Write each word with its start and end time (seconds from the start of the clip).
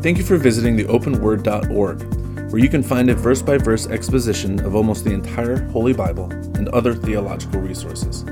Thank 0.00 0.16
you 0.16 0.22
for 0.22 0.36
visiting 0.36 0.76
the 0.76 0.84
openword.org, 0.84 2.52
where 2.52 2.62
you 2.62 2.68
can 2.68 2.84
find 2.84 3.10
a 3.10 3.16
verse 3.16 3.42
by 3.42 3.58
verse 3.58 3.88
exposition 3.88 4.64
of 4.64 4.76
almost 4.76 5.04
the 5.04 5.10
entire 5.10 5.60
Holy 5.70 5.92
Bible 5.92 6.30
and 6.30 6.68
other 6.68 6.94
theological 6.94 7.60
resources. 7.60 8.22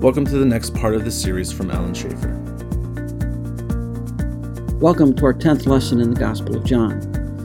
Welcome 0.00 0.24
to 0.24 0.36
the 0.36 0.44
next 0.44 0.74
part 0.74 0.96
of 0.96 1.04
this 1.04 1.22
series 1.22 1.52
from 1.52 1.70
Alan 1.70 1.94
Schaefer. 1.94 2.26
Welcome 4.80 5.14
to 5.14 5.26
our 5.26 5.32
10th 5.32 5.68
lesson 5.68 6.00
in 6.00 6.12
the 6.12 6.18
Gospel 6.18 6.56
of 6.56 6.64
John. 6.64 6.94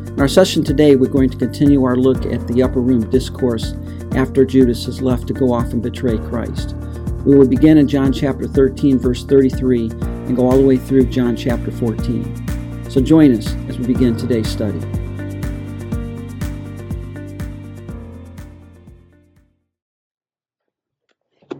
In 0.07 0.19
our 0.19 0.27
session 0.27 0.63
today, 0.63 0.95
we're 0.95 1.07
going 1.07 1.29
to 1.29 1.37
continue 1.37 1.83
our 1.83 1.97
look 1.97 2.25
at 2.25 2.47
the 2.47 2.63
upper 2.63 2.81
room 2.81 3.07
discourse 3.11 3.75
after 4.15 4.43
Judas 4.43 4.85
has 4.85 5.03
left 5.03 5.27
to 5.27 5.33
go 5.35 5.53
off 5.53 5.71
and 5.71 5.83
betray 5.83 6.17
Christ. 6.17 6.75
We 7.27 7.35
will 7.35 7.47
begin 7.47 7.77
in 7.77 7.87
John 7.87 8.11
chapter 8.11 8.47
13, 8.47 8.97
verse 8.97 9.23
33, 9.23 9.91
and 10.01 10.35
go 10.35 10.49
all 10.49 10.57
the 10.57 10.65
way 10.65 10.77
through 10.77 11.05
John 11.11 11.35
chapter 11.35 11.69
14. 11.69 12.48
So 12.89 12.99
join 13.01 13.35
us 13.37 13.53
as 13.67 13.77
we 13.77 13.85
begin 13.85 14.17
today's 14.17 14.47
study. 14.49 14.79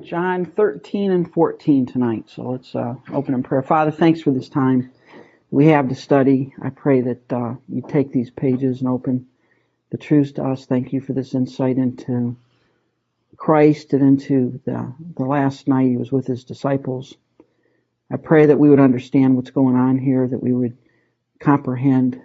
John 0.04 0.46
13 0.46 1.12
and 1.12 1.32
14 1.32 1.86
tonight. 1.86 2.32
So 2.32 2.50
let's 2.50 2.74
uh, 2.74 2.96
open 3.14 3.36
in 3.36 3.44
prayer. 3.44 3.62
Father, 3.62 3.92
thanks 3.92 4.22
for 4.22 4.32
this 4.32 4.50
time 4.50 4.92
we 5.52 5.68
have 5.68 5.90
to 5.90 5.96
study. 5.96 6.56
I 6.60 6.72
pray 6.72 7.02
that 7.02 7.32
uh, 7.32 7.54
you 7.68 7.84
take 7.88 8.12
these 8.12 8.32
pages 8.32 8.80
and 8.80 8.90
open 8.90 9.28
the 9.92 9.98
truths 9.98 10.32
to 10.34 10.44
us. 10.44 10.66
Thank 10.66 10.94
you 10.94 11.00
for 11.00 11.14
this 11.14 11.36
insight 11.36 11.78
into 11.78 12.38
Christ 13.38 13.94
and 13.94 14.02
into 14.02 14.60
the, 14.66 14.96
the 15.16 15.26
last 15.26 15.68
night 15.68 15.90
he 15.90 15.98
was 15.98 16.12
with 16.12 16.26
his 16.26 16.44
disciples. 16.44 17.14
I 18.10 18.18
pray 18.18 18.48
that 18.48 18.58
we 18.58 18.72
would 18.72 18.80
understand 18.80 19.36
what's 19.36 19.52
going 19.52 19.76
on 19.76 20.00
here, 20.00 20.28
that 20.28 20.42
we 20.42 20.54
would 20.54 20.76
comprehend 21.40 22.22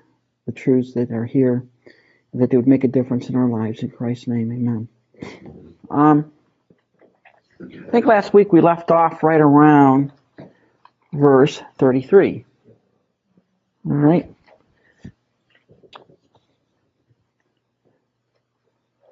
the 0.46 0.52
truths 0.52 0.94
that 0.94 1.10
are 1.10 1.24
here, 1.24 1.66
that 2.34 2.50
they 2.50 2.56
would 2.56 2.68
make 2.68 2.84
a 2.84 2.88
difference 2.88 3.28
in 3.28 3.36
our 3.36 3.48
lives. 3.48 3.82
In 3.82 3.90
Christ's 3.90 4.26
name, 4.26 4.52
amen. 4.52 4.88
Um, 5.90 6.32
I 7.60 7.90
think 7.90 8.06
last 8.06 8.34
week 8.34 8.52
we 8.52 8.60
left 8.60 8.90
off 8.90 9.22
right 9.22 9.40
around 9.40 10.12
verse 11.12 11.62
33. 11.78 12.44
All 13.86 13.92
right. 13.92 14.30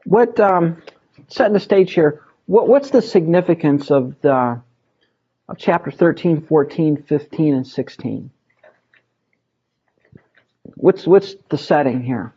What 0.04 0.38
um, 0.40 0.82
setting 1.28 1.52
the 1.52 1.60
stage 1.60 1.94
here? 1.94 2.22
What, 2.46 2.68
what's 2.68 2.90
the 2.90 3.00
significance 3.00 3.90
of 3.90 4.20
the 4.20 4.60
of 5.48 5.58
chapter 5.58 5.90
13, 5.90 6.42
14, 6.42 7.02
15, 7.02 7.54
and 7.54 7.66
16? 7.66 8.30
What's 10.64 11.06
what's 11.06 11.34
the 11.48 11.58
setting 11.58 12.02
here? 12.02 12.32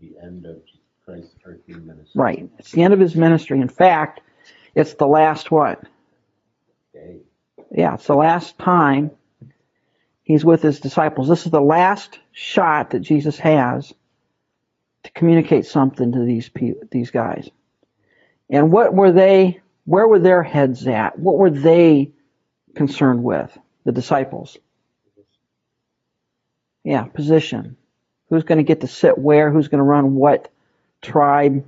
The 0.00 0.16
end 0.22 0.46
of 0.46 0.62
Christ's 1.04 1.34
earthly 1.44 1.74
ministry. 1.74 2.12
Right. 2.14 2.50
It's 2.58 2.72
the 2.72 2.82
end 2.82 2.94
of 2.94 3.00
his 3.00 3.14
ministry. 3.16 3.60
In 3.60 3.68
fact, 3.68 4.20
it's 4.74 4.94
the 4.94 5.06
last 5.06 5.50
what? 5.50 5.82
Day. 6.92 7.18
Yeah, 7.72 7.94
it's 7.94 8.06
the 8.06 8.14
last 8.14 8.58
time 8.58 9.10
he's 10.22 10.44
with 10.44 10.62
his 10.62 10.80
disciples. 10.80 11.28
This 11.28 11.46
is 11.46 11.52
the 11.52 11.60
last 11.60 12.18
shot 12.32 12.90
that 12.90 13.00
Jesus 13.00 13.38
has 13.38 13.92
to 15.04 15.10
communicate 15.12 15.66
something 15.66 16.12
to 16.12 16.24
these 16.24 16.48
people, 16.48 16.82
these 16.90 17.10
guys. 17.10 17.48
And 18.50 18.70
what 18.70 18.94
were 18.94 19.12
they? 19.12 19.60
Where 19.84 20.06
were 20.06 20.18
their 20.18 20.42
heads 20.42 20.86
at? 20.86 21.18
What 21.18 21.38
were 21.38 21.50
they 21.50 22.10
concerned 22.74 23.22
with? 23.22 23.56
The 23.86 23.92
disciples. 23.92 24.58
Yeah, 26.82 27.04
position. 27.04 27.76
Who's 28.28 28.42
going 28.42 28.58
to 28.58 28.64
get 28.64 28.80
to 28.80 28.88
sit 28.88 29.16
where? 29.16 29.52
Who's 29.52 29.68
going 29.68 29.78
to 29.78 29.84
run 29.84 30.16
what 30.16 30.50
tribe? 31.00 31.64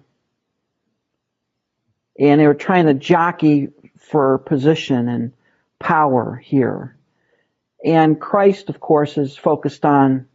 And 2.18 2.40
they 2.40 2.46
were 2.48 2.54
trying 2.54 2.86
to 2.86 2.94
jockey 2.94 3.68
for 3.98 4.38
position 4.38 5.08
and 5.08 5.32
power 5.78 6.34
here. 6.34 6.96
And 7.84 8.20
Christ, 8.20 8.68
of 8.68 8.80
course, 8.80 9.16
is 9.16 9.36
focused 9.36 9.84
on 9.84 10.26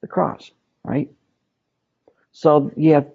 the 0.00 0.06
cross, 0.06 0.50
right? 0.82 1.10
So 2.32 2.72
you 2.78 2.94
have 2.94 3.08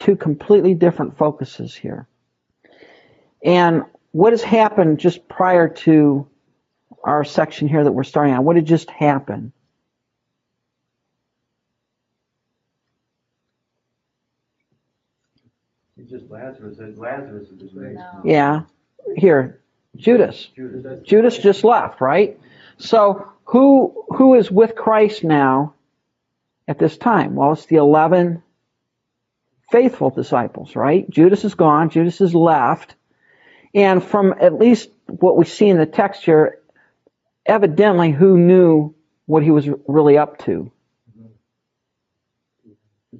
two 0.00 0.16
completely 0.16 0.74
different 0.74 1.16
focuses 1.16 1.76
here. 1.76 2.08
And 3.44 3.84
what 4.14 4.32
has 4.32 4.44
happened 4.44 5.00
just 5.00 5.28
prior 5.28 5.68
to 5.68 6.28
our 7.02 7.24
section 7.24 7.66
here 7.66 7.82
that 7.82 7.90
we're 7.90 8.04
starting 8.04 8.32
on? 8.32 8.44
What 8.44 8.54
had 8.54 8.64
just 8.64 8.88
happened? 8.88 9.50
It's 15.96 16.12
just 16.12 16.30
Lazarus. 16.30 16.78
Lazarus 16.96 17.48
is 17.60 17.74
raised. 17.74 18.00
Yeah. 18.24 18.62
Here, 19.16 19.60
Judas. 19.96 20.48
Judas. 20.54 21.02
Judas 21.02 21.36
just 21.38 21.64
left, 21.64 22.00
right? 22.00 22.38
So 22.78 23.32
who 23.46 24.04
who 24.10 24.34
is 24.34 24.48
with 24.48 24.76
Christ 24.76 25.24
now 25.24 25.74
at 26.68 26.78
this 26.78 26.96
time? 26.96 27.34
Well, 27.34 27.54
it's 27.54 27.66
the 27.66 27.76
11 27.76 28.44
faithful 29.72 30.10
disciples, 30.10 30.76
right? 30.76 31.10
Judas 31.10 31.44
is 31.44 31.56
gone, 31.56 31.90
Judas 31.90 32.20
is 32.20 32.32
left. 32.32 32.94
And 33.74 34.02
from 34.02 34.34
at 34.40 34.58
least 34.58 34.88
what 35.06 35.36
we 35.36 35.44
see 35.44 35.68
in 35.68 35.78
the 35.78 35.86
text 35.86 36.24
here, 36.24 36.60
evidently 37.44 38.12
who 38.12 38.38
knew 38.38 38.94
what 39.26 39.42
he 39.42 39.50
was 39.50 39.68
really 39.88 40.16
up 40.16 40.38
to? 40.44 40.70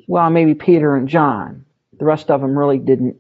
Well, 0.07 0.31
maybe 0.31 0.55
Peter 0.55 0.95
and 0.95 1.09
John. 1.09 1.65
The 1.99 2.05
rest 2.05 2.31
of 2.31 2.41
them 2.41 2.59
really 2.59 2.79
didn't 2.79 3.17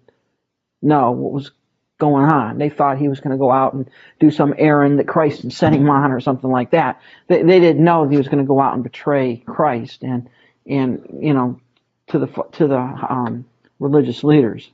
know 0.83 1.13
what 1.13 1.33
was 1.33 1.51
going 1.99 2.25
on. 2.25 2.59
They 2.59 2.69
thought 2.69 2.99
he 2.99 3.09
was 3.09 3.21
going 3.21 3.31
to 3.31 3.39
go 3.39 3.51
out 3.51 3.73
and 3.75 3.89
do 4.21 4.31
some 4.31 4.55
errand 4.59 4.99
that 4.99 5.09
Christ 5.09 5.45
was 5.45 5.57
sending 5.57 5.83
him 5.83 5.91
on 5.91 6.13
or 6.13 6.21
something 6.21 6.51
like 6.51 6.73
that. 6.73 7.01
They, 7.29 7.43
they 7.43 7.61
didn't 7.61 7.85
know 7.85 8.09
he 8.09 8.17
was 8.17 8.29
going 8.29 8.45
to 8.45 8.49
go 8.49 8.61
out 8.61 8.75
and 8.75 8.83
betray 8.83 9.37
Christ 9.37 10.03
and, 10.03 10.29
and, 10.67 11.19
you 11.21 11.33
know, 11.33 11.61
to 12.09 12.19
the, 12.19 12.27
to 12.53 12.67
the, 12.67 12.77
um, 12.77 13.47
religious 13.79 14.23
leaders. 14.25 14.69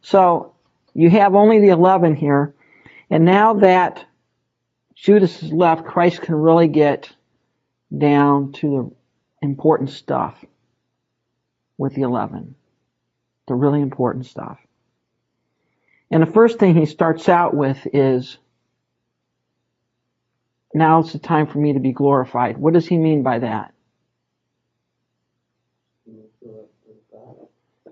So 0.00 0.53
you 0.94 1.10
have 1.10 1.34
only 1.34 1.60
the 1.60 1.68
11 1.68 2.14
here. 2.14 2.54
And 3.10 3.24
now 3.24 3.54
that 3.54 4.04
Judas 4.94 5.42
is 5.42 5.52
left, 5.52 5.84
Christ 5.84 6.22
can 6.22 6.34
really 6.34 6.68
get 6.68 7.10
down 7.96 8.52
to 8.52 8.68
the 9.40 9.46
important 9.46 9.90
stuff 9.90 10.42
with 11.76 11.94
the 11.94 12.02
11. 12.02 12.54
The 13.46 13.54
really 13.54 13.82
important 13.82 14.26
stuff. 14.26 14.58
And 16.10 16.22
the 16.22 16.30
first 16.30 16.58
thing 16.58 16.74
he 16.74 16.86
starts 16.86 17.28
out 17.28 17.54
with 17.54 17.86
is, 17.92 18.38
now 20.72 21.00
it's 21.00 21.12
the 21.12 21.18
time 21.18 21.46
for 21.46 21.58
me 21.58 21.72
to 21.72 21.80
be 21.80 21.92
glorified. 21.92 22.56
What 22.56 22.74
does 22.74 22.86
he 22.86 22.96
mean 22.96 23.22
by 23.22 23.40
that? 23.40 23.72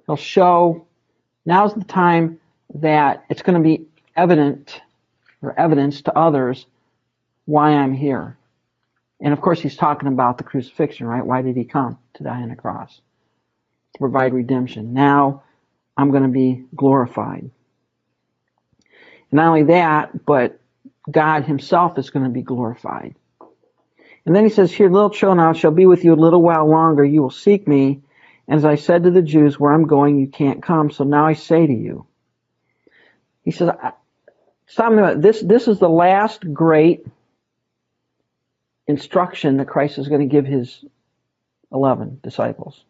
He'll 0.06 0.16
show, 0.16 0.86
now's 1.44 1.74
the 1.74 1.84
time 1.84 2.40
that 2.74 3.24
it's 3.28 3.42
going 3.42 3.62
to 3.62 3.68
be 3.68 3.86
evident 4.16 4.80
or 5.40 5.58
evidence 5.58 6.02
to 6.02 6.16
others 6.16 6.66
why 7.44 7.70
I'm 7.70 7.92
here. 7.92 8.36
And 9.20 9.32
of 9.32 9.40
course, 9.40 9.60
he's 9.60 9.76
talking 9.76 10.08
about 10.08 10.38
the 10.38 10.44
crucifixion, 10.44 11.06
right? 11.06 11.24
Why 11.24 11.42
did 11.42 11.56
he 11.56 11.64
come? 11.64 11.98
To 12.14 12.24
die 12.24 12.42
on 12.42 12.48
the 12.48 12.56
cross, 12.56 13.00
to 13.94 13.98
provide 13.98 14.34
redemption. 14.34 14.94
Now 14.94 15.42
I'm 15.96 16.10
going 16.10 16.24
to 16.24 16.28
be 16.28 16.64
glorified. 16.74 17.42
And 17.42 17.52
Not 19.32 19.48
only 19.48 19.64
that, 19.64 20.24
but 20.24 20.60
God 21.10 21.44
himself 21.44 21.98
is 21.98 22.10
going 22.10 22.24
to 22.24 22.30
be 22.30 22.42
glorified. 22.42 23.14
And 24.24 24.36
then 24.36 24.44
he 24.44 24.50
says 24.50 24.70
here, 24.70 24.88
little 24.88 25.10
children, 25.10 25.40
I 25.40 25.52
shall 25.52 25.72
be 25.72 25.86
with 25.86 26.04
you 26.04 26.14
a 26.14 26.16
little 26.16 26.42
while 26.42 26.68
longer. 26.68 27.04
You 27.04 27.22
will 27.22 27.30
seek 27.30 27.66
me. 27.66 28.02
And 28.46 28.58
as 28.58 28.64
I 28.64 28.76
said 28.76 29.04
to 29.04 29.10
the 29.10 29.22
Jews, 29.22 29.58
where 29.58 29.72
I'm 29.72 29.86
going, 29.86 30.18
you 30.18 30.28
can't 30.28 30.62
come. 30.62 30.90
So 30.90 31.04
now 31.04 31.26
I 31.26 31.32
say 31.32 31.66
to 31.66 31.72
you. 31.72 32.06
He 33.42 33.50
says, 33.50 33.70
something 34.66 34.98
about 34.98 35.20
this, 35.20 35.40
this 35.40 35.68
is 35.68 35.78
the 35.78 35.88
last 35.88 36.52
great 36.52 37.06
instruction 38.86 39.56
that 39.58 39.68
Christ 39.68 39.98
is 39.98 40.08
going 40.08 40.20
to 40.20 40.32
give 40.32 40.46
his 40.46 40.84
11 41.72 42.20
disciples. 42.22 42.84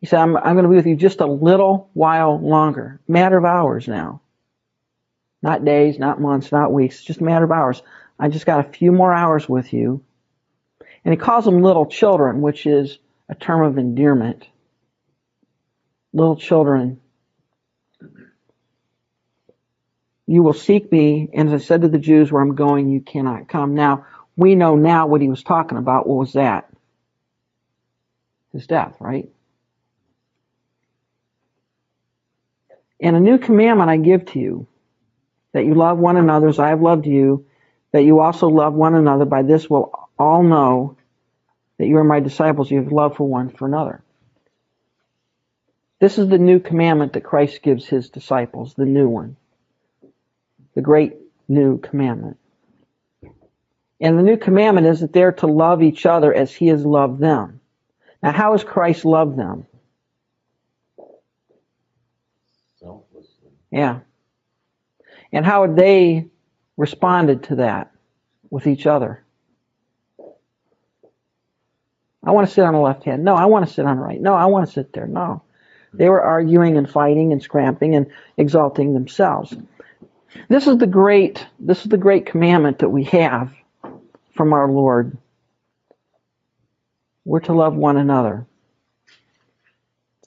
He 0.00 0.06
said, 0.06 0.20
I'm, 0.20 0.36
I'm 0.36 0.54
going 0.54 0.64
to 0.64 0.70
be 0.70 0.76
with 0.76 0.86
you 0.86 0.96
just 0.96 1.20
a 1.20 1.26
little 1.26 1.88
while 1.94 2.38
longer. 2.38 3.00
Matter 3.08 3.38
of 3.38 3.44
hours 3.44 3.88
now. 3.88 4.20
Not 5.42 5.64
days, 5.64 5.98
not 5.98 6.20
months, 6.20 6.52
not 6.52 6.72
weeks, 6.72 7.02
just 7.02 7.20
a 7.20 7.24
matter 7.24 7.44
of 7.44 7.50
hours. 7.50 7.82
I 8.18 8.28
just 8.28 8.46
got 8.46 8.66
a 8.66 8.70
few 8.70 8.92
more 8.92 9.12
hours 9.12 9.48
with 9.48 9.72
you. 9.72 10.02
And 11.04 11.12
he 11.12 11.18
calls 11.18 11.44
them 11.44 11.62
little 11.62 11.86
children, 11.86 12.40
which 12.40 12.66
is 12.66 12.98
a 13.28 13.34
term 13.34 13.62
of 13.62 13.78
endearment. 13.78 14.46
Little 16.12 16.36
children. 16.36 17.00
You 20.26 20.42
will 20.42 20.54
seek 20.54 20.90
me, 20.90 21.28
and 21.32 21.52
as 21.52 21.62
I 21.62 21.64
said 21.64 21.82
to 21.82 21.88
the 21.88 21.98
Jews, 21.98 22.32
where 22.32 22.42
I'm 22.42 22.54
going, 22.54 22.88
you 22.88 23.00
cannot 23.00 23.48
come. 23.48 23.74
Now, 23.74 24.06
we 24.36 24.54
know 24.54 24.76
now 24.76 25.06
what 25.06 25.20
he 25.20 25.28
was 25.28 25.42
talking 25.42 25.78
about. 25.78 26.06
What 26.06 26.18
was 26.18 26.32
that? 26.32 26.70
His 28.52 28.66
death, 28.66 28.96
right? 29.00 29.28
And 33.00 33.16
a 33.16 33.20
new 33.20 33.38
commandment 33.38 33.90
I 33.90 33.98
give 33.98 34.24
to 34.26 34.38
you, 34.38 34.66
that 35.52 35.64
you 35.64 35.74
love 35.74 35.98
one 35.98 36.16
another 36.16 36.48
as 36.48 36.58
I 36.58 36.68
have 36.68 36.80
loved 36.80 37.06
you, 37.06 37.46
that 37.92 38.04
you 38.04 38.20
also 38.20 38.48
love 38.48 38.74
one 38.74 38.94
another. 38.94 39.24
By 39.24 39.42
this 39.42 39.68
will 39.68 39.92
all 40.18 40.42
know 40.42 40.96
that 41.78 41.86
you 41.86 41.96
are 41.98 42.04
my 42.04 42.20
disciples. 42.20 42.70
You 42.70 42.82
have 42.82 42.92
love 42.92 43.16
for 43.16 43.28
one 43.28 43.50
for 43.50 43.66
another. 43.66 44.02
This 46.00 46.18
is 46.18 46.28
the 46.28 46.38
new 46.38 46.60
commandment 46.60 47.12
that 47.12 47.24
Christ 47.24 47.62
gives 47.62 47.86
his 47.86 48.08
disciples, 48.08 48.74
the 48.74 48.84
new 48.84 49.08
one, 49.08 49.36
the 50.74 50.82
great 50.82 51.14
new 51.48 51.78
commandment. 51.78 52.38
And 54.00 54.18
the 54.18 54.22
new 54.22 54.36
commandment 54.36 54.86
is 54.86 55.00
that 55.00 55.12
they're 55.12 55.32
to 55.32 55.46
love 55.46 55.82
each 55.82 56.04
other 56.04 56.34
as 56.34 56.52
he 56.52 56.68
has 56.68 56.84
loved 56.84 57.20
them. 57.20 57.60
Now, 58.22 58.32
how 58.32 58.52
has 58.52 58.64
Christ 58.64 59.04
loved 59.04 59.38
them? 59.38 59.66
Selflessly. 62.80 63.50
Yeah. 63.70 64.00
And 65.32 65.44
how 65.44 65.62
had 65.62 65.76
they 65.76 66.26
responded 66.76 67.44
to 67.44 67.56
that 67.56 67.92
with 68.50 68.66
each 68.66 68.86
other? 68.86 69.24
I 72.22 72.30
want 72.30 72.48
to 72.48 72.54
sit 72.54 72.64
on 72.64 72.72
the 72.72 72.80
left 72.80 73.04
hand. 73.04 73.24
No, 73.24 73.34
I 73.34 73.44
want 73.44 73.66
to 73.66 73.72
sit 73.72 73.84
on 73.84 73.96
the 73.96 74.02
right. 74.02 74.20
No, 74.20 74.34
I 74.34 74.46
want 74.46 74.66
to 74.66 74.72
sit 74.72 74.92
there. 74.92 75.06
No. 75.06 75.42
They 75.92 76.08
were 76.08 76.22
arguing 76.22 76.76
and 76.76 76.90
fighting 76.90 77.32
and 77.32 77.42
scrapping 77.42 77.94
and 77.94 78.06
exalting 78.36 78.94
themselves. 78.94 79.54
This 80.48 80.66
is 80.66 80.78
the 80.78 80.86
great 80.86 81.46
this 81.58 81.82
is 81.82 81.90
the 81.90 81.96
great 81.96 82.26
commandment 82.26 82.80
that 82.80 82.88
we 82.88 83.04
have 83.04 83.52
from 84.34 84.52
our 84.52 84.68
Lord. 84.68 85.16
We're 87.24 87.40
to 87.40 87.54
love 87.54 87.74
one 87.74 87.96
another. 87.96 88.46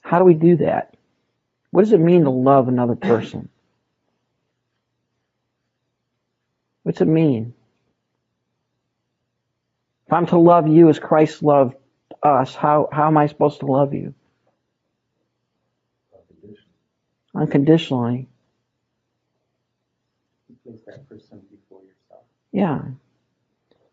How 0.02 0.18
do 0.18 0.24
we 0.24 0.34
do 0.34 0.56
that? 0.56 0.96
What 1.70 1.82
does 1.82 1.92
it 1.92 2.00
mean 2.00 2.24
to 2.24 2.30
love 2.30 2.68
another 2.68 2.96
person? 2.96 3.48
What's 6.82 7.02
it 7.02 7.04
mean? 7.04 7.52
If 10.06 10.12
I'm 10.14 10.26
to 10.28 10.38
love 10.38 10.66
you 10.66 10.88
as 10.88 10.98
Christ 10.98 11.42
loved 11.42 11.76
us, 12.22 12.54
how, 12.54 12.88
how 12.90 13.08
am 13.08 13.18
I 13.18 13.26
supposed 13.26 13.60
to 13.60 13.66
love 13.66 13.92
you? 13.92 14.14
Unconditionally. 17.34 18.20
You 18.20 18.37
place 20.68 20.82
that 20.86 21.08
person 21.08 21.40
before 21.50 21.80
yourself. 21.82 22.24
Yeah. 22.52 22.80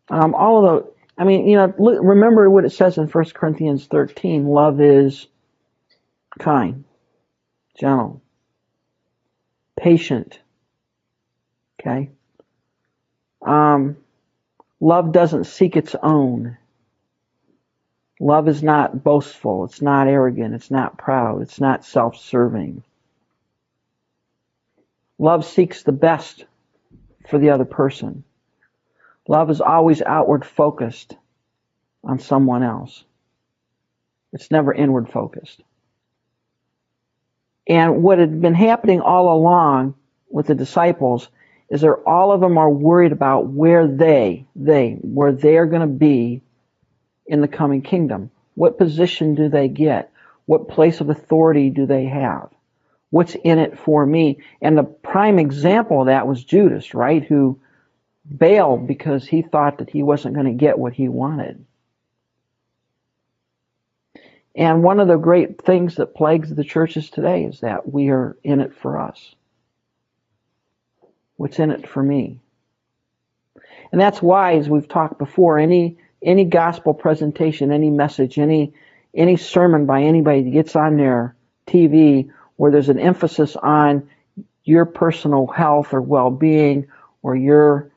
Um, 0.08 0.34
all 0.34 0.64
of 0.64 0.84
the, 0.84 0.92
I 1.18 1.24
mean, 1.24 1.48
you 1.48 1.56
know, 1.56 1.72
look, 1.78 1.98
remember 2.02 2.48
what 2.50 2.64
it 2.64 2.72
says 2.72 2.98
in 2.98 3.06
1 3.06 3.24
Corinthians 3.34 3.86
13 3.86 4.46
love 4.46 4.80
is 4.80 5.26
kind, 6.38 6.84
gentle, 7.78 8.20
patient. 9.76 10.38
Okay? 11.80 12.10
Um, 13.44 13.96
love 14.80 15.12
doesn't 15.12 15.44
seek 15.44 15.76
its 15.76 15.94
own. 16.02 16.58
Love 18.20 18.48
is 18.48 18.62
not 18.62 19.02
boastful. 19.04 19.66
It's 19.66 19.82
not 19.82 20.08
arrogant. 20.08 20.54
It's 20.54 20.70
not 20.70 20.96
proud. 20.96 21.42
It's 21.42 21.60
not 21.60 21.84
self 21.84 22.16
serving. 22.16 22.82
Love 25.18 25.44
seeks 25.44 25.82
the 25.82 25.92
best 25.92 26.44
for 27.28 27.38
the 27.38 27.50
other 27.50 27.64
person. 27.64 28.24
Love 29.28 29.50
is 29.50 29.60
always 29.60 30.02
outward 30.02 30.44
focused 30.44 31.16
on 32.04 32.18
someone 32.18 32.62
else. 32.62 33.04
It's 34.32 34.50
never 34.50 34.72
inward 34.72 35.10
focused. 35.10 35.62
And 37.66 38.02
what 38.02 38.18
had 38.18 38.40
been 38.40 38.54
happening 38.54 39.00
all 39.00 39.36
along 39.36 39.94
with 40.28 40.46
the 40.46 40.54
disciples 40.54 41.28
is 41.68 41.80
that 41.80 42.02
all 42.06 42.32
of 42.32 42.40
them 42.40 42.58
are 42.58 42.70
worried 42.70 43.12
about 43.12 43.48
where 43.48 43.88
they, 43.88 44.46
they, 44.54 44.98
where 45.00 45.32
they're 45.32 45.66
going 45.66 45.80
to 45.80 45.86
be 45.88 46.42
in 47.26 47.40
the 47.40 47.48
coming 47.48 47.82
kingdom. 47.82 48.30
What 48.54 48.78
position 48.78 49.34
do 49.34 49.48
they 49.48 49.66
get? 49.68 50.12
What 50.46 50.68
place 50.68 51.00
of 51.00 51.10
authority 51.10 51.70
do 51.70 51.86
they 51.86 52.04
have? 52.04 52.50
What's 53.10 53.36
in 53.44 53.58
it 53.58 53.78
for 53.78 54.04
me? 54.04 54.38
And 54.60 54.76
the 54.76 54.84
prime 54.84 55.38
example 55.38 56.00
of 56.00 56.06
that 56.06 56.26
was 56.26 56.44
Judas, 56.44 56.94
right? 56.94 57.24
Who 57.24 57.60
bailed 58.36 58.86
because 58.86 59.26
he 59.26 59.42
thought 59.42 59.78
that 59.78 59.90
he 59.90 60.02
wasn't 60.02 60.34
going 60.34 60.46
to 60.46 60.52
get 60.52 60.78
what 60.78 60.92
he 60.92 61.08
wanted. 61.08 61.64
And 64.54 64.82
one 64.82 65.00
of 65.00 65.08
the 65.08 65.16
great 65.16 65.62
things 65.62 65.96
that 65.96 66.14
plagues 66.14 66.52
the 66.54 66.64
churches 66.64 67.10
today 67.10 67.44
is 67.44 67.60
that 67.60 67.92
we 67.92 68.08
are 68.08 68.36
in 68.42 68.60
it 68.60 68.74
for 68.74 68.98
us. 68.98 69.34
What's 71.36 71.58
in 71.58 71.70
it 71.70 71.86
for 71.86 72.02
me? 72.02 72.40
And 73.92 74.00
that's 74.00 74.22
why, 74.22 74.56
as 74.56 74.68
we've 74.68 74.88
talked 74.88 75.18
before, 75.18 75.58
any 75.58 75.98
any 76.22 76.44
gospel 76.44 76.94
presentation, 76.94 77.70
any 77.70 77.90
message, 77.90 78.38
any 78.38 78.72
any 79.14 79.36
sermon 79.36 79.84
by 79.86 80.02
anybody 80.02 80.42
that 80.42 80.50
gets 80.50 80.74
on 80.74 80.96
their 80.96 81.36
TV 81.66 82.30
where 82.56 82.70
there's 82.70 82.88
an 82.88 82.98
emphasis 82.98 83.56
on 83.56 84.08
your 84.64 84.84
personal 84.84 85.46
health 85.46 85.94
or 85.94 86.00
well-being 86.00 86.88
or 87.22 87.36
your 87.36 87.90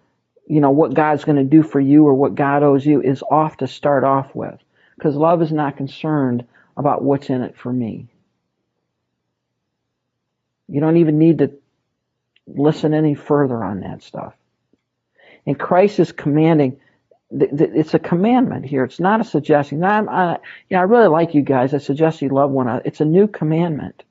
you 0.48 0.62
know 0.62 0.72
what 0.72 0.94
God's 0.94 1.26
going 1.26 1.38
to 1.38 1.44
do 1.44 1.62
for 1.62 1.80
you 1.80 2.08
or 2.08 2.14
what 2.14 2.36
God 2.36 2.64
owes 2.64 2.86
you 2.86 3.02
is 3.02 3.24
off 3.24 3.58
to 3.58 3.68
start 3.68 4.04
off 4.04 4.34
with 4.34 4.60
because 4.96 5.16
love 5.16 5.42
is 5.42 5.52
not 5.52 5.78
concerned 5.78 6.46
about 6.76 7.04
what's 7.04 7.30
in 7.30 7.42
it 7.42 7.58
for 7.58 7.72
me. 7.72 8.08
You 10.68 10.82
don't 10.82 10.98
even 10.98 11.20
need 11.20 11.40
to 11.40 11.52
listen 12.48 12.94
any 12.94 13.16
further 13.16 13.64
on 13.64 13.82
that 13.82 14.04
stuff. 14.04 14.34
And 15.46 15.58
Christ 15.60 16.00
is 16.00 16.12
commanding. 16.12 16.80
It's 17.32 17.94
a 17.94 18.00
commandment 18.00 18.66
here. 18.66 18.84
It's 18.84 19.00
not 19.00 19.22
a 19.22 19.24
suggestion. 19.24 19.84
I'm, 19.84 20.10
I, 20.10 20.34
you 20.70 20.76
know, 20.76 20.80
I 20.80 20.84
really 20.84 21.08
like 21.08 21.34
you 21.34 21.42
guys. 21.42 21.74
I 21.74 21.78
suggest 21.78 22.22
you 22.22 22.30
love 22.30 22.52
one 22.52 22.68
another. 22.68 22.84
It's 22.86 23.02
a 23.02 23.06
new 23.06 23.28
commandment. 23.28 24.04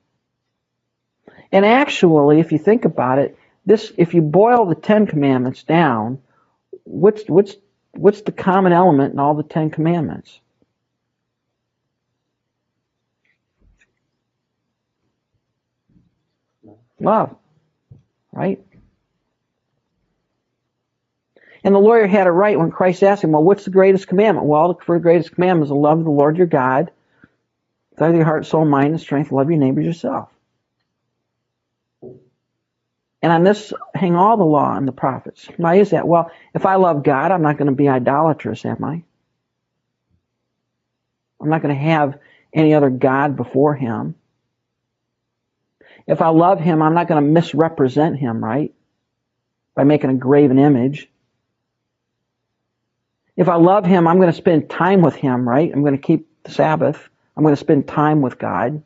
And 1.51 1.65
actually, 1.65 2.39
if 2.39 2.51
you 2.51 2.57
think 2.59 2.85
about 2.85 3.19
it, 3.19 3.37
this 3.65 3.91
if 3.97 4.13
you 4.13 4.21
boil 4.21 4.65
the 4.65 4.75
Ten 4.75 5.07
Commandments 5.07 5.63
down, 5.63 6.19
what's 6.83 7.23
what's 7.27 7.55
what's 7.91 8.21
the 8.21 8.31
common 8.31 8.71
element 8.71 9.13
in 9.13 9.19
all 9.19 9.33
the 9.33 9.43
Ten 9.43 9.69
Commandments? 9.69 10.39
Love, 16.99 17.35
right? 18.31 18.59
And 21.63 21.75
the 21.75 21.79
lawyer 21.79 22.07
had 22.07 22.27
it 22.27 22.31
right 22.31 22.57
when 22.57 22.71
Christ 22.71 23.03
asked 23.03 23.23
him, 23.23 23.31
Well, 23.31 23.43
what's 23.43 23.65
the 23.65 23.71
greatest 23.71 24.07
commandment? 24.07 24.47
Well, 24.47 24.73
the 24.73 24.99
greatest 24.99 25.33
commandment 25.33 25.65
is 25.65 25.69
to 25.69 25.75
love 25.75 26.03
the 26.03 26.09
Lord 26.09 26.37
your 26.37 26.47
God 26.47 26.91
with 27.91 28.01
all 28.01 28.13
your 28.13 28.25
heart, 28.25 28.45
soul, 28.45 28.65
mind, 28.65 28.91
and 28.91 28.99
strength. 28.99 29.31
Love 29.31 29.49
your 29.49 29.59
neighbor 29.59 29.81
yourself. 29.81 30.29
And 33.21 33.31
on 33.31 33.43
this 33.43 33.73
hang 33.93 34.15
all 34.15 34.37
the 34.37 34.45
law 34.45 34.75
and 34.75 34.87
the 34.87 34.93
prophets. 34.93 35.47
Why 35.57 35.75
is 35.75 35.89
that? 35.89 36.07
Well, 36.07 36.31
if 36.55 36.65
I 36.65 36.75
love 36.75 37.03
God, 37.03 37.31
I'm 37.31 37.41
not 37.41 37.57
going 37.57 37.67
to 37.67 37.75
be 37.75 37.89
idolatrous, 37.89 38.63
am 38.65 38.83
I? 38.83 39.03
I'm 41.41 41.49
not 41.49 41.61
going 41.61 41.75
to 41.75 41.81
have 41.81 42.19
any 42.53 42.73
other 42.73 42.89
God 42.89 43.35
before 43.35 43.75
Him. 43.75 44.15
If 46.07 46.21
I 46.21 46.29
love 46.29 46.59
Him, 46.59 46.81
I'm 46.81 46.93
not 46.93 47.07
going 47.07 47.23
to 47.23 47.29
misrepresent 47.29 48.17
Him, 48.17 48.43
right? 48.43 48.73
By 49.75 49.83
making 49.83 50.09
a 50.09 50.15
graven 50.15 50.57
image. 50.57 51.09
If 53.35 53.47
I 53.47 53.55
love 53.55 53.85
Him, 53.85 54.07
I'm 54.07 54.17
going 54.17 54.31
to 54.31 54.37
spend 54.37 54.69
time 54.69 55.01
with 55.01 55.15
Him, 55.15 55.47
right? 55.47 55.71
I'm 55.71 55.81
going 55.81 55.95
to 55.95 56.01
keep 56.01 56.43
the 56.43 56.51
Sabbath. 56.51 57.09
I'm 57.35 57.43
going 57.43 57.55
to 57.55 57.59
spend 57.59 57.87
time 57.87 58.21
with 58.21 58.39
God. 58.39 58.81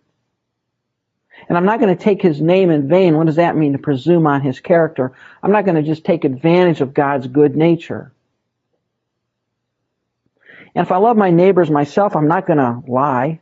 And 1.47 1.57
I'm 1.57 1.65
not 1.65 1.79
going 1.79 1.95
to 1.95 2.03
take 2.03 2.21
his 2.21 2.41
name 2.41 2.69
in 2.69 2.87
vain. 2.87 3.17
What 3.17 3.27
does 3.27 3.35
that 3.35 3.55
mean? 3.55 3.73
To 3.73 3.79
presume 3.79 4.27
on 4.27 4.41
his 4.41 4.59
character. 4.59 5.13
I'm 5.41 5.51
not 5.51 5.65
going 5.65 5.75
to 5.75 5.83
just 5.83 6.05
take 6.05 6.23
advantage 6.23 6.81
of 6.81 6.93
God's 6.93 7.27
good 7.27 7.55
nature. 7.55 8.11
And 10.75 10.85
if 10.85 10.91
I 10.91 10.97
love 10.97 11.17
my 11.17 11.29
neighbors 11.29 11.69
myself, 11.69 12.15
I'm 12.15 12.27
not 12.27 12.47
going 12.47 12.57
to 12.57 12.81
lie 12.87 13.39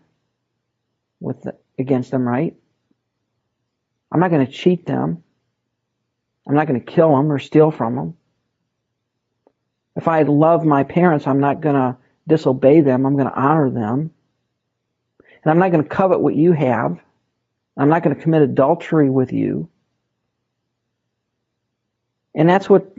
with 1.19 1.47
against 1.77 2.11
them, 2.11 2.27
right? 2.27 2.55
I'm 4.11 4.19
not 4.19 4.31
going 4.31 4.45
to 4.45 4.51
cheat 4.51 4.85
them. 4.85 5.23
I'm 6.47 6.55
not 6.55 6.67
going 6.67 6.79
to 6.79 6.85
kill 6.85 7.15
them 7.15 7.31
or 7.31 7.39
steal 7.39 7.71
from 7.71 7.95
them. 7.95 8.17
If 9.95 10.07
I 10.07 10.23
love 10.23 10.65
my 10.65 10.83
parents, 10.83 11.27
I'm 11.27 11.39
not 11.39 11.61
going 11.61 11.75
to 11.75 11.97
disobey 12.27 12.81
them. 12.81 13.05
I'm 13.05 13.15
going 13.15 13.27
to 13.27 13.39
honor 13.39 13.69
them. 13.69 14.11
And 15.43 15.51
I'm 15.51 15.59
not 15.59 15.71
going 15.71 15.83
to 15.83 15.89
covet 15.89 16.19
what 16.19 16.35
you 16.35 16.51
have. 16.51 16.99
I'm 17.81 17.89
not 17.89 18.03
going 18.03 18.15
to 18.15 18.21
commit 18.21 18.43
adultery 18.43 19.09
with 19.09 19.33
you. 19.33 19.67
And 22.35 22.47
that's 22.47 22.69
what 22.69 22.93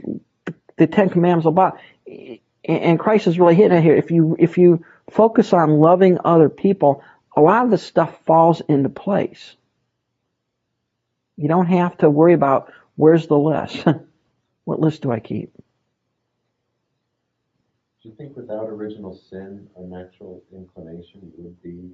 the 0.75 0.87
Ten 0.87 1.09
Commandments 1.09 1.45
are 1.45 1.49
about. 1.49 1.79
And 2.65 2.99
Christ 2.99 3.27
is 3.27 3.39
really 3.39 3.55
hitting 3.55 3.77
it 3.77 3.81
here. 3.81 3.95
If 3.95 4.11
you 4.11 4.35
if 4.37 4.57
you 4.57 4.85
focus 5.09 5.53
on 5.53 5.79
loving 5.79 6.17
other 6.25 6.49
people, 6.49 7.01
a 7.33 7.39
lot 7.39 7.63
of 7.63 7.71
the 7.71 7.77
stuff 7.77 8.19
falls 8.25 8.61
into 8.67 8.89
place. 8.89 9.55
You 11.37 11.47
don't 11.47 11.67
have 11.67 11.97
to 11.99 12.09
worry 12.09 12.33
about 12.33 12.73
where's 12.97 13.27
the 13.27 13.37
list. 13.37 13.85
what 14.65 14.81
list 14.81 15.01
do 15.01 15.11
I 15.11 15.21
keep? 15.21 15.53
Do 18.01 18.09
you 18.09 18.15
think 18.15 18.35
without 18.35 18.67
original 18.67 19.15
sin, 19.29 19.69
a 19.77 19.81
natural 19.81 20.43
inclination 20.53 21.31
would 21.37 21.63
be 21.63 21.89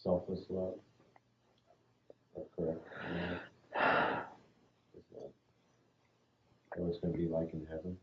selfless 0.00 0.44
love? 0.48 0.74
Correct? 2.34 2.80
Yeah. 3.74 4.20
Is 4.94 5.02
that 6.70 6.80
what 6.80 6.88
it's 6.88 6.98
going 7.00 7.12
to 7.12 7.18
be 7.18 7.28
like 7.28 7.52
in 7.52 7.66
heaven? 7.66 7.98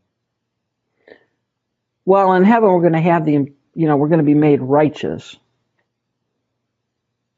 Well, 2.04 2.32
in 2.34 2.44
heaven, 2.44 2.70
we're 2.70 2.80
going 2.80 2.92
to 2.94 3.00
have 3.00 3.24
the, 3.24 3.32
you 3.32 3.86
know, 3.86 3.96
we're 3.96 4.08
going 4.08 4.18
to 4.18 4.24
be 4.24 4.34
made 4.34 4.60
righteous. 4.60 5.36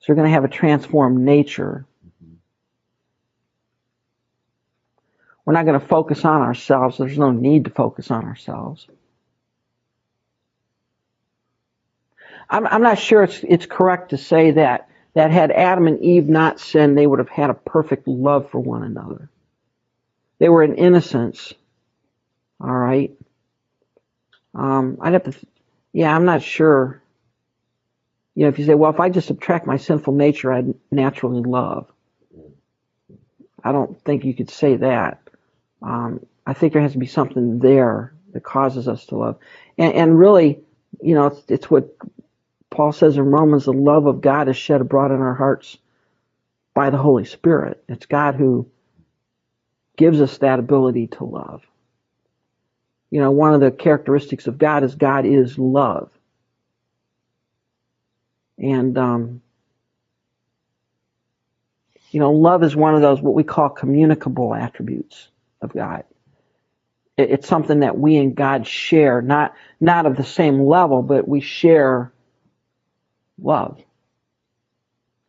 So 0.00 0.06
we're 0.08 0.16
going 0.16 0.28
to 0.28 0.32
have 0.32 0.44
a 0.44 0.48
transformed 0.48 1.20
nature. 1.20 1.86
Mm-hmm. 2.06 2.34
We're 5.44 5.52
not 5.54 5.66
going 5.66 5.80
to 5.80 5.86
focus 5.86 6.24
on 6.24 6.42
ourselves. 6.42 6.98
There's 6.98 7.18
no 7.18 7.30
need 7.30 7.64
to 7.64 7.70
focus 7.70 8.10
on 8.10 8.24
ourselves. 8.24 8.86
I'm, 12.48 12.66
I'm 12.66 12.82
not 12.82 12.98
sure 12.98 13.22
it's, 13.22 13.40
it's 13.42 13.66
correct 13.66 14.10
to 14.10 14.18
say 14.18 14.52
that, 14.52 14.88
that 15.14 15.30
had 15.30 15.50
Adam 15.50 15.86
and 15.86 16.02
Eve 16.02 16.28
not 16.28 16.60
sinned, 16.60 16.96
they 16.96 17.06
would 17.06 17.18
have 17.18 17.28
had 17.28 17.50
a 17.50 17.54
perfect 17.54 18.08
love 18.08 18.50
for 18.50 18.60
one 18.60 18.82
another. 18.82 19.28
They 20.38 20.48
were 20.48 20.62
in 20.62 20.74
innocence. 20.74 21.52
All 22.60 22.74
right. 22.74 23.12
Um, 24.54 24.98
I'd 25.00 25.12
have 25.12 25.24
to, 25.24 25.34
yeah, 25.92 26.14
I'm 26.14 26.24
not 26.24 26.42
sure. 26.42 27.02
You 28.34 28.44
know, 28.44 28.48
if 28.48 28.58
you 28.58 28.64
say, 28.64 28.74
well, 28.74 28.90
if 28.90 29.00
I 29.00 29.10
just 29.10 29.26
subtract 29.26 29.66
my 29.66 29.76
sinful 29.76 30.14
nature, 30.14 30.52
I'd 30.52 30.74
naturally 30.90 31.42
love. 31.42 31.90
I 33.62 33.72
don't 33.72 34.00
think 34.04 34.24
you 34.24 34.34
could 34.34 34.50
say 34.50 34.76
that. 34.76 35.20
Um, 35.82 36.24
I 36.46 36.54
think 36.54 36.72
there 36.72 36.82
has 36.82 36.92
to 36.92 36.98
be 36.98 37.06
something 37.06 37.58
there 37.58 38.12
that 38.32 38.42
causes 38.42 38.88
us 38.88 39.06
to 39.06 39.16
love. 39.16 39.38
And, 39.76 39.92
and 39.94 40.18
really, 40.18 40.60
you 41.00 41.14
know, 41.14 41.26
it's, 41.26 41.42
it's 41.48 41.70
what 41.70 41.96
Paul 42.72 42.92
says 42.92 43.16
in 43.16 43.24
Romans 43.24 43.66
the 43.66 43.72
love 43.72 44.06
of 44.06 44.20
God 44.20 44.48
is 44.48 44.56
shed 44.56 44.80
abroad 44.80 45.12
in 45.12 45.20
our 45.20 45.34
hearts 45.34 45.76
by 46.74 46.90
the 46.90 46.96
Holy 46.96 47.24
Spirit. 47.24 47.84
It's 47.88 48.06
God 48.06 48.34
who 48.34 48.66
gives 49.96 50.20
us 50.20 50.38
that 50.38 50.58
ability 50.58 51.08
to 51.08 51.24
love. 51.24 51.62
You 53.10 53.20
know, 53.20 53.30
one 53.30 53.52
of 53.52 53.60
the 53.60 53.70
characteristics 53.70 54.46
of 54.46 54.56
God 54.56 54.84
is 54.84 54.94
God 54.94 55.26
is 55.26 55.58
love. 55.58 56.10
And, 58.58 58.96
um, 58.96 59.42
you 62.10 62.20
know, 62.20 62.32
love 62.32 62.62
is 62.62 62.74
one 62.74 62.94
of 62.94 63.02
those 63.02 63.20
what 63.20 63.34
we 63.34 63.44
call 63.44 63.68
communicable 63.68 64.54
attributes 64.54 65.28
of 65.60 65.74
God. 65.74 66.04
It, 67.18 67.32
it's 67.32 67.48
something 67.48 67.80
that 67.80 67.98
we 67.98 68.16
and 68.16 68.34
God 68.34 68.66
share, 68.66 69.20
not 69.20 69.54
not 69.78 70.06
of 70.06 70.16
the 70.16 70.24
same 70.24 70.62
level, 70.62 71.02
but 71.02 71.28
we 71.28 71.40
share 71.40 72.12
love. 73.40 73.80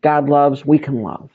God 0.01 0.29
loves, 0.29 0.65
we 0.65 0.79
can 0.79 1.01
love. 1.01 1.31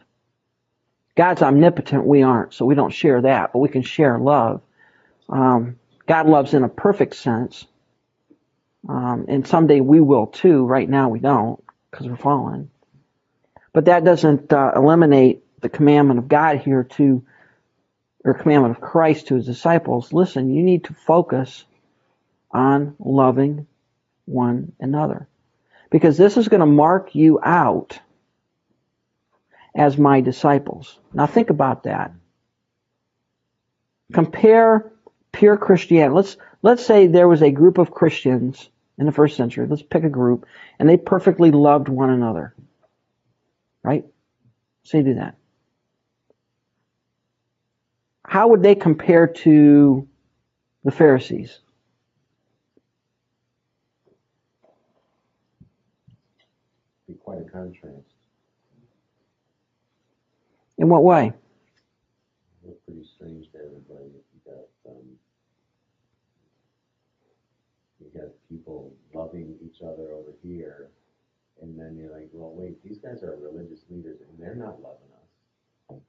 God's 1.17 1.43
omnipotent, 1.43 2.05
we 2.05 2.23
aren't, 2.23 2.55
so 2.55 2.65
we 2.65 2.77
don't 2.77 2.93
share 2.93 3.23
that, 3.23 3.53
but 3.53 3.59
we 3.59 3.69
can 3.69 3.83
share 3.83 4.19
love. 4.19 4.61
Um, 5.29 5.79
God 6.07 6.29
loves 6.29 6.55
in 6.55 6.63
a 6.63 6.69
perfect 6.69 7.17
sense, 7.17 7.67
um, 8.89 9.25
and 9.29 9.47
someday 9.47 9.81
we 9.81 10.01
will 10.01 10.27
too. 10.27 10.65
Right 10.65 10.89
now 10.89 11.09
we 11.09 11.19
don't 11.19 11.63
because 11.91 12.07
we're 12.07 12.17
fallen. 12.17 12.71
But 13.73 13.87
that 13.87 14.05
doesn't 14.05 14.53
uh, 14.53 14.73
eliminate 14.77 15.43
the 15.61 15.69
commandment 15.69 16.19
of 16.19 16.29
God 16.29 16.59
here 16.59 16.85
to, 16.85 17.25
or 18.25 18.35
commandment 18.35 18.77
of 18.77 18.83
Christ 18.83 19.27
to 19.29 19.35
his 19.35 19.47
disciples. 19.47 20.13
Listen, 20.13 20.55
you 20.55 20.63
need 20.63 20.85
to 20.85 20.95
focus 20.95 21.65
on 22.51 22.95
loving 22.99 23.67
one 24.25 24.73
another 24.79 25.27
because 25.91 26.17
this 26.17 26.37
is 26.37 26.49
going 26.49 26.61
to 26.61 26.67
mark 26.67 27.15
you 27.15 27.41
out 27.43 27.99
as 29.75 29.97
my 29.97 30.21
disciples. 30.21 30.99
Now 31.13 31.27
think 31.27 31.51
about 31.51 31.85
that. 31.85 32.13
Compare 34.13 34.93
pure 35.33 35.57
Christianity. 35.57 36.15
Let's 36.15 36.37
let's 36.63 36.85
say 36.85 37.07
there 37.07 37.29
was 37.29 37.43
a 37.43 37.51
group 37.51 37.79
of 37.79 37.91
Christians 37.91 38.71
in 38.99 39.07
the 39.07 39.13
first 39.13 39.37
century. 39.37 39.67
Let's 39.67 39.83
pick 39.83 40.05
a 40.05 40.09
group, 40.09 40.47
and 40.79 40.89
they 40.89 40.97
perfectly 40.97 41.51
loved 41.51 41.89
one 41.89 42.11
another. 42.11 42.55
Right? 43.83 44.05
Say 44.83 45.03
do 45.03 45.15
that. 45.15 45.37
How 48.25 48.49
would 48.49 48.63
they 48.63 48.75
compare 48.75 49.27
to 49.27 50.07
the 50.85 50.91
Pharisees? 50.91 51.61
Be 57.07 57.15
quite 57.29 57.47
a 57.47 57.51
contrast. 57.51 58.09
In 60.79 60.89
what 60.89 61.05
way? 61.05 61.33
Look 62.65 62.83
pretty 62.87 63.05
strange 63.17 63.53
to 63.53 63.59
everybody. 63.59 64.09
You 64.33 64.41
got, 64.47 64.91
um, 64.91 65.05
you 68.01 68.19
got 68.19 68.31
people 68.49 68.95
loving 69.13 69.57
each 69.63 69.83
other 69.83 70.13
over 70.13 70.33
here, 70.43 70.89
and 71.61 71.79
then 71.79 71.99
you're 71.99 72.11
like, 72.11 72.31
well, 72.33 72.55
wait, 72.55 72.83
these 72.83 72.97
guys 72.97 73.23
are 73.23 73.37
religious 73.37 73.81
leaders, 73.91 74.21
and 74.23 74.39
they're 74.39 74.55
not 74.55 74.81
loving 74.81 75.13
us. 75.21 76.01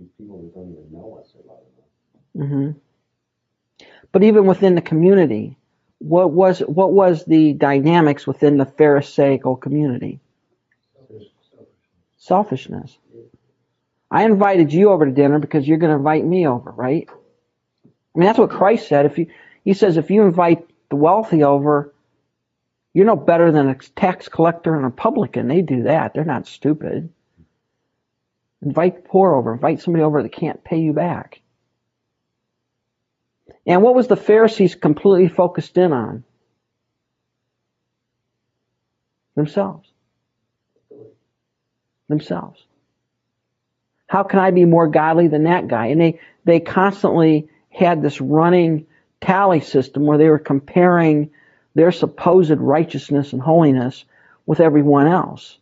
These 0.00 0.10
people 0.18 0.38
who 0.38 0.50
don't 0.50 0.72
even 0.72 0.90
know 0.90 1.20
us 1.20 1.32
are 1.36 1.46
loving 1.46 1.74
us. 1.78 2.22
Mm-hmm. 2.36 3.86
But 4.10 4.24
even 4.24 4.46
within 4.46 4.74
the 4.74 4.80
community, 4.80 5.56
what 5.98 6.30
was 6.30 6.60
what 6.60 6.92
was 6.92 7.24
the 7.24 7.52
dynamics 7.52 8.26
within 8.26 8.56
the 8.56 8.66
Pharisaical 8.66 9.56
community? 9.56 10.20
Selfishness. 12.16 12.96
I 14.10 14.24
invited 14.24 14.72
you 14.72 14.90
over 14.90 15.04
to 15.04 15.12
dinner 15.12 15.38
because 15.38 15.66
you're 15.66 15.78
going 15.78 15.90
to 15.90 15.96
invite 15.96 16.24
me 16.24 16.46
over, 16.46 16.70
right? 16.70 17.08
I 17.08 18.18
mean, 18.18 18.26
that's 18.26 18.38
what 18.38 18.50
Christ 18.50 18.88
said. 18.88 19.06
If 19.06 19.18
you, 19.18 19.26
he 19.64 19.74
says, 19.74 19.96
if 19.96 20.10
you 20.10 20.22
invite 20.22 20.66
the 20.88 20.96
wealthy 20.96 21.44
over, 21.44 21.92
you're 22.94 23.06
no 23.06 23.16
better 23.16 23.52
than 23.52 23.68
a 23.68 23.74
tax 23.74 24.28
collector 24.28 24.74
and 24.74 24.86
a 24.86 24.90
publican. 24.90 25.46
They 25.46 25.62
do 25.62 25.84
that. 25.84 26.14
They're 26.14 26.24
not 26.24 26.46
stupid. 26.46 27.10
Invite 28.62 28.96
the 28.96 29.08
poor 29.08 29.34
over. 29.34 29.52
Invite 29.52 29.80
somebody 29.80 30.02
over 30.02 30.22
that 30.22 30.32
can't 30.32 30.64
pay 30.64 30.78
you 30.78 30.92
back. 30.92 31.42
And 33.68 33.82
what 33.82 33.94
was 33.94 34.08
the 34.08 34.16
Pharisees 34.16 34.74
completely 34.74 35.28
focused 35.28 35.76
in 35.76 35.92
on? 35.92 36.24
Themselves. 39.36 39.86
Themselves. 42.08 42.64
How 44.06 44.22
can 44.22 44.38
I 44.38 44.52
be 44.52 44.64
more 44.64 44.88
godly 44.88 45.28
than 45.28 45.44
that 45.44 45.68
guy? 45.68 45.88
And 45.88 46.00
they, 46.00 46.20
they 46.44 46.60
constantly 46.60 47.50
had 47.68 48.00
this 48.00 48.22
running 48.22 48.86
tally 49.20 49.60
system 49.60 50.06
where 50.06 50.16
they 50.16 50.30
were 50.30 50.38
comparing 50.38 51.30
their 51.74 51.92
supposed 51.92 52.50
righteousness 52.50 53.34
and 53.34 53.42
holiness 53.42 54.06
with 54.46 54.60
everyone 54.60 55.08
else. 55.08 55.58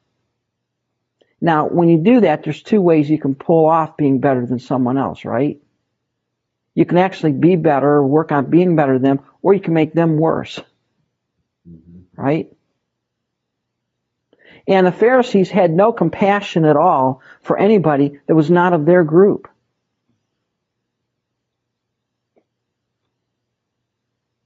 Now, 1.40 1.66
when 1.66 1.88
you 1.88 1.98
do 1.98 2.20
that, 2.20 2.44
there's 2.44 2.62
two 2.62 2.80
ways 2.80 3.10
you 3.10 3.18
can 3.18 3.34
pull 3.34 3.66
off 3.68 3.96
being 3.96 4.20
better 4.20 4.46
than 4.46 4.60
someone 4.60 4.96
else, 4.96 5.24
right? 5.24 5.60
You 6.76 6.84
can 6.84 6.98
actually 6.98 7.32
be 7.32 7.56
better, 7.56 8.02
work 8.04 8.30
on 8.30 8.50
being 8.50 8.76
better 8.76 8.98
than 8.98 9.16
them, 9.16 9.20
or 9.40 9.54
you 9.54 9.60
can 9.60 9.72
make 9.72 9.94
them 9.94 10.18
worse, 10.18 10.60
mm-hmm. 11.68 12.00
right? 12.14 12.52
And 14.68 14.86
the 14.86 14.92
Pharisees 14.92 15.48
had 15.48 15.72
no 15.72 15.90
compassion 15.92 16.66
at 16.66 16.76
all 16.76 17.22
for 17.40 17.56
anybody 17.58 18.20
that 18.26 18.34
was 18.34 18.50
not 18.50 18.74
of 18.74 18.84
their 18.84 19.04
group. 19.04 19.48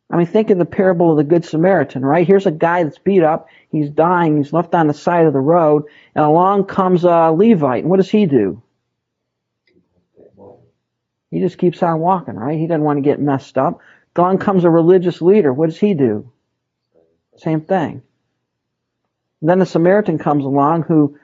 I 0.09 0.17
mean, 0.17 0.27
think 0.27 0.51
of 0.51 0.59
the 0.59 0.65
parable 0.65 1.11
of 1.11 1.17
the 1.17 1.25
Good 1.25 1.45
Samaritan, 1.45 2.05
right? 2.05 2.27
Here's 2.27 2.47
a 2.47 2.53
guy 2.53 2.85
that's 2.85 2.99
beat 2.99 3.25
up. 3.25 3.49
He's 3.73 3.91
dying. 3.91 4.37
He's 4.37 4.53
left 4.53 4.75
on 4.75 4.87
the 4.87 4.95
side 4.95 5.27
of 5.27 5.33
the 5.33 5.41
road. 5.41 5.85
And 6.15 6.25
along 6.25 6.67
comes 6.67 7.03
a 7.05 7.33
Levite. 7.33 7.83
And 7.83 7.91
what 7.91 7.97
does 7.97 8.11
he 8.11 8.27
do? 8.27 8.63
He 11.31 11.41
just 11.41 11.59
keeps 11.59 11.83
on 11.83 12.01
walking, 12.01 12.35
right? 12.35 12.59
He 12.59 12.67
doesn't 12.67 12.83
want 12.83 12.97
to 12.97 13.03
get 13.03 13.21
messed 13.21 13.57
up. 13.57 13.81
Along 14.17 14.39
comes 14.39 14.65
a 14.65 14.71
religious 14.71 15.23
leader. 15.23 15.53
What 15.53 15.69
does 15.69 15.79
he 15.79 15.95
do? 15.95 16.33
Same 17.37 17.61
thing. 17.61 18.03
Then 19.41 19.59
the 19.59 19.67
Samaritan 19.67 20.19
comes 20.19 20.45
along 20.45 20.83
who, 20.83 21.19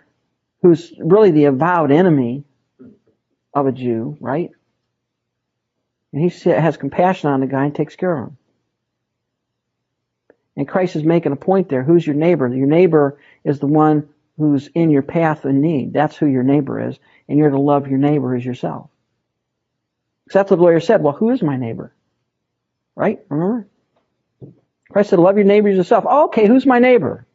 who's 0.62 0.92
really 0.98 1.32
the 1.32 1.46
avowed 1.46 1.90
enemy 1.90 2.44
of 3.52 3.66
a 3.66 3.72
Jew, 3.72 4.16
right? 4.20 4.50
And 6.12 6.30
he 6.30 6.50
has 6.50 6.76
compassion 6.76 7.28
on 7.28 7.40
the 7.40 7.46
guy 7.46 7.64
and 7.64 7.74
takes 7.74 7.96
care 7.96 8.16
of 8.16 8.28
him. 8.28 8.36
And 10.56 10.66
Christ 10.66 10.96
is 10.96 11.04
making 11.04 11.32
a 11.32 11.36
point 11.36 11.68
there. 11.68 11.82
Who's 11.82 12.06
your 12.06 12.16
neighbor? 12.16 12.48
Your 12.48 12.66
neighbor 12.66 13.18
is 13.44 13.58
the 13.58 13.66
one 13.66 14.08
who's 14.38 14.68
in 14.68 14.90
your 14.90 15.02
path 15.02 15.44
in 15.44 15.60
need. 15.60 15.92
That's 15.92 16.16
who 16.16 16.26
your 16.26 16.42
neighbor 16.42 16.88
is. 16.88 16.98
And 17.28 17.38
you're 17.38 17.50
to 17.50 17.60
love 17.60 17.88
your 17.88 17.98
neighbor 17.98 18.34
as 18.34 18.44
yourself. 18.44 18.88
That's 20.32 20.50
what 20.50 20.56
the 20.56 20.62
lawyer 20.62 20.80
said. 20.80 21.02
Well, 21.02 21.12
who 21.12 21.30
is 21.30 21.42
my 21.42 21.56
neighbor? 21.56 21.92
Right? 22.94 23.20
Remember? 23.28 23.68
Christ 24.90 25.10
said, 25.10 25.18
love 25.18 25.36
your 25.36 25.44
neighbor 25.44 25.68
as 25.68 25.76
yourself. 25.76 26.04
Oh, 26.08 26.26
okay, 26.26 26.46
who's 26.46 26.66
my 26.66 26.78
neighbor? 26.78 27.26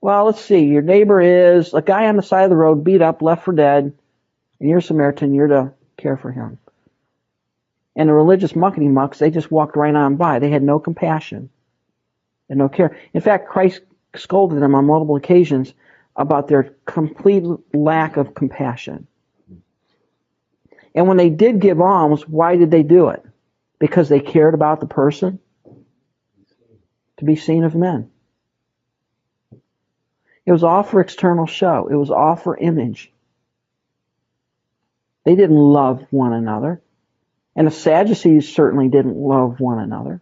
Well, 0.00 0.24
let's 0.24 0.40
see. 0.40 0.64
Your 0.64 0.82
neighbor 0.82 1.20
is 1.20 1.74
a 1.74 1.82
guy 1.82 2.06
on 2.06 2.16
the 2.16 2.22
side 2.22 2.44
of 2.44 2.50
the 2.50 2.56
road, 2.56 2.82
beat 2.82 3.02
up, 3.02 3.22
left 3.22 3.44
for 3.44 3.52
dead, 3.52 3.92
and 4.58 4.68
you're 4.68 4.78
a 4.78 4.82
Samaritan. 4.82 5.34
You're 5.34 5.46
to 5.48 5.72
care 5.96 6.16
for 6.16 6.32
him. 6.32 6.58
And 7.94 8.08
the 8.08 8.14
religious 8.14 8.52
muckety 8.52 8.90
mucks, 8.90 9.18
they 9.18 9.30
just 9.30 9.50
walked 9.50 9.76
right 9.76 9.94
on 9.94 10.16
by. 10.16 10.38
They 10.38 10.50
had 10.50 10.62
no 10.62 10.78
compassion 10.78 11.50
and 12.48 12.58
no 12.58 12.68
care. 12.68 12.96
In 13.14 13.20
fact, 13.20 13.48
Christ 13.48 13.80
scolded 14.16 14.60
them 14.60 14.74
on 14.74 14.86
multiple 14.86 15.16
occasions 15.16 15.72
about 16.16 16.48
their 16.48 16.74
complete 16.84 17.44
lack 17.72 18.16
of 18.16 18.34
compassion. 18.34 19.06
And 20.94 21.08
when 21.08 21.16
they 21.16 21.30
did 21.30 21.60
give 21.60 21.80
alms, 21.80 22.28
why 22.28 22.56
did 22.56 22.70
they 22.70 22.82
do 22.82 23.08
it? 23.08 23.24
Because 23.78 24.08
they 24.08 24.20
cared 24.20 24.54
about 24.54 24.80
the 24.80 24.86
person? 24.86 25.38
To 27.18 27.24
be 27.24 27.36
seen 27.36 27.64
of 27.64 27.74
men. 27.74 28.10
It 30.44 30.52
was 30.52 30.64
all 30.64 30.82
for 30.82 31.00
external 31.00 31.46
show. 31.46 31.88
It 31.90 31.94
was 31.94 32.10
all 32.10 32.36
for 32.36 32.56
image. 32.56 33.12
They 35.24 35.36
didn't 35.36 35.56
love 35.56 36.04
one 36.10 36.32
another. 36.32 36.82
And 37.54 37.66
the 37.66 37.70
Sadducees 37.70 38.52
certainly 38.54 38.88
didn't 38.88 39.16
love 39.16 39.60
one 39.60 39.78
another. 39.78 40.20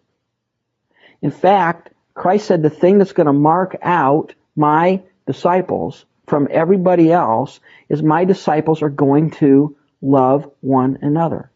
In 1.22 1.30
fact, 1.30 1.90
Christ 2.14 2.46
said 2.46 2.62
the 2.62 2.70
thing 2.70 2.98
that's 2.98 3.12
going 3.12 3.28
to 3.28 3.32
mark 3.32 3.76
out 3.82 4.34
my 4.56 5.02
disciples 5.26 6.04
from 6.26 6.48
everybody 6.50 7.10
else 7.10 7.60
is 7.88 8.02
my 8.02 8.24
disciples 8.24 8.82
are 8.82 8.90
going 8.90 9.30
to 9.32 9.76
love 10.00 10.50
one 10.60 10.98
another. 11.02 11.50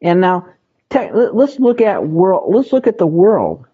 And 0.00 0.20
now, 0.20 0.48
let's 0.92 1.58
look 1.58 1.80
at 1.80 2.06
world. 2.06 2.54
Let's 2.54 2.72
look 2.72 2.86
at 2.86 2.98
the 2.98 3.06
world. 3.06 3.66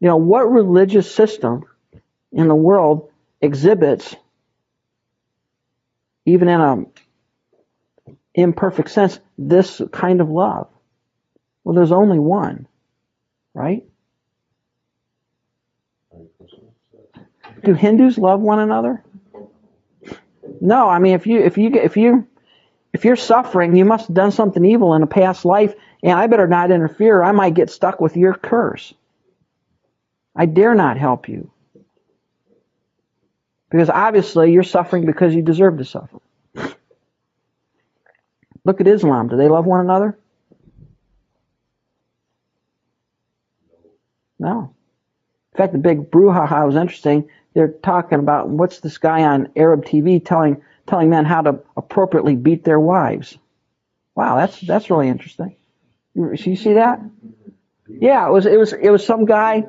You 0.00 0.08
know, 0.08 0.16
what 0.16 0.50
religious 0.50 1.12
system 1.12 1.64
in 2.32 2.48
the 2.48 2.54
world 2.54 3.10
exhibits, 3.40 4.14
even 6.26 6.48
in 6.48 6.60
a 6.60 6.84
imperfect 8.34 8.90
sense, 8.90 9.18
this 9.38 9.80
kind 9.90 10.20
of 10.20 10.28
love? 10.28 10.68
Well, 11.64 11.74
there's 11.74 11.92
only 11.92 12.18
one, 12.18 12.66
right? 13.54 13.84
Do 17.64 17.74
Hindus 17.74 18.18
love 18.18 18.40
one 18.40 18.58
another? 18.58 19.04
No, 20.60 20.88
I 20.88 20.98
mean 20.98 21.14
if 21.14 21.26
you 21.26 21.40
if 21.40 21.58
you 21.58 21.70
if 21.74 21.96
you 21.96 22.26
if 22.92 23.04
you're 23.04 23.16
suffering, 23.16 23.74
you 23.74 23.84
must 23.84 24.08
have 24.08 24.16
done 24.16 24.32
something 24.32 24.64
evil 24.64 24.94
in 24.94 25.02
a 25.02 25.06
past 25.06 25.44
life, 25.44 25.74
and 26.02 26.18
I 26.18 26.26
better 26.26 26.46
not 26.46 26.70
interfere. 26.70 27.22
I 27.22 27.32
might 27.32 27.54
get 27.54 27.70
stuck 27.70 28.00
with 28.00 28.16
your 28.16 28.34
curse. 28.34 28.92
I 30.36 30.46
dare 30.46 30.74
not 30.74 30.98
help 30.98 31.28
you. 31.28 31.50
Because 33.70 33.88
obviously 33.88 34.52
you're 34.52 34.62
suffering 34.62 35.06
because 35.06 35.34
you 35.34 35.40
deserve 35.42 35.78
to 35.78 35.84
suffer. 35.84 36.18
Look 38.64 38.80
at 38.80 38.86
Islam. 38.86 39.28
Do 39.28 39.36
they 39.36 39.48
love 39.48 39.64
one 39.64 39.80
another? 39.80 40.18
No. 44.38 44.74
In 45.52 45.56
fact, 45.56 45.72
the 45.72 45.78
big 45.78 46.10
brouhaha 46.10 46.66
was 46.66 46.76
interesting. 46.76 47.28
They're 47.54 47.68
talking 47.82 48.18
about 48.18 48.48
what's 48.48 48.80
this 48.80 48.98
guy 48.98 49.22
on 49.22 49.50
Arab 49.56 49.84
TV 49.84 50.24
telling 50.24 50.62
telling 50.86 51.10
men 51.10 51.24
how 51.24 51.42
to 51.42 51.60
appropriately 51.76 52.36
beat 52.36 52.64
their 52.64 52.80
wives. 52.80 53.38
Wow, 54.14 54.36
that's 54.36 54.60
that's 54.60 54.90
really 54.90 55.08
interesting. 55.08 55.56
You, 56.14 56.32
you 56.32 56.56
see 56.56 56.74
that? 56.74 57.00
Yeah, 57.88 58.26
it 58.26 58.32
was 58.32 58.46
it 58.46 58.58
was 58.58 58.72
it 58.72 58.90
was 58.90 59.04
some 59.04 59.24
guy. 59.24 59.64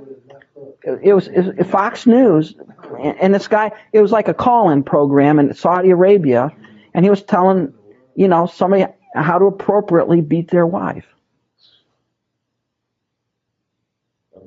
It 1.02 1.14
was, 1.14 1.28
it 1.28 1.58
was 1.58 1.68
Fox 1.68 2.06
News, 2.06 2.56
and, 3.00 3.34
this 3.34 3.48
guy. 3.48 3.72
It 3.94 4.02
was 4.02 4.12
like 4.12 4.28
a 4.28 4.34
call-in 4.34 4.84
program 4.84 5.40
in 5.40 5.54
Saudi 5.54 5.92
Arabia, 5.92 6.52
and 6.94 7.06
he 7.06 7.10
was 7.10 7.24
telling, 7.24 7.74
you 8.16 8.28
know, 8.28 8.48
somebody 8.48 8.86
how 9.16 9.40
to 9.40 9.46
appropriately 9.46 10.20
beat 10.22 10.50
their 10.52 10.68
wife. 10.68 11.06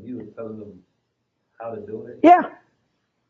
He 0.05 0.13
was 0.13 0.27
telling 0.37 0.59
them 0.59 0.83
how 1.59 1.75
to 1.75 1.81
do 1.81 2.07
it. 2.07 2.21
Yeah, 2.23 2.51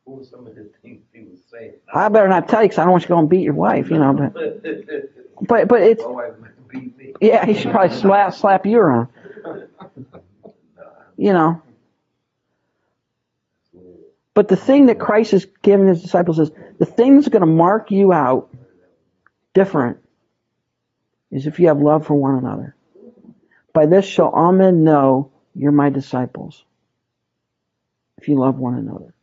What 0.07 0.19
were 0.19 0.25
some 0.25 0.47
of 0.47 0.55
the 0.55 0.71
things 0.83 1.03
he 1.12 1.25
was 1.25 1.40
saying? 1.51 1.75
I 1.92 2.09
better 2.09 2.29
not 2.29 2.49
tell 2.49 2.62
you 2.62 2.69
because 2.69 2.79
I 2.79 2.85
don't 2.85 2.92
want 2.92 3.03
you 3.03 3.09
to 3.09 3.12
go 3.14 3.19
and 3.19 3.29
beat 3.29 3.42
your 3.42 3.55
wife, 3.55 3.90
you 3.90 3.99
know. 3.99 4.12
But 4.12 4.35
but 5.49 5.69
but 5.69 5.83
it's 5.83 6.01
My 6.05 6.09
wife 6.09 6.38
might 6.40 6.69
beat 6.69 6.97
me. 6.97 7.12
yeah, 7.21 7.45
he 7.45 7.55
should 7.55 7.73
probably 7.73 7.97
slap 7.97 8.33
slap 8.33 8.66
you 8.66 8.79
around, 8.79 9.09
you 11.16 11.33
know. 11.33 11.61
But 14.33 14.47
the 14.47 14.55
thing 14.55 14.87
that 14.87 15.01
Christ 15.01 15.33
is 15.33 15.47
giving 15.62 15.88
his 15.88 16.03
disciples 16.03 16.38
is 16.38 16.53
the 16.79 16.87
thing 16.87 17.16
that's 17.16 17.29
going 17.29 17.40
to 17.40 17.47
mark 17.47 17.90
you 17.90 18.12
out 18.12 18.55
different 19.55 19.99
is 21.33 21.49
if 21.49 21.59
you 21.59 21.66
have 21.66 21.81
love 21.81 22.07
for 22.07 22.14
one 22.14 22.37
another. 22.38 22.77
By 23.73 23.87
this 23.87 24.05
shall 24.05 24.29
all 24.29 24.53
men 24.53 24.85
know 24.85 25.33
you're 25.53 25.73
my 25.73 25.90
disciples. 25.90 26.64
If 28.19 28.29
you 28.29 28.38
love 28.38 28.57
one 28.57 28.75
another. 28.75 29.15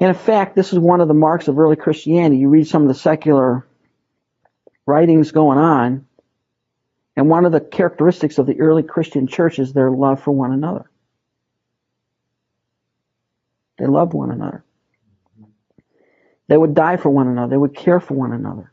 And 0.00 0.08
in 0.08 0.14
fact, 0.14 0.56
this 0.56 0.72
is 0.72 0.78
one 0.78 1.00
of 1.00 1.08
the 1.08 1.14
marks 1.14 1.48
of 1.48 1.58
early 1.58 1.76
Christianity. 1.76 2.38
You 2.38 2.48
read 2.48 2.66
some 2.66 2.82
of 2.82 2.88
the 2.88 2.94
secular 2.94 3.66
writings 4.86 5.32
going 5.32 5.58
on, 5.58 6.06
and 7.16 7.28
one 7.28 7.46
of 7.46 7.52
the 7.52 7.60
characteristics 7.60 8.38
of 8.38 8.46
the 8.46 8.60
early 8.60 8.82
Christian 8.82 9.26
church 9.26 9.58
is 9.58 9.72
their 9.72 9.90
love 9.90 10.22
for 10.22 10.32
one 10.32 10.52
another. 10.52 10.90
They 13.78 13.86
loved 13.86 14.12
one 14.12 14.30
another. 14.30 14.64
They 16.48 16.56
would 16.56 16.74
die 16.74 16.96
for 16.96 17.10
one 17.10 17.28
another. 17.28 17.50
They 17.50 17.56
would 17.56 17.74
care 17.74 18.00
for 18.00 18.14
one 18.14 18.32
another. 18.32 18.72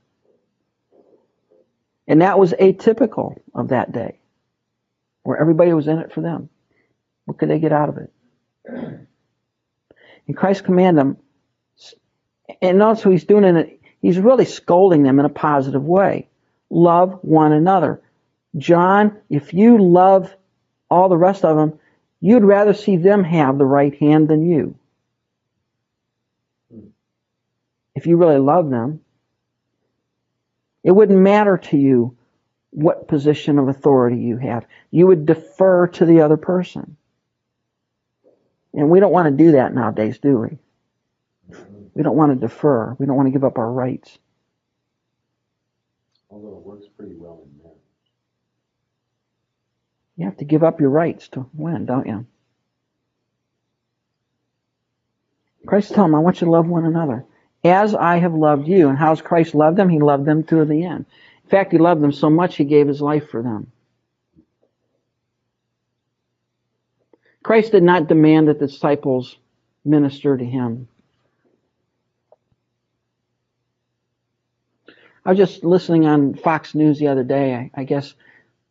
And 2.08 2.22
that 2.22 2.38
was 2.38 2.52
atypical 2.54 3.40
of 3.54 3.70
that 3.70 3.92
day, 3.92 4.20
where 5.24 5.38
everybody 5.38 5.72
was 5.72 5.88
in 5.88 6.00
it 6.00 6.12
for 6.12 6.22
them. 6.22 6.50
What 7.26 7.38
could 7.38 7.50
they 7.50 7.60
get 7.60 7.72
out 7.72 7.90
of 7.90 7.98
it? 7.98 8.12
And 10.32 10.38
Christ 10.38 10.64
commanded 10.64 10.98
them, 10.98 11.18
and 12.62 12.82
also 12.82 13.12
he's 13.12 13.26
doing 13.26 13.44
it. 13.44 13.82
He's 14.02 14.18
really 14.18 14.46
scolding 14.46 15.04
them 15.04 15.20
in 15.20 15.26
a 15.26 15.30
positive 15.30 15.84
way. 15.84 16.30
Love 16.70 17.20
one 17.22 17.52
another. 17.52 18.02
John, 18.56 19.18
if 19.30 19.54
you 19.54 19.78
love 19.78 20.34
all 20.90 21.10
the 21.10 21.18
rest 21.18 21.44
of 21.44 21.58
them, 21.58 21.78
you'd 22.22 22.46
rather 22.46 22.74
see 22.74 22.96
them 22.96 23.26
have 23.26 23.58
the 23.58 23.66
right 23.66 23.94
hand 24.00 24.30
than 24.30 24.50
you. 24.50 24.76
If 27.94 28.08
you 28.08 28.16
really 28.16 28.40
love 28.40 28.70
them, 28.70 29.02
it 30.82 30.92
wouldn't 30.92 31.20
matter 31.20 31.58
to 31.58 31.78
you 31.78 32.16
what 32.70 33.10
position 33.10 33.60
of 33.60 33.68
authority 33.68 34.22
you 34.22 34.38
have. 34.38 34.66
You 34.92 35.08
would 35.08 35.26
defer 35.26 35.88
to 35.88 36.06
the 36.06 36.22
other 36.22 36.38
person. 36.38 36.96
And 38.74 38.90
we 38.90 39.00
don't 39.00 39.12
want 39.12 39.28
to 39.28 39.44
do 39.44 39.54
that 39.54 39.74
nowadays, 39.74 40.20
do 40.20 40.38
we? 40.40 40.58
We 41.94 42.04
don't 42.04 42.16
want 42.16 42.32
to 42.32 42.48
defer. 42.48 42.96
We 42.98 43.06
don't 43.06 43.18
want 43.18 43.28
to 43.28 43.32
give 43.32 43.44
up 43.44 43.58
our 43.58 43.70
rights. 43.70 44.18
Although 46.30 46.58
it 46.58 46.66
works 46.66 46.86
pretty 46.98 47.16
well 47.16 47.44
in 47.44 47.58
marriage. 47.62 47.78
You 50.16 50.26
have 50.26 50.38
to 50.38 50.46
give 50.46 50.64
up 50.64 50.80
your 50.80 50.90
rights 50.90 51.28
to 51.30 51.50
win, 51.54 51.86
don't 51.86 52.08
you? 52.08 52.26
Christ 55.66 55.94
told 55.94 56.08
them, 56.08 56.16
I 56.16 56.20
want 56.20 56.42
you 56.42 56.46
to 56.46 56.52
love 56.52 56.68
one 56.68 56.86
another. 56.86 57.26
As 57.64 57.94
I 57.94 58.18
have 58.18 58.34
loved 58.34 58.68
you. 58.68 58.90
And 58.90 58.98
how's 58.98 59.22
Christ 59.22 59.54
loved 59.54 59.78
them? 59.78 59.90
He 59.90 60.00
loved 60.00 60.26
them 60.26 60.44
to 60.46 60.64
the 60.66 60.86
end. 60.86 61.06
In 61.44 61.50
fact, 61.50 61.74
he 61.74 61.78
loved 61.78 62.02
them 62.02 62.14
so 62.14 62.30
much 62.30 62.56
he 62.56 62.64
gave 62.64 62.88
his 62.88 63.02
life 63.02 63.30
for 63.30 63.42
them. 63.42 63.72
Christ 67.44 67.72
did 67.72 67.84
not 67.84 68.08
demand 68.08 68.48
that 68.48 68.60
the 68.60 68.68
disciples 68.68 69.38
minister 69.84 70.38
to 70.38 70.46
him. 70.46 70.88
I 75.26 75.30
was 75.30 75.38
just 75.38 75.64
listening 75.64 76.06
on 76.06 76.34
Fox 76.34 76.74
News 76.74 77.00
the 77.00 77.08
other 77.08 77.24
day. 77.24 77.54
I, 77.54 77.72
I 77.82 77.84
guess 77.84 78.14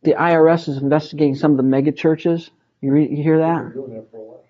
the 0.03 0.13
IRS 0.13 0.67
is 0.67 0.77
investigating 0.77 1.35
some 1.35 1.51
of 1.51 1.57
the 1.57 1.63
mega 1.63 1.91
churches. 1.91 2.49
You, 2.81 2.91
re, 2.91 3.07
you 3.07 3.23
hear 3.23 3.37
that? 3.39 4.41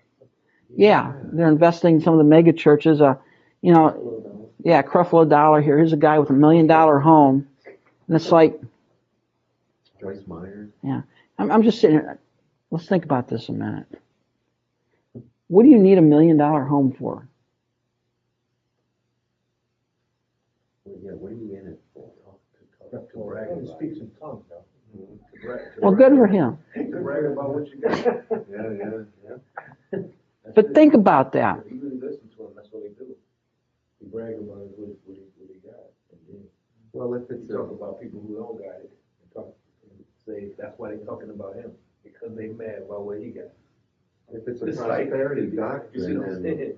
Yeah, 0.74 1.12
they're 1.24 1.48
investigating 1.48 2.00
some 2.00 2.14
of 2.14 2.18
the 2.18 2.24
mega 2.24 2.52
churches. 2.52 3.00
Uh, 3.00 3.16
you 3.60 3.72
know, 3.72 4.50
yeah, 4.64 4.82
Creflo 4.82 5.28
Dollar 5.28 5.60
here. 5.60 5.76
Here's 5.76 5.92
a 5.92 5.98
guy 5.98 6.18
with 6.18 6.30
a 6.30 6.34
million 6.34 6.66
dollar 6.66 6.98
home, 6.98 7.46
and 8.06 8.16
it's 8.16 8.32
like 8.32 8.58
Joyce 10.00 10.22
Meyer. 10.26 10.70
Yeah, 10.82 11.02
I'm, 11.38 11.52
I'm 11.52 11.62
just 11.62 11.80
sitting. 11.80 11.98
here. 11.98 12.18
Let's 12.70 12.86
think 12.86 13.04
about 13.04 13.28
this 13.28 13.48
a 13.48 13.52
minute. 13.52 13.86
What 15.48 15.62
do 15.64 15.68
you 15.68 15.78
need 15.78 15.98
a 15.98 16.02
million 16.02 16.36
dollar 16.36 16.64
home 16.64 16.92
for? 16.98 17.28
Well, 20.84 20.96
Yeah, 21.02 21.12
what 21.12 21.32
are 21.32 21.36
you 21.36 21.56
in 21.56 21.66
it 21.68 21.80
for? 21.94 22.10
To 22.90 23.24
brag 23.24 23.48
He 23.48 23.54
about. 23.66 23.76
speaks 23.78 23.98
in 23.98 24.10
tongues, 24.20 24.44
though. 24.50 24.64
To 24.94 25.46
brag- 25.46 25.74
to 25.74 25.80
Well, 25.80 25.92
good 25.92 26.12
for 26.16 26.26
him. 26.26 26.58
To 26.74 26.84
brag 27.02 27.24
about 27.24 27.54
what 27.54 27.68
you 27.68 27.76
got. 27.80 27.92
Yeah, 28.50 28.70
yeah, 28.78 29.04
yeah. 29.24 29.36
That's 29.92 30.54
But 30.54 30.74
think 30.74 30.94
about 30.94 31.32
that. 31.32 31.64
You 31.70 31.78
really 31.80 31.96
listen 32.00 32.28
to 32.36 32.42
him, 32.44 32.52
that's 32.56 32.68
what 32.72 32.82
they 32.82 32.90
do. 32.90 33.14
He 34.00 34.06
brag 34.06 34.34
about 34.34 34.56
what, 34.58 34.78
what 34.78 34.96
he, 35.06 35.22
what 35.38 35.50
he 35.52 35.60
got. 35.66 35.88
Then 36.28 36.42
Well, 36.92 37.14
if 37.14 37.28
he 37.28 37.34
it's 37.36 37.52
talk 37.52 37.70
about 37.70 38.00
people 38.00 38.20
who 38.26 38.36
don't 38.36 38.58
got 38.58 38.80
it, 38.82 38.92
and 39.22 39.32
talk, 39.34 39.54
and 39.90 40.04
say, 40.26 40.52
that's 40.58 40.78
why 40.78 40.90
they're 40.90 41.06
talking 41.06 41.30
about 41.30 41.56
him, 41.56 41.72
because 42.04 42.36
they 42.36 42.48
mad 42.48 42.82
about 42.86 43.02
what 43.04 43.20
he 43.20 43.30
got. 43.30 43.52
If 44.30 44.46
it's 44.48 44.62
a 44.62 44.66
It's 44.66 44.78
like- 44.78 45.08
prosperity 45.08 45.42
You 45.42 45.50
see 45.50 45.56
doctrine, 45.56 46.20
then 46.20 46.42
saying? 46.42 46.76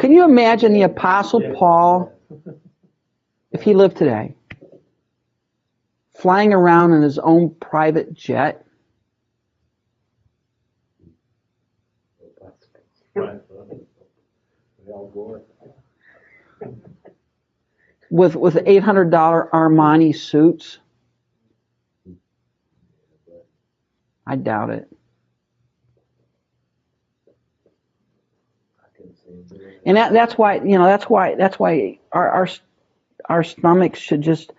Can 0.00 0.12
you 0.12 0.24
imagine 0.24 0.72
the 0.72 0.82
Apostle 0.82 1.40
Paul, 1.54 2.12
if 3.52 3.62
he 3.62 3.74
lived 3.74 3.96
today, 3.96 4.34
flying 6.16 6.52
around 6.52 6.92
in 6.92 7.02
his 7.02 7.18
own 7.18 7.54
private 7.60 8.12
jet? 8.12 8.64
Right. 13.14 13.40
Al 14.88 15.06
Gore. 15.08 15.42
with 18.10 18.36
with 18.36 18.58
eight 18.66 18.82
hundred 18.82 19.10
dollar 19.10 19.48
Armani 19.52 20.14
suits? 20.16 20.78
I 24.26 24.36
doubt 24.36 24.70
it. 24.70 24.88
I 28.78 28.86
can 28.96 29.14
see 29.14 29.56
him. 29.56 29.77
And 29.88 29.96
that, 29.96 30.12
that's 30.12 30.36
why 30.36 30.56
you 30.56 30.78
know 30.78 30.84
that's 30.84 31.06
why 31.06 31.34
that's 31.34 31.58
why 31.58 31.98
our 32.12 32.28
our 32.28 32.48
our 33.24 33.42
stomachs 33.42 33.98
should 33.98 34.20
just 34.20 34.52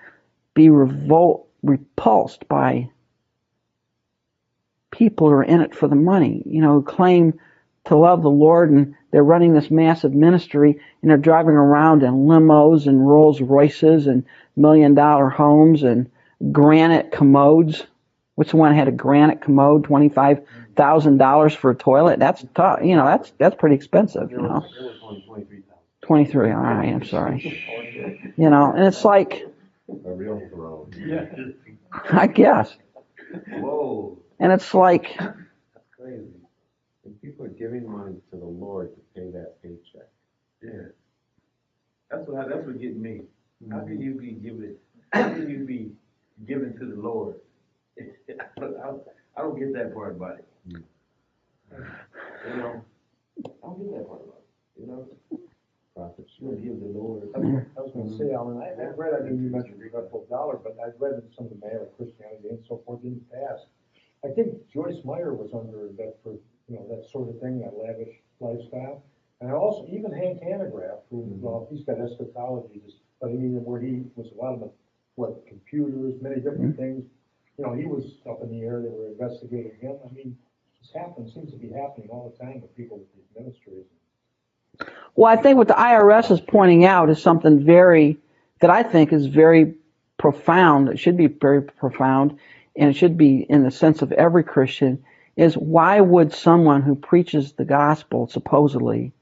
be 0.55 0.71
revolt 0.71 1.47
repulsed 1.61 2.47
by 2.47 2.89
people 4.89 5.27
who 5.27 5.33
are 5.35 5.43
in 5.43 5.61
it 5.61 5.75
for 5.75 5.87
the 5.87 5.95
money. 5.95 6.41
You 6.47 6.63
know, 6.63 6.81
claim 6.81 7.39
to 7.85 7.95
love 7.95 8.23
the 8.23 8.29
Lord 8.31 8.71
and 8.71 8.95
they're 9.11 9.23
running 9.23 9.53
this 9.53 9.69
massive 9.69 10.15
ministry 10.15 10.79
and 11.03 11.11
they're 11.11 11.17
driving 11.17 11.53
around 11.53 12.01
in 12.01 12.25
limos 12.25 12.87
and 12.87 13.07
Rolls 13.07 13.39
Royces 13.39 14.07
and 14.07 14.25
million 14.55 14.95
dollar 14.95 15.29
homes 15.29 15.83
and 15.83 16.09
granite 16.51 17.11
commodes. 17.11 17.85
Which 18.33 18.55
one 18.55 18.73
had 18.73 18.87
a 18.87 18.91
granite 18.91 19.41
commode, 19.41 19.83
twenty 19.83 20.09
five 20.09 20.41
thousand 20.79 21.17
dollars 21.17 21.53
for 21.53 21.71
a 21.71 21.75
toilet? 21.75 22.19
That's 22.19 22.45
tough. 22.55 22.79
You 22.83 22.95
know, 22.95 23.05
that's 23.05 23.33
that's 23.37 23.55
pretty 23.57 23.75
expensive. 23.75 24.31
You 24.31 24.37
know. 24.41 24.65
it 24.79 24.83
was 24.83 24.97
only 25.03 25.23
twenty-three 25.27 25.61
thousand. 25.61 25.79
23, 26.01 26.51
all 26.53 26.57
right, 26.57 26.89
I'm 26.91 27.05
sorry. 27.05 28.33
You 28.37 28.49
know, 28.49 28.73
and 28.73 28.87
it's 28.87 29.05
like, 29.05 29.45
A 29.89 30.11
real 30.11 30.41
throne. 30.51 30.91
Yeah. 30.97 31.25
I 32.11 32.27
guess. 32.27 32.75
Whoa, 33.59 34.17
And 34.39 34.51
it's 34.51 34.73
like, 34.73 35.15
that's 35.19 35.85
crazy. 35.95 36.33
And 37.05 37.21
people 37.21 37.45
are 37.45 37.49
giving 37.49 37.87
money 37.91 38.15
to 38.31 38.37
the 38.37 38.45
Lord 38.45 38.89
to 38.95 39.01
pay 39.13 39.29
that 39.31 39.61
paycheck. 39.61 40.09
Yeah. 40.63 40.89
That's 42.09 42.27
what, 42.27 42.49
that's 42.49 42.65
what 42.65 42.81
getting 42.81 43.01
me. 43.03 43.21
How 43.71 43.81
can 43.81 44.01
you 44.01 44.15
be 44.15 44.31
giving, 44.31 44.75
how 45.13 45.29
can 45.29 45.49
you 45.49 45.59
be 45.65 45.91
giving 46.47 46.73
to 46.79 46.85
the 46.87 46.99
Lord? 46.99 47.35
I 47.99 48.59
don't, 48.59 49.01
I 49.37 49.41
don't 49.41 49.59
get 49.59 49.73
that 49.73 49.93
part 49.93 50.15
about 50.15 50.39
it. 50.39 50.48
You 50.69 52.55
know, 52.57 52.85
I 53.39 53.67
don't 53.67 53.79
get 53.79 53.97
that 53.97 54.07
part 54.07 54.21
about 54.21 54.41
it, 54.41 54.81
you 54.81 54.87
know? 54.87 55.07
Prophet 55.95 56.27
You 56.39 56.55
give 56.55 56.79
the 56.79 56.97
Lord. 56.97 57.27
I 57.35 57.39
was 57.39 57.63
I 57.77 57.81
was 57.81 57.91
gonna 57.91 58.17
say, 58.17 58.31
Alan, 58.33 58.61
I, 58.63 58.71
I've 58.71 58.97
read, 58.97 59.13
I 59.13 59.23
mean, 59.23 59.43
you 59.43 59.49
mentioned 59.49 59.81
the 59.81 59.89
Creflo 59.89 60.29
Dollar, 60.29 60.55
but 60.55 60.77
I've 60.79 60.95
read 60.99 61.19
in 61.19 61.23
some 61.35 61.45
of 61.45 61.51
the 61.51 61.59
mail 61.59 61.83
of 61.83 61.97
Christianity 61.97 62.49
and 62.49 62.63
so 62.67 62.81
forth 62.85 63.03
in 63.03 63.19
the 63.19 63.35
past. 63.35 63.67
I 64.23 64.29
think 64.29 64.67
Joyce 64.71 65.03
Meyer 65.03 65.33
was 65.33 65.51
under 65.53 65.91
that 65.97 66.15
for, 66.23 66.39
you 66.67 66.75
know, 66.75 66.87
that 66.87 67.09
sort 67.09 67.29
of 67.29 67.39
thing, 67.41 67.59
that 67.59 67.75
lavish 67.75 68.15
lifestyle. 68.39 69.03
And 69.41 69.51
also, 69.51 69.87
even 69.91 70.11
Hank 70.11 70.41
Hanegraaff, 70.43 71.03
who, 71.09 71.23
mm-hmm. 71.23 71.41
well, 71.41 71.67
he's 71.71 71.83
got 71.83 71.99
eschatology, 71.99 72.81
just, 72.85 72.97
but 73.19 73.27
I 73.29 73.33
mean, 73.33 73.63
where 73.63 73.79
he 73.79 74.03
was 74.15 74.31
a 74.31 74.35
lot 74.35 74.53
of, 74.53 74.59
the- 74.59 74.71
what, 75.15 75.45
computers, 75.47 76.15
many 76.21 76.35
different 76.35 76.75
mm-hmm. 76.75 76.81
things. 76.81 77.03
You 77.57 77.65
know, 77.65 77.73
he 77.73 77.85
was 77.85 78.19
up 78.29 78.39
in 78.41 78.51
the 78.51 78.63
air, 78.63 78.81
they 78.81 78.87
were 78.87 79.07
investigating 79.07 79.75
him. 79.81 79.97
I 80.03 80.13
mean, 80.13 80.37
it's 80.89 80.97
happening, 80.97 81.29
seems 81.31 81.51
to 81.51 81.57
be 81.57 81.69
happening 81.69 82.09
all 82.09 82.33
the 82.35 82.43
time 82.43 82.61
with 82.61 82.75
people 82.75 82.97
with 82.97 83.07
these 83.13 83.25
ministries. 83.37 83.85
well, 85.15 85.31
I 85.31 85.41
think 85.41 85.57
what 85.57 85.67
the 85.67 85.73
IRS 85.75 86.31
is 86.31 86.41
pointing 86.41 86.85
out 86.85 87.09
is 87.09 87.21
something 87.21 87.63
very, 87.63 88.17
that 88.61 88.69
I 88.69 88.83
think 88.83 89.13
is 89.13 89.27
very 89.27 89.75
profound. 90.17 90.89
It 90.89 90.97
should 90.97 91.17
be 91.17 91.27
very 91.27 91.61
profound, 91.61 92.39
and 92.75 92.89
it 92.89 92.95
should 92.95 93.17
be 93.17 93.37
in 93.37 93.63
the 93.63 93.71
sense 93.71 94.01
of 94.01 94.11
every 94.11 94.43
Christian, 94.43 95.03
is 95.35 95.55
why 95.55 96.01
would 96.01 96.33
someone 96.33 96.81
who 96.81 96.95
preaches 96.95 97.53
the 97.53 97.65
gospel, 97.65 98.27
supposedly, 98.27 99.13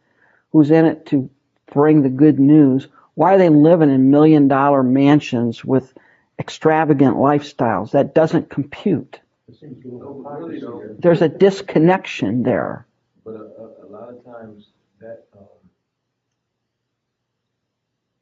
who's 0.51 0.71
in 0.71 0.85
it 0.85 1.05
to 1.07 1.29
bring 1.73 2.01
the 2.01 2.09
good 2.09 2.39
news, 2.39 2.87
why 3.15 3.35
are 3.35 3.37
they 3.37 3.49
living 3.49 3.89
in 3.89 4.09
million 4.09 4.47
dollar 4.47 4.83
mansions 4.83 5.65
with 5.65 5.93
extravagant 6.39 7.17
lifestyles? 7.17 7.91
That 7.91 8.15
doesn't 8.15 8.49
compute. 8.49 9.19
It 9.47 9.55
seems 9.59 9.83
a 9.85 9.87
little 9.87 10.21
really 10.23 10.59
hypocrisy 10.59 10.95
There's 10.99 11.21
a 11.21 11.29
disconnection 11.29 12.43
there. 12.43 12.85
But 13.23 13.35
a, 13.35 13.37
a, 13.37 13.85
a 13.85 13.89
lot 13.89 14.09
of 14.09 14.23
times 14.25 14.67
that, 14.99 15.23
um, 15.37 15.45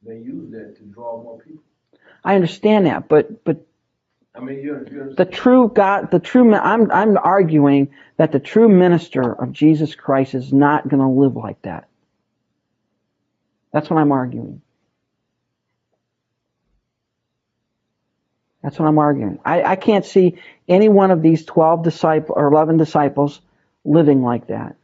they 0.06 0.16
use 0.18 0.50
that 0.52 0.76
to 0.76 0.82
draw 0.84 1.22
more 1.22 1.38
people. 1.40 1.62
I 2.24 2.34
understand 2.34 2.86
that, 2.86 3.08
but 3.08 3.44
but 3.44 3.66
I 4.34 4.40
mean, 4.40 4.60
you're, 4.62 4.86
you're. 4.88 5.14
the 5.14 5.24
true 5.24 5.70
God, 5.74 6.10
the 6.10 6.18
true 6.20 6.44
mi- 6.44 6.56
I'm 6.56 6.90
I'm 6.90 7.16
arguing 7.16 7.88
that 8.18 8.32
the 8.32 8.40
true 8.40 8.68
minister 8.68 9.32
of 9.32 9.52
Jesus 9.52 9.94
Christ 9.94 10.34
is 10.34 10.52
not 10.52 10.88
going 10.88 11.00
to 11.00 11.08
live 11.08 11.36
like 11.36 11.62
that. 11.62 11.88
That's 13.72 13.90
what 13.90 13.98
I'm 13.98 14.12
arguing. 14.12 14.62
That's 18.66 18.80
what 18.80 18.88
I'm 18.88 18.98
arguing. 18.98 19.38
I, 19.44 19.62
I 19.62 19.76
can't 19.76 20.04
see 20.04 20.40
any 20.66 20.88
one 20.88 21.12
of 21.12 21.22
these 21.22 21.44
12 21.44 21.84
disciples 21.84 22.34
or 22.34 22.48
11 22.48 22.78
disciples 22.78 23.40
living 23.84 24.24
like 24.24 24.48
that. 24.48 24.74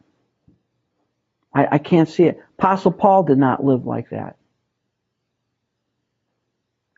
I, 1.52 1.66
I 1.72 1.78
can't 1.78 2.08
see 2.08 2.22
it. 2.26 2.40
Apostle 2.60 2.92
Paul 2.92 3.24
did 3.24 3.38
not 3.38 3.64
live 3.64 3.84
like 3.84 4.10
that. 4.10 4.36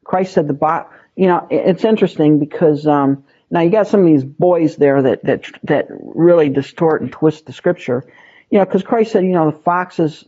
Christ 0.05 0.35
said 0.35 0.47
the 0.47 0.53
bot. 0.53 0.91
You 1.17 1.29
know, 1.29 1.47
it's 1.51 1.87
interesting 1.87 2.39
because 2.39 2.87
um, 2.87 3.25
now 3.51 3.63
you 3.63 3.71
got 3.71 3.89
some 3.89 4.01
of 4.01 4.07
these 4.07 4.23
boys 4.23 4.77
there 4.77 5.01
that 5.01 5.25
that 5.25 5.45
that 5.63 5.87
really 5.89 6.51
distort 6.51 7.01
and 7.01 7.11
twist 7.11 7.47
the 7.47 7.55
scripture. 7.55 8.05
You 8.51 8.59
know, 8.59 8.67
because 8.67 8.83
Christ 8.83 9.13
said, 9.13 9.25
you 9.25 9.33
know, 9.33 9.51
the 9.51 9.57
foxes 9.57 10.27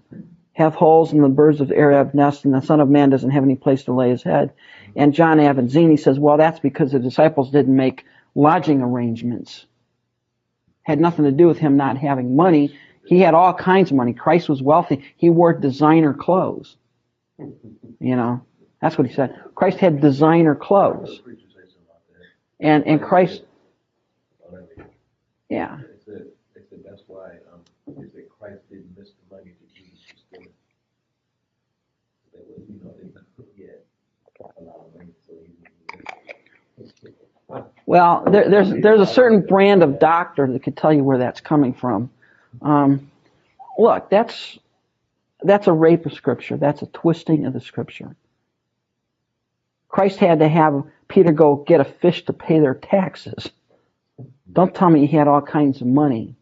have 0.55 0.75
holes 0.75 1.13
and 1.13 1.23
the 1.23 1.29
birds 1.29 1.61
of 1.61 1.69
the 1.69 1.77
air 1.77 1.93
have 1.93 2.15
nests, 2.15 2.47
and 2.47 2.55
the 2.55 2.63
Son 2.63 2.81
of 2.81 2.89
Man 2.89 3.11
doesn't 3.11 3.33
have 3.33 3.45
any 3.45 3.57
place 3.57 3.85
to 3.85 3.93
lay 3.93 4.09
his 4.09 4.23
head. 4.23 4.55
And 4.97 5.13
John 5.13 5.39
Avanzini 5.39 5.99
says, 5.99 6.19
well, 6.19 6.39
that's 6.39 6.61
because 6.61 6.93
the 6.93 6.99
disciples 6.99 7.51
didn't 7.51 7.77
make 7.77 8.05
lodging 8.35 8.83
arrangements. 8.83 9.67
Had 10.83 11.01
nothing 11.01 11.25
to 11.25 11.33
do 11.33 11.47
with 11.47 11.59
him 11.59 11.77
not 11.77 11.99
having 11.99 12.37
money. 12.37 12.77
He 13.05 13.21
had 13.21 13.35
all 13.35 13.55
kinds 13.55 13.91
of 13.91 13.97
money. 13.97 14.13
Christ 14.13 14.49
was 14.49 14.63
wealthy. 14.63 15.05
He 15.17 15.31
wore 15.31 15.53
designer 15.53 16.15
clothes. 16.15 16.77
You 17.39 18.17
know, 18.17 18.43
that's 18.81 18.97
what 18.97 19.07
he 19.07 19.15
said. 19.15 19.39
Christ 19.55 19.79
had 19.79 20.01
designer 20.01 20.55
clothes. 20.55 21.21
And 22.59 22.87
and 22.87 23.03
Christ, 23.03 23.43
yeah. 25.51 25.79
Why, 27.07 27.33
um, 27.53 27.61
Christ 28.41 28.63
didn't 28.71 28.97
miss 28.99 29.11
the 29.11 29.37
money 29.37 29.53
that 29.61 29.75
Jesus 29.75 30.01
was 30.13 30.23
stealing. 30.27 30.49
They 32.33 32.41
was, 32.49 32.63
you 32.69 32.81
know, 32.83 32.95
they 32.99 33.21
couldn't 33.37 33.57
get 33.57 33.87
a 34.41 34.63
lot 34.63 34.87
of 34.87 34.95
money, 34.97 35.13
so 35.27 35.35
he. 37.49 37.63
Well, 37.87 38.25
there, 38.27 38.51
there's 38.51 38.71
there's 38.71 39.01
a 39.01 39.07
certain 39.07 39.47
brand 39.47 39.85
of 39.85 40.01
doctor 40.01 40.53
that 40.53 40.63
could 40.65 40.77
tell 40.77 40.93
you 40.93 41.05
where 41.05 41.19
that's 41.19 41.41
coming 41.41 41.73
from. 41.73 42.11
Um, 42.61 43.11
look, 43.79 44.11
that's 44.11 44.59
that's 45.43 45.69
a 45.69 45.73
rape 45.73 46.05
of 46.05 46.13
scripture. 46.13 46.57
That's 46.57 46.83
a 46.83 46.87
twisting 46.87 47.47
of 47.47 47.53
the 47.53 47.61
scripture. 47.61 48.17
Christ 49.89 50.19
had 50.19 50.41
to 50.41 50.49
have 50.49 50.83
Peter 51.09 51.33
go 51.33 51.57
get 51.57 51.81
a 51.81 51.85
fish 51.85 52.25
to 52.27 52.33
pay 52.33 52.59
their 52.59 52.75
taxes. 52.75 53.49
Don't 54.53 54.75
tell 54.75 54.91
me 54.91 55.07
he 55.07 55.17
had 55.17 55.29
all 55.29 55.41
kinds 55.41 55.81
of 55.81 55.87
money. 55.87 56.35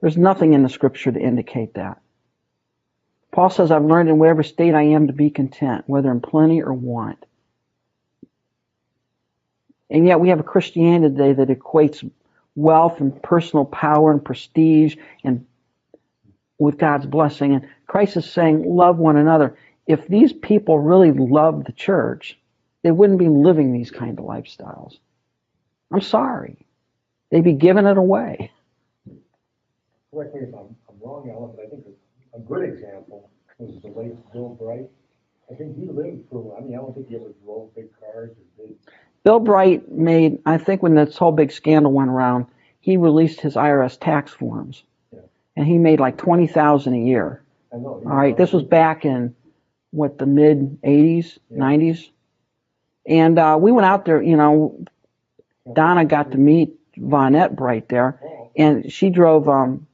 There's 0.00 0.16
nothing 0.16 0.54
in 0.54 0.62
the 0.62 0.68
scripture 0.68 1.10
to 1.10 1.20
indicate 1.20 1.74
that. 1.74 2.00
Paul 3.32 3.50
says, 3.50 3.70
I've 3.70 3.84
learned 3.84 4.08
in 4.08 4.18
whatever 4.18 4.42
state 4.42 4.74
I 4.74 4.82
am 4.82 5.06
to 5.06 5.12
be 5.12 5.30
content, 5.30 5.84
whether 5.86 6.10
in 6.10 6.20
plenty 6.20 6.62
or 6.62 6.72
want. 6.72 7.24
And 9.90 10.06
yet 10.06 10.20
we 10.20 10.28
have 10.28 10.40
a 10.40 10.44
Christianity 10.44 11.14
today 11.14 11.32
that 11.32 11.48
equates 11.48 12.08
wealth 12.54 13.00
and 13.00 13.20
personal 13.22 13.64
power 13.64 14.10
and 14.12 14.24
prestige 14.24 14.96
and 15.24 15.46
with 16.58 16.78
God's 16.78 17.06
blessing. 17.06 17.54
And 17.54 17.68
Christ 17.86 18.16
is 18.16 18.30
saying, 18.30 18.64
love 18.64 18.98
one 18.98 19.16
another. 19.16 19.56
If 19.86 20.06
these 20.06 20.32
people 20.32 20.78
really 20.78 21.10
loved 21.10 21.66
the 21.66 21.72
church, 21.72 22.38
they 22.82 22.90
wouldn't 22.90 23.18
be 23.18 23.28
living 23.28 23.72
these 23.72 23.90
kind 23.90 24.18
of 24.18 24.24
lifestyles. 24.24 24.98
I'm 25.92 26.00
sorry. 26.00 26.64
They'd 27.30 27.44
be 27.44 27.54
giving 27.54 27.86
it 27.86 27.96
away. 27.96 28.52
Correct 30.12 30.34
me 30.34 30.40
if 30.42 30.54
I'm, 30.54 30.76
I'm 30.88 31.00
wrong, 31.00 31.30
Alan, 31.30 31.52
but 31.56 31.66
I 31.66 31.68
think 31.68 31.84
a, 32.34 32.38
good 32.40 32.68
example 32.68 33.30
was 33.58 33.80
the 33.82 33.88
late 33.88 34.14
Bill 34.32 34.50
Bright. 34.50 34.88
I 35.50 35.54
think 35.54 35.76
he 35.76 35.86
lived 35.86 36.28
for, 36.30 36.56
I 36.56 36.60
mean, 36.62 36.74
I 36.74 36.78
don't 36.78 36.94
think 36.94 37.08
he 37.08 37.16
ever 37.16 37.32
drove 37.44 37.74
big 37.74 37.88
cars 37.98 38.30
or 38.30 38.66
did. 38.66 38.76
Bill 39.24 39.40
Bright 39.40 39.90
made, 39.90 40.38
I 40.46 40.58
think 40.58 40.82
when 40.82 40.94
this 40.94 41.16
whole 41.16 41.32
big 41.32 41.52
scandal 41.52 41.92
went 41.92 42.10
around, 42.10 42.46
he 42.80 42.96
released 42.96 43.40
his 43.40 43.54
IRS 43.54 43.98
tax 44.00 44.32
forms. 44.32 44.82
Yeah. 45.12 45.20
And 45.56 45.66
he 45.66 45.78
made 45.78 46.00
like 46.00 46.16
20000 46.16 46.94
a 46.94 46.98
year. 46.98 47.42
I 47.72 47.76
know. 47.76 48.02
All 48.04 48.16
right, 48.16 48.36
this 48.36 48.52
was 48.52 48.62
back 48.62 49.04
in 49.04 49.34
what 49.90 50.18
the 50.18 50.26
mid 50.26 50.80
'80s, 50.82 51.38
Yeah. 51.50 51.58
'90s, 51.58 52.10
and 53.06 53.38
uh, 53.38 53.58
we 53.60 53.72
went 53.72 53.86
out 53.86 54.04
there. 54.04 54.20
You 54.22 54.36
know, 54.36 54.84
Donna 55.72 56.04
got 56.04 56.32
to 56.32 56.38
meet 56.38 56.74
Vonette 56.96 57.54
Bright 57.54 57.88
there, 57.88 58.20
Oh, 58.24 58.50
and 58.56 58.90
she 58.90 59.10
drove. 59.10 59.48
Um, 59.48 59.86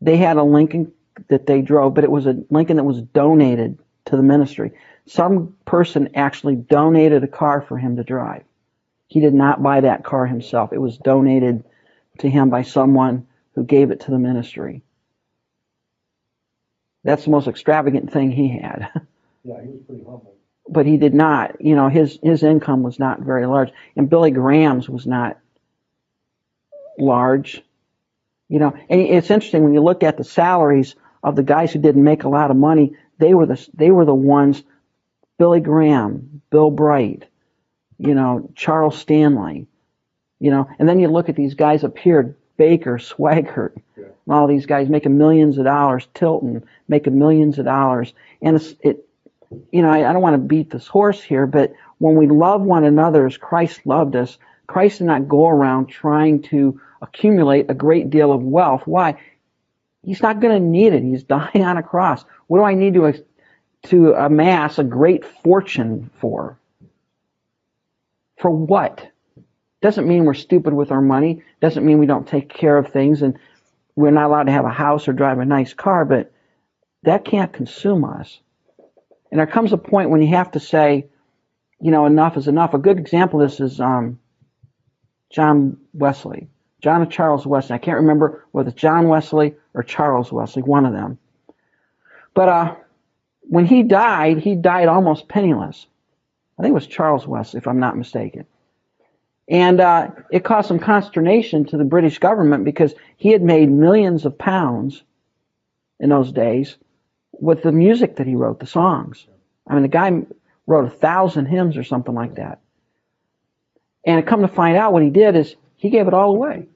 they 0.00 0.16
had 0.16 0.36
a 0.36 0.42
Lincoln 0.44 0.92
that 1.28 1.46
they 1.46 1.62
drove, 1.62 1.94
but 1.94 2.04
it 2.04 2.10
was 2.10 2.26
a 2.26 2.36
Lincoln 2.50 2.76
that 2.76 2.84
was 2.84 3.02
donated 3.02 3.78
to 4.06 4.16
the 4.16 4.22
ministry. 4.22 4.72
Some 5.06 5.56
person 5.64 6.10
actually 6.14 6.56
donated 6.56 7.24
a 7.24 7.28
car 7.28 7.60
for 7.60 7.76
him 7.76 7.96
to 7.96 8.04
drive. 8.04 8.42
He 9.10 9.18
did 9.18 9.34
not 9.34 9.60
buy 9.60 9.80
that 9.80 10.04
car 10.04 10.24
himself. 10.24 10.72
It 10.72 10.78
was 10.78 10.96
donated 10.96 11.64
to 12.20 12.30
him 12.30 12.48
by 12.48 12.62
someone 12.62 13.26
who 13.56 13.64
gave 13.64 13.90
it 13.90 14.00
to 14.02 14.12
the 14.12 14.18
ministry. 14.20 14.82
That's 17.02 17.24
the 17.24 17.30
most 17.30 17.48
extravagant 17.48 18.12
thing 18.12 18.30
he 18.30 18.56
had. 18.56 18.88
Yeah, 19.42 19.62
he 19.62 19.68
was 19.68 19.80
pretty 19.86 20.04
humble. 20.04 20.36
but 20.68 20.84
he 20.84 20.98
did 20.98 21.14
not, 21.14 21.62
you 21.62 21.74
know, 21.74 21.88
his, 21.88 22.18
his 22.22 22.42
income 22.42 22.82
was 22.82 22.98
not 22.98 23.20
very 23.20 23.46
large. 23.46 23.70
And 23.96 24.10
Billy 24.10 24.30
Graham's 24.30 24.86
was 24.86 25.06
not 25.06 25.38
large, 26.98 27.62
you 28.50 28.58
know. 28.58 28.74
And 28.90 29.00
it's 29.00 29.30
interesting 29.30 29.64
when 29.64 29.72
you 29.72 29.80
look 29.80 30.02
at 30.02 30.18
the 30.18 30.24
salaries 30.24 30.94
of 31.22 31.36
the 31.36 31.42
guys 31.42 31.72
who 31.72 31.78
didn't 31.78 32.04
make 32.04 32.24
a 32.24 32.28
lot 32.28 32.50
of 32.50 32.58
money, 32.58 32.96
they 33.16 33.32
were 33.32 33.46
the, 33.46 33.66
they 33.72 33.90
were 33.90 34.04
the 34.04 34.14
ones, 34.14 34.62
Billy 35.38 35.60
Graham, 35.60 36.42
Bill 36.50 36.70
Bright, 36.70 37.26
you 38.00 38.14
know, 38.14 38.50
Charles 38.54 38.98
Stanley, 38.98 39.66
you 40.38 40.50
know, 40.50 40.68
and 40.78 40.88
then 40.88 40.98
you 40.98 41.08
look 41.08 41.28
at 41.28 41.36
these 41.36 41.54
guys 41.54 41.84
up 41.84 41.98
here, 41.98 42.36
Baker, 42.56 42.98
Swaggart, 42.98 43.72
Yeah. 43.96 44.04
and 44.26 44.34
all 44.34 44.46
these 44.46 44.66
guys 44.66 44.88
making 44.88 45.18
millions 45.18 45.58
of 45.58 45.64
dollars, 45.64 46.08
Tilton 46.14 46.64
making 46.88 47.18
millions 47.18 47.58
of 47.58 47.66
dollars. 47.66 48.12
And 48.40 48.56
it's, 48.56 48.74
it, 48.80 49.06
you 49.70 49.82
know, 49.82 49.90
I, 49.90 50.08
I 50.08 50.12
don't 50.12 50.22
want 50.22 50.34
to 50.34 50.38
beat 50.48 50.70
this 50.70 50.86
horse 50.86 51.22
here, 51.22 51.46
but 51.46 51.72
when 51.98 52.16
we 52.16 52.26
love 52.26 52.62
one 52.62 52.84
another 52.84 53.26
as 53.26 53.36
Christ 53.36 53.80
loved 53.84 54.16
us, 54.16 54.38
Christ 54.66 54.98
did 54.98 55.04
not 55.04 55.28
go 55.28 55.48
around 55.48 55.86
trying 55.88 56.42
to 56.44 56.80
accumulate 57.02 57.66
a 57.68 57.74
great 57.74 58.08
deal 58.08 58.32
of 58.32 58.42
wealth. 58.42 58.82
Why? 58.86 59.18
He's 60.02 60.22
not 60.22 60.40
going 60.40 60.54
to 60.54 60.66
need 60.66 60.94
it. 60.94 61.02
He's 61.02 61.22
dying 61.36 61.62
on 61.64 61.76
a 61.76 61.82
cross. 61.82 62.24
What 62.46 62.58
do 62.58 62.64
I 62.64 62.74
need 62.74 62.94
to 62.94 63.24
to 63.82 64.12
amass 64.12 64.78
a 64.78 64.84
great 64.84 65.24
fortune 65.42 66.10
for? 66.20 66.56
For 68.40 68.50
what? 68.50 69.06
Doesn't 69.82 70.08
mean 70.08 70.24
we're 70.24 70.34
stupid 70.34 70.72
with 70.74 70.90
our 70.90 71.00
money. 71.00 71.42
Doesn't 71.60 71.84
mean 71.84 71.98
we 71.98 72.06
don't 72.06 72.26
take 72.26 72.48
care 72.48 72.76
of 72.76 72.88
things 72.92 73.22
and 73.22 73.38
we're 73.96 74.10
not 74.10 74.26
allowed 74.26 74.44
to 74.44 74.52
have 74.52 74.64
a 74.64 74.70
house 74.70 75.08
or 75.08 75.12
drive 75.12 75.38
a 75.38 75.44
nice 75.44 75.74
car, 75.74 76.04
but 76.04 76.32
that 77.02 77.24
can't 77.24 77.52
consume 77.52 78.04
us. 78.04 78.40
And 79.30 79.38
there 79.38 79.46
comes 79.46 79.72
a 79.72 79.78
point 79.78 80.10
when 80.10 80.22
you 80.22 80.28
have 80.28 80.50
to 80.52 80.60
say, 80.60 81.06
you 81.80 81.90
know, 81.90 82.06
enough 82.06 82.36
is 82.36 82.48
enough. 82.48 82.74
A 82.74 82.78
good 82.78 82.98
example 82.98 83.40
of 83.40 83.50
this 83.50 83.60
is 83.60 83.80
um, 83.80 84.18
John 85.30 85.78
Wesley, 85.92 86.48
John 86.82 87.08
Charles 87.08 87.46
Wesley. 87.46 87.74
I 87.74 87.78
can't 87.78 88.00
remember 88.00 88.46
whether 88.52 88.70
it's 88.70 88.80
John 88.80 89.08
Wesley 89.08 89.54
or 89.74 89.82
Charles 89.82 90.32
Wesley, 90.32 90.62
one 90.62 90.84
of 90.84 90.92
them. 90.92 91.18
But 92.34 92.48
uh, 92.48 92.74
when 93.42 93.66
he 93.66 93.82
died, 93.82 94.38
he 94.38 94.54
died 94.54 94.88
almost 94.88 95.28
penniless. 95.28 95.86
I 96.60 96.62
think 96.62 96.72
it 96.72 96.74
was 96.74 96.86
Charles 96.86 97.26
Wesley, 97.26 97.56
if 97.56 97.66
I'm 97.66 97.80
not 97.80 97.96
mistaken. 97.96 98.44
And 99.48 99.80
uh, 99.80 100.08
it 100.30 100.44
caused 100.44 100.68
some 100.68 100.78
consternation 100.78 101.64
to 101.64 101.78
the 101.78 101.84
British 101.84 102.18
government 102.18 102.66
because 102.66 102.92
he 103.16 103.30
had 103.30 103.40
made 103.40 103.70
millions 103.70 104.26
of 104.26 104.36
pounds 104.36 105.02
in 105.98 106.10
those 106.10 106.32
days 106.32 106.76
with 107.32 107.62
the 107.62 107.72
music 107.72 108.16
that 108.16 108.26
he 108.26 108.34
wrote, 108.34 108.60
the 108.60 108.66
songs. 108.66 109.26
I 109.66 109.72
mean, 109.72 109.84
the 109.84 109.88
guy 109.88 110.20
wrote 110.66 110.84
a 110.84 110.90
thousand 110.90 111.46
hymns 111.46 111.78
or 111.78 111.82
something 111.82 112.14
like 112.14 112.34
that. 112.34 112.60
And 114.04 114.26
come 114.26 114.42
to 114.42 114.48
find 114.48 114.76
out, 114.76 114.92
what 114.92 115.02
he 115.02 115.08
did 115.08 115.36
is 115.36 115.56
he 115.76 115.88
gave 115.88 116.08
it 116.08 116.14
all 116.14 116.34
away. 116.34 116.68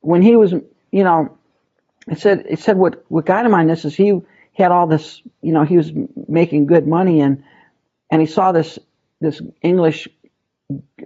When 0.00 0.20
he 0.20 0.36
was, 0.36 0.52
you 0.52 1.04
know, 1.04 1.38
it 2.06 2.18
said 2.18 2.44
it 2.50 2.58
said 2.58 2.76
what 2.76 3.02
what 3.08 3.24
got 3.24 3.46
him 3.46 3.54
on 3.54 3.66
this 3.66 3.86
is 3.86 3.96
he, 3.96 4.20
he 4.56 4.62
had 4.62 4.72
all 4.72 4.86
this, 4.86 5.20
you 5.42 5.52
know, 5.52 5.64
he 5.64 5.76
was 5.76 5.92
making 6.26 6.64
good 6.66 6.86
money 6.86 7.20
and 7.20 7.44
and 8.10 8.22
he 8.22 8.26
saw 8.26 8.52
this 8.52 8.78
this 9.20 9.42
English 9.60 10.08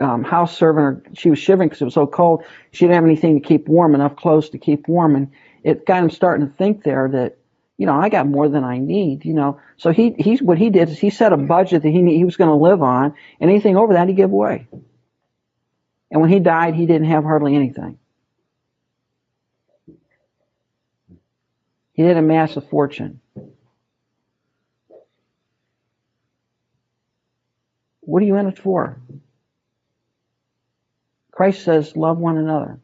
um, 0.01 0.23
house 0.23 0.57
servant, 0.57 0.85
or 0.87 1.03
she 1.15 1.31
was 1.31 1.41
shivering 1.41 1.69
because 1.69 1.83
it 1.83 1.85
was 1.85 1.95
so 1.95 2.07
cold. 2.07 2.45
She 2.71 2.85
didn't 2.85 2.95
have 2.95 3.05
anything 3.05 3.41
to 3.41 3.47
keep 3.47 3.67
warm, 3.67 3.97
enough 3.97 4.15
clothes 4.15 4.51
to 4.51 4.59
keep 4.59 4.87
warm, 4.87 5.17
and 5.17 5.33
it 5.65 5.85
got 5.85 6.05
him 6.05 6.11
starting 6.11 6.47
to 6.47 6.53
think 6.55 6.85
there 6.85 7.09
that, 7.09 7.39
you 7.77 7.87
know, 7.87 7.95
I 7.95 8.09
got 8.09 8.29
more 8.29 8.49
than 8.49 8.63
I 8.63 8.79
need, 8.79 9.25
you 9.25 9.35
know. 9.35 9.61
So 9.79 9.91
he 9.91 10.15
he's 10.17 10.41
what 10.41 10.57
he 10.57 10.71
did 10.71 10.89
is 10.89 10.99
he 11.01 11.11
set 11.11 11.33
a 11.33 11.37
budget 11.37 11.83
that 11.83 11.91
he 11.91 12.17
he 12.17 12.25
was 12.25 12.37
going 12.37 12.51
to 12.51 12.55
live 12.57 12.83
on, 12.83 13.15
and 13.41 13.51
anything 13.51 13.77
over 13.77 13.95
that 13.95 14.07
he 14.07 14.15
gave 14.15 14.31
away. 14.31 14.69
And 16.13 16.21
when 16.21 16.31
he 16.31 16.39
died, 16.39 16.77
he 16.77 16.87
didn't 16.87 17.09
have 17.09 17.25
hardly 17.25 17.57
anything. 17.57 17.99
He 21.95 22.05
did 22.05 22.17
amass 22.17 22.57
a 22.57 22.61
fortune. 22.61 23.21
What 28.11 28.25
are 28.25 28.27
you 28.27 28.35
in 28.39 28.49
it 28.49 28.59
for? 28.59 29.01
Christ 31.31 31.63
says, 31.63 31.97
love 31.97 32.19
one 32.19 32.39
another. 32.39 32.81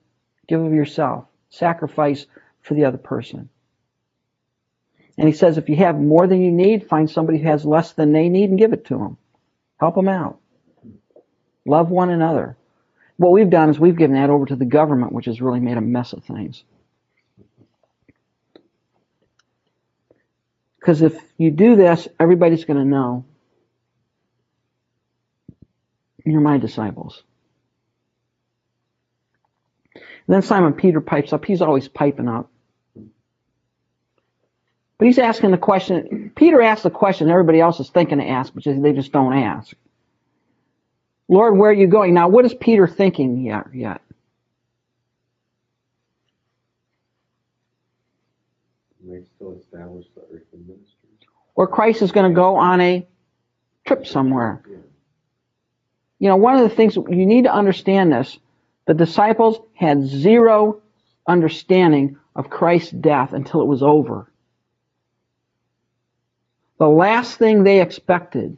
Give 0.47 0.63
of 0.63 0.73
yourself. 0.73 1.25
Sacrifice 1.51 2.27
for 2.63 2.75
the 2.75 2.85
other 2.85 2.97
person. 2.97 3.49
And 5.19 5.27
he 5.27 5.35
says, 5.35 5.59
if 5.59 5.69
you 5.69 5.75
have 5.77 5.99
more 5.99 6.29
than 6.29 6.43
you 6.43 6.53
need, 6.53 6.87
find 6.87 7.11
somebody 7.11 7.39
who 7.39 7.49
has 7.49 7.65
less 7.65 7.93
than 7.93 8.13
they 8.13 8.29
need 8.29 8.51
and 8.51 8.59
give 8.59 8.73
it 8.73 8.85
to 8.85 8.99
them. 8.99 9.17
Help 9.81 9.97
them 9.97 10.07
out. 10.07 10.39
Love 11.65 11.91
one 11.91 12.11
another. 12.11 12.57
What 13.17 13.33
we've 13.33 13.51
done 13.51 13.69
is 13.69 13.81
we've 13.81 13.99
given 13.99 14.15
that 14.15 14.31
over 14.31 14.47
to 14.47 14.55
the 14.55 14.65
government, 14.65 15.13
which 15.13 15.27
has 15.27 15.41
really 15.41 15.59
made 15.59 15.77
a 15.77 15.81
mess 15.81 16.13
of 16.13 16.23
things. 16.23 16.63
Because 20.79 21.03
if 21.03 21.21
you 21.37 21.51
do 21.51 21.75
this, 21.75 22.07
everybody's 22.21 22.65
going 22.65 22.79
to 22.79 22.85
know 22.85 23.25
you're 26.27 26.41
my 26.41 26.59
disciples. 26.59 27.23
And 29.95 30.35
then 30.35 30.43
Simon 30.43 30.73
Peter 30.73 31.01
pipes 31.01 31.33
up. 31.33 31.45
He's 31.45 31.63
always 31.63 31.89
piping 31.89 32.29
up. 32.29 32.51
But 34.99 35.07
he's 35.07 35.19
asking 35.19 35.53
the 35.53 35.59
question. 35.59 36.33
Peter 36.35 36.61
asks 36.61 36.83
the 36.83 36.91
question 36.91 37.31
everybody 37.31 37.61
else 37.61 37.79
is 37.81 37.91
thinking 37.91 38.19
to 38.19 38.27
ask, 38.27 38.53
but 38.53 38.65
they 38.65 38.93
just 38.93 39.13
don't 39.13 39.35
ask. 39.35 39.75
Lord, 41.29 41.57
where 41.57 41.71
are 41.71 41.75
you 41.75 41.87
going? 41.87 42.15
Now, 42.15 42.29
what 42.29 42.45
is 42.45 42.55
Peter 42.55 42.87
thinking 42.87 43.43
yet? 43.43 43.67
yet? 43.75 44.01
They 49.05 49.23
still 49.37 49.59
establish 49.61 50.07
the 50.15 50.23
earthly 50.23 50.61
ministry. 50.67 51.09
Or 51.55 51.67
Christ 51.67 52.03
is 52.03 52.11
going 52.11 52.31
to 52.31 52.35
go 52.35 52.57
on 52.57 52.81
a 52.81 53.07
trip 53.87 54.07
somewhere. 54.07 54.63
Yeah. 54.69 54.77
You 56.19 56.29
know, 56.29 56.37
one 56.37 56.57
of 56.57 56.63
the 56.63 56.75
things 56.75 56.97
you 56.97 57.27
need 57.27 57.45
to 57.45 57.53
understand 57.53 58.13
this 58.13 58.39
the 58.87 58.95
disciples 58.95 59.59
had 59.75 60.07
zero 60.07 60.81
understanding 61.27 62.19
of 62.37 62.51
Christ's 62.51 62.93
death 62.93 63.33
until 63.33 63.61
it 63.61 63.67
was 63.67 63.83
over. 63.83 64.31
The 66.79 66.89
last 66.89 67.39
thing 67.39 67.63
they 67.63 67.81
expected 67.81 68.57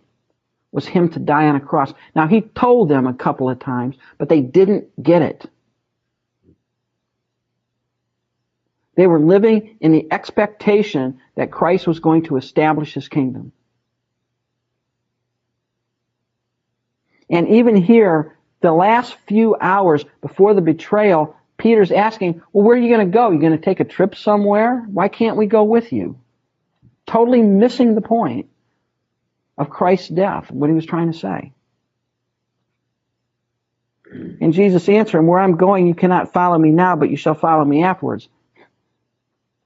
was 0.71 0.87
him 0.87 1.09
to 1.11 1.18
die 1.18 1.47
on 1.47 1.57
a 1.57 1.61
cross. 1.61 1.94
Now, 2.14 2.27
he 2.27 2.42
told 2.42 2.88
them 2.88 3.07
a 3.07 3.14
couple 3.14 3.49
of 3.49 3.59
times, 3.59 3.97
but 4.18 4.29
they 4.29 4.40
didn't 4.40 5.03
get 5.03 5.23
it. 5.23 5.49
They 8.97 9.07
were 9.07 9.21
living 9.21 9.77
in 9.81 9.92
the 9.92 10.09
expectation 10.12 11.21
that 11.37 11.53
Christ 11.53 11.87
was 11.87 12.01
going 12.01 12.25
to 12.25 12.37
establish 12.37 12.94
his 12.94 13.09
kingdom. 13.09 13.53
And 17.31 17.49
even 17.49 17.77
here, 17.77 18.37
the 18.61 18.73
last 18.73 19.17
few 19.27 19.57
hours 19.61 20.05
before 20.21 20.55
the 20.55 20.61
betrayal, 20.61 21.37
Peter's 21.59 21.93
asking, 21.93 22.43
Well, 22.53 22.64
where 22.64 22.77
are 22.77 22.81
you 22.81 22.95
going 22.95 23.07
to 23.07 23.12
go? 23.12 23.29
Are 23.29 23.33
You 23.33 23.41
going 23.41 23.53
to 23.53 23.59
take 23.59 23.81
a 23.81 23.85
trip 23.85 24.14
somewhere? 24.14 24.85
Why 24.91 25.09
can't 25.09 25.37
we 25.37 25.47
go 25.47 25.64
with 25.64 25.93
you? 25.93 26.19
Totally 27.07 27.43
missing 27.43 27.95
the 27.95 28.01
point 28.01 28.49
of 29.57 29.71
Christ's 29.71 30.09
death, 30.09 30.51
what 30.51 30.71
he 30.71 30.75
was 30.75 30.87
trying 30.87 31.12
to 31.12 31.19
say. 31.19 31.53
And 34.41 34.53
Jesus 34.53 34.88
answered 34.88 35.19
him, 35.19 35.27
Where 35.27 35.41
I'm 35.41 35.57
going, 35.57 35.87
you 35.87 35.95
cannot 35.95 36.33
follow 36.33 36.59
me 36.59 36.71
now, 36.71 36.97
but 36.97 37.11
you 37.11 37.17
shall 37.17 37.35
follow 37.35 37.64
me 37.64 37.83
afterwards. 37.83 38.29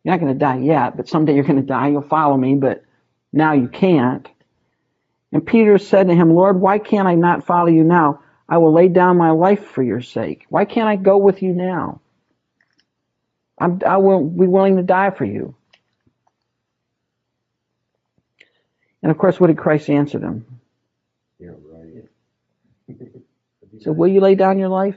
You're 0.02 0.14
not 0.14 0.20
going 0.20 0.32
to 0.32 0.38
die 0.38 0.58
yet, 0.58 0.96
but 0.96 1.08
someday 1.08 1.34
you're 1.34 1.44
going 1.44 1.60
to 1.60 1.62
die. 1.62 1.88
You'll 1.88 2.02
follow 2.02 2.36
me, 2.36 2.56
but 2.56 2.84
now 3.32 3.52
you 3.52 3.68
can't. 3.68 4.26
And 5.32 5.46
Peter 5.46 5.78
said 5.78 6.08
to 6.08 6.14
him, 6.14 6.34
Lord, 6.34 6.60
why 6.60 6.78
can't 6.78 7.08
I 7.08 7.14
not 7.14 7.46
follow 7.46 7.68
you 7.68 7.84
now? 7.84 8.22
I 8.48 8.58
will 8.58 8.72
lay 8.72 8.88
down 8.88 9.16
my 9.16 9.30
life 9.30 9.64
for 9.64 9.82
your 9.82 10.02
sake. 10.02 10.44
Why 10.48 10.66
can't 10.66 10.88
I 10.88 10.96
go 10.96 11.16
with 11.16 11.42
you 11.42 11.52
now? 11.54 12.00
I'm, 13.58 13.80
I 13.86 13.96
will 13.96 14.24
be 14.28 14.46
willing 14.46 14.76
to 14.76 14.82
die 14.82 15.10
for 15.10 15.24
you. 15.24 15.54
And 19.02 19.10
of 19.10 19.18
course, 19.18 19.40
what 19.40 19.48
did 19.48 19.58
Christ 19.58 19.88
answer 19.90 20.18
them? 20.18 20.46
Yeah, 21.38 21.50
right. 21.70 22.08
He 23.72 23.82
said, 23.82 23.96
Will 23.96 24.08
you 24.08 24.20
lay 24.20 24.34
down 24.34 24.58
your 24.58 24.68
life? 24.68 24.96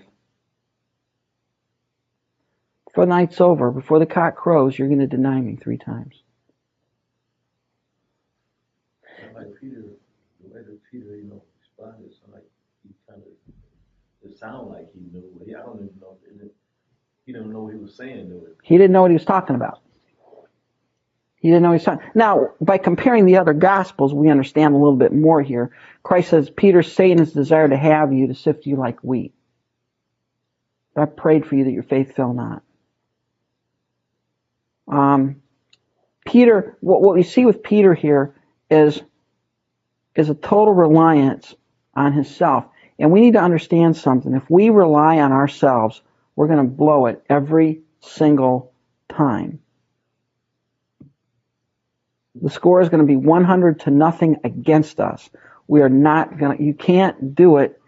Before 2.88 3.06
the 3.06 3.10
night's 3.10 3.40
over, 3.40 3.72
before 3.72 4.00
the 4.00 4.06
cock 4.06 4.36
crows, 4.36 4.78
you're 4.78 4.90
going 4.90 5.00
to 5.00 5.08
deny 5.08 5.40
me 5.40 5.56
three 5.56 5.78
times. 5.78 6.22
Like 9.34 9.48
Peter, 9.60 9.84
the 10.42 10.54
way 10.54 10.62
that 10.62 10.80
Peter, 10.92 11.16
you 11.16 11.24
know, 11.24 11.42
responded, 11.60 12.12
so 12.12 12.32
like 12.34 12.44
he 12.84 12.94
kind 13.10 13.22
of, 13.22 14.25
it 14.36 14.40
sounded 14.40 14.70
like 14.70 14.88
he 14.94 15.00
knew, 15.12 15.24
he, 15.46 15.56
I 15.56 15.62
don't 15.62 15.78
even 15.78 15.92
know, 16.02 16.18
he 17.26 17.32
didn't 17.32 17.52
know 17.52 17.62
what 17.62 17.74
he 17.74 17.80
was 17.80 17.96
saying. 17.96 18.32
He 18.64 18.78
didn't 18.78 18.92
know 18.92 19.02
what 19.02 19.12
he 19.12 19.16
was 19.16 19.26
talking 19.26 19.56
about. 19.56 19.80
He 21.38 21.50
didn't 21.50 21.64
know 21.64 21.70
he 21.70 21.76
was 21.76 21.84
talking. 21.84 22.06
Now, 22.16 22.50
by 22.60 22.78
comparing 22.78 23.26
the 23.26 23.38
other 23.38 23.54
gospels, 23.54 24.14
we 24.14 24.30
understand 24.30 24.74
a 24.74 24.78
little 24.78 24.96
bit 24.96 25.14
more 25.14 25.42
here. 25.42 25.72
Christ 26.04 26.30
says, 26.30 26.50
Peter, 26.50 26.84
Satan's 26.84 27.32
desire 27.32 27.68
to 27.68 27.78
have 27.78 28.14
you, 28.14 28.28
to 28.28 28.36
sift 28.36 28.66
you 28.66 28.76
like 28.76 29.00
wheat. 29.02 29.34
But 30.94 31.02
I 31.02 31.06
prayed 31.06 31.46
for 31.46 31.56
you 31.56 31.66
that 31.66 31.72
your 31.72 31.84
faith 31.84 32.16
fail 32.16 32.34
not. 32.34 32.64
Um, 34.88 35.42
Peter, 36.26 36.78
what, 36.82 37.02
what 37.02 37.16
we 37.16 37.24
see 37.24 37.46
with 37.46 37.64
Peter 37.64 37.94
here 37.94 38.36
is, 38.70 39.02
is 40.16 40.30
a 40.30 40.36
total 40.36 40.74
reliance 40.74 41.54
on 41.96 42.14
himself. 42.14 42.66
And 42.98 43.12
we 43.12 43.22
need 43.22 43.34
to 43.34 43.42
understand 43.42 43.98
something. 43.98 44.34
If 44.34 44.50
we 44.50 44.70
rely 44.70 45.20
on 45.20 45.32
ourselves, 45.32 46.02
we're 46.36 46.48
going 46.48 46.66
to 46.66 46.72
blow 46.72 47.08
it 47.08 47.24
every 47.30 47.82
single 48.00 48.72
time. 49.10 49.60
The 52.42 52.50
score 52.50 52.82
is 52.82 52.90
going 52.90 53.02
to 53.02 53.08
be 53.08 53.16
100 53.16 53.82
to 53.82 53.92
nothing 53.92 54.38
against 54.44 55.00
us. 55.00 55.30
We 55.68 55.82
are 55.82 55.90
not 55.90 56.38
going 56.38 56.58
to, 56.58 56.64
you 56.64 56.74
can't 56.74 57.34
do 57.34 57.58
it. 57.58 57.82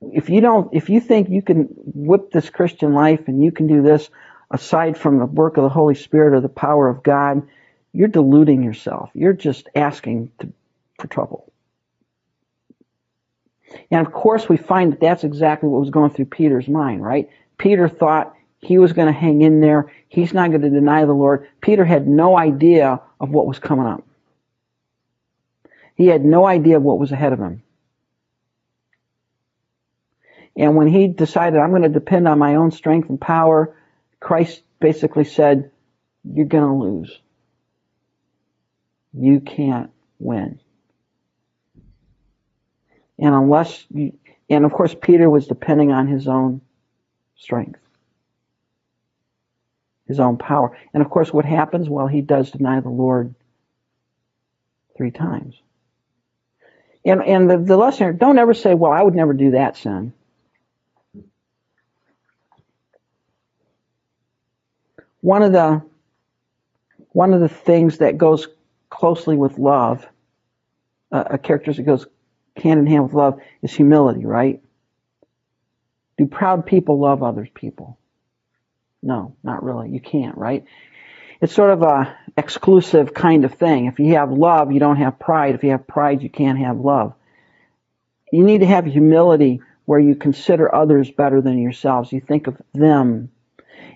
If 0.00 0.28
you 0.30 0.40
don't, 0.40 0.74
if 0.74 0.90
you 0.90 1.00
think 1.00 1.28
you 1.28 1.42
can 1.42 1.68
whip 1.76 2.32
this 2.32 2.50
Christian 2.50 2.92
life 2.92 3.28
and 3.28 3.42
you 3.42 3.52
can 3.52 3.68
do 3.68 3.82
this 3.82 4.10
aside 4.50 4.98
from 4.98 5.18
the 5.18 5.26
work 5.26 5.56
of 5.56 5.62
the 5.62 5.68
Holy 5.68 5.94
Spirit 5.94 6.36
or 6.36 6.40
the 6.40 6.48
power 6.48 6.88
of 6.88 7.02
God, 7.02 7.48
you're 7.92 8.08
deluding 8.08 8.62
yourself. 8.62 9.10
You're 9.14 9.32
just 9.32 9.68
asking 9.74 10.32
to, 10.40 10.52
for 10.98 11.06
trouble. 11.06 11.51
And 13.90 14.06
of 14.06 14.12
course, 14.12 14.48
we 14.48 14.56
find 14.56 14.92
that 14.92 15.00
that's 15.00 15.24
exactly 15.24 15.68
what 15.68 15.80
was 15.80 15.90
going 15.90 16.10
through 16.10 16.26
Peter's 16.26 16.68
mind, 16.68 17.02
right? 17.02 17.28
Peter 17.58 17.88
thought 17.88 18.34
he 18.58 18.78
was 18.78 18.92
going 18.92 19.06
to 19.06 19.18
hang 19.18 19.42
in 19.42 19.60
there. 19.60 19.92
He's 20.08 20.32
not 20.32 20.50
going 20.50 20.62
to 20.62 20.70
deny 20.70 21.04
the 21.04 21.12
Lord. 21.12 21.48
Peter 21.60 21.84
had 21.84 22.06
no 22.06 22.36
idea 22.38 23.00
of 23.20 23.30
what 23.30 23.46
was 23.46 23.58
coming 23.58 23.86
up. 23.86 24.04
He 25.94 26.06
had 26.06 26.24
no 26.24 26.46
idea 26.46 26.76
of 26.76 26.82
what 26.82 26.98
was 26.98 27.12
ahead 27.12 27.32
of 27.32 27.38
him. 27.38 27.62
And 30.56 30.76
when 30.76 30.86
he 30.86 31.08
decided, 31.08 31.58
I'm 31.58 31.70
going 31.70 31.82
to 31.82 31.88
depend 31.88 32.28
on 32.28 32.38
my 32.38 32.56
own 32.56 32.70
strength 32.70 33.08
and 33.08 33.20
power, 33.20 33.76
Christ 34.20 34.62
basically 34.80 35.24
said, 35.24 35.70
You're 36.24 36.46
going 36.46 36.66
to 36.66 36.84
lose. 36.84 37.18
You 39.12 39.40
can't 39.40 39.90
win. 40.18 40.60
And 43.22 43.36
unless 43.36 43.86
you, 43.94 44.12
and 44.50 44.64
of 44.64 44.72
course, 44.72 44.96
Peter 45.00 45.30
was 45.30 45.46
depending 45.46 45.92
on 45.92 46.08
his 46.08 46.26
own 46.26 46.60
strength, 47.36 47.78
his 50.08 50.18
own 50.18 50.36
power. 50.36 50.76
And 50.92 51.04
of 51.04 51.08
course, 51.08 51.32
what 51.32 51.44
happens? 51.44 51.88
Well, 51.88 52.08
he 52.08 52.20
does 52.20 52.50
deny 52.50 52.80
the 52.80 52.88
Lord 52.88 53.32
three 54.96 55.12
times. 55.12 55.54
And, 57.04 57.22
and 57.22 57.48
the, 57.48 57.58
the 57.58 57.76
lesson 57.76 58.06
here, 58.06 58.12
don't 58.12 58.38
ever 58.38 58.54
say, 58.54 58.74
well, 58.74 58.90
I 58.90 59.00
would 59.00 59.14
never 59.14 59.34
do 59.34 59.52
that 59.52 59.76
sin. 59.76 60.12
One 65.20 65.44
of 65.44 65.52
the, 65.52 65.80
one 67.10 67.32
of 67.32 67.40
the 67.40 67.48
things 67.48 67.98
that 67.98 68.18
goes 68.18 68.48
closely 68.90 69.36
with 69.36 69.58
love, 69.58 70.04
uh, 71.12 71.22
a 71.30 71.38
characteristic 71.38 71.86
that 71.86 71.92
goes 71.92 72.06
hand 72.56 72.80
in 72.80 72.86
hand 72.86 73.04
with 73.04 73.14
love 73.14 73.40
is 73.62 73.72
humility, 73.72 74.24
right? 74.24 74.62
Do 76.18 76.26
proud 76.26 76.66
people 76.66 76.98
love 76.98 77.22
other 77.22 77.48
people? 77.52 77.98
No, 79.02 79.34
not 79.42 79.62
really. 79.62 79.90
You 79.90 80.00
can't, 80.00 80.36
right? 80.36 80.64
It's 81.40 81.52
sort 81.52 81.70
of 81.70 81.82
a 81.82 82.16
exclusive 82.36 83.12
kind 83.14 83.44
of 83.44 83.54
thing. 83.54 83.86
If 83.86 83.98
you 83.98 84.14
have 84.14 84.30
love, 84.30 84.70
you 84.70 84.78
don't 84.78 84.96
have 84.96 85.18
pride. 85.18 85.54
If 85.54 85.64
you 85.64 85.70
have 85.70 85.86
pride, 85.86 86.22
you 86.22 86.30
can't 86.30 86.58
have 86.58 86.78
love. 86.78 87.14
You 88.32 88.44
need 88.44 88.60
to 88.60 88.66
have 88.66 88.86
humility 88.86 89.60
where 89.84 89.98
you 89.98 90.14
consider 90.14 90.72
others 90.72 91.10
better 91.10 91.40
than 91.40 91.58
yourselves. 91.58 92.12
You 92.12 92.20
think 92.20 92.46
of 92.46 92.60
them, 92.72 93.30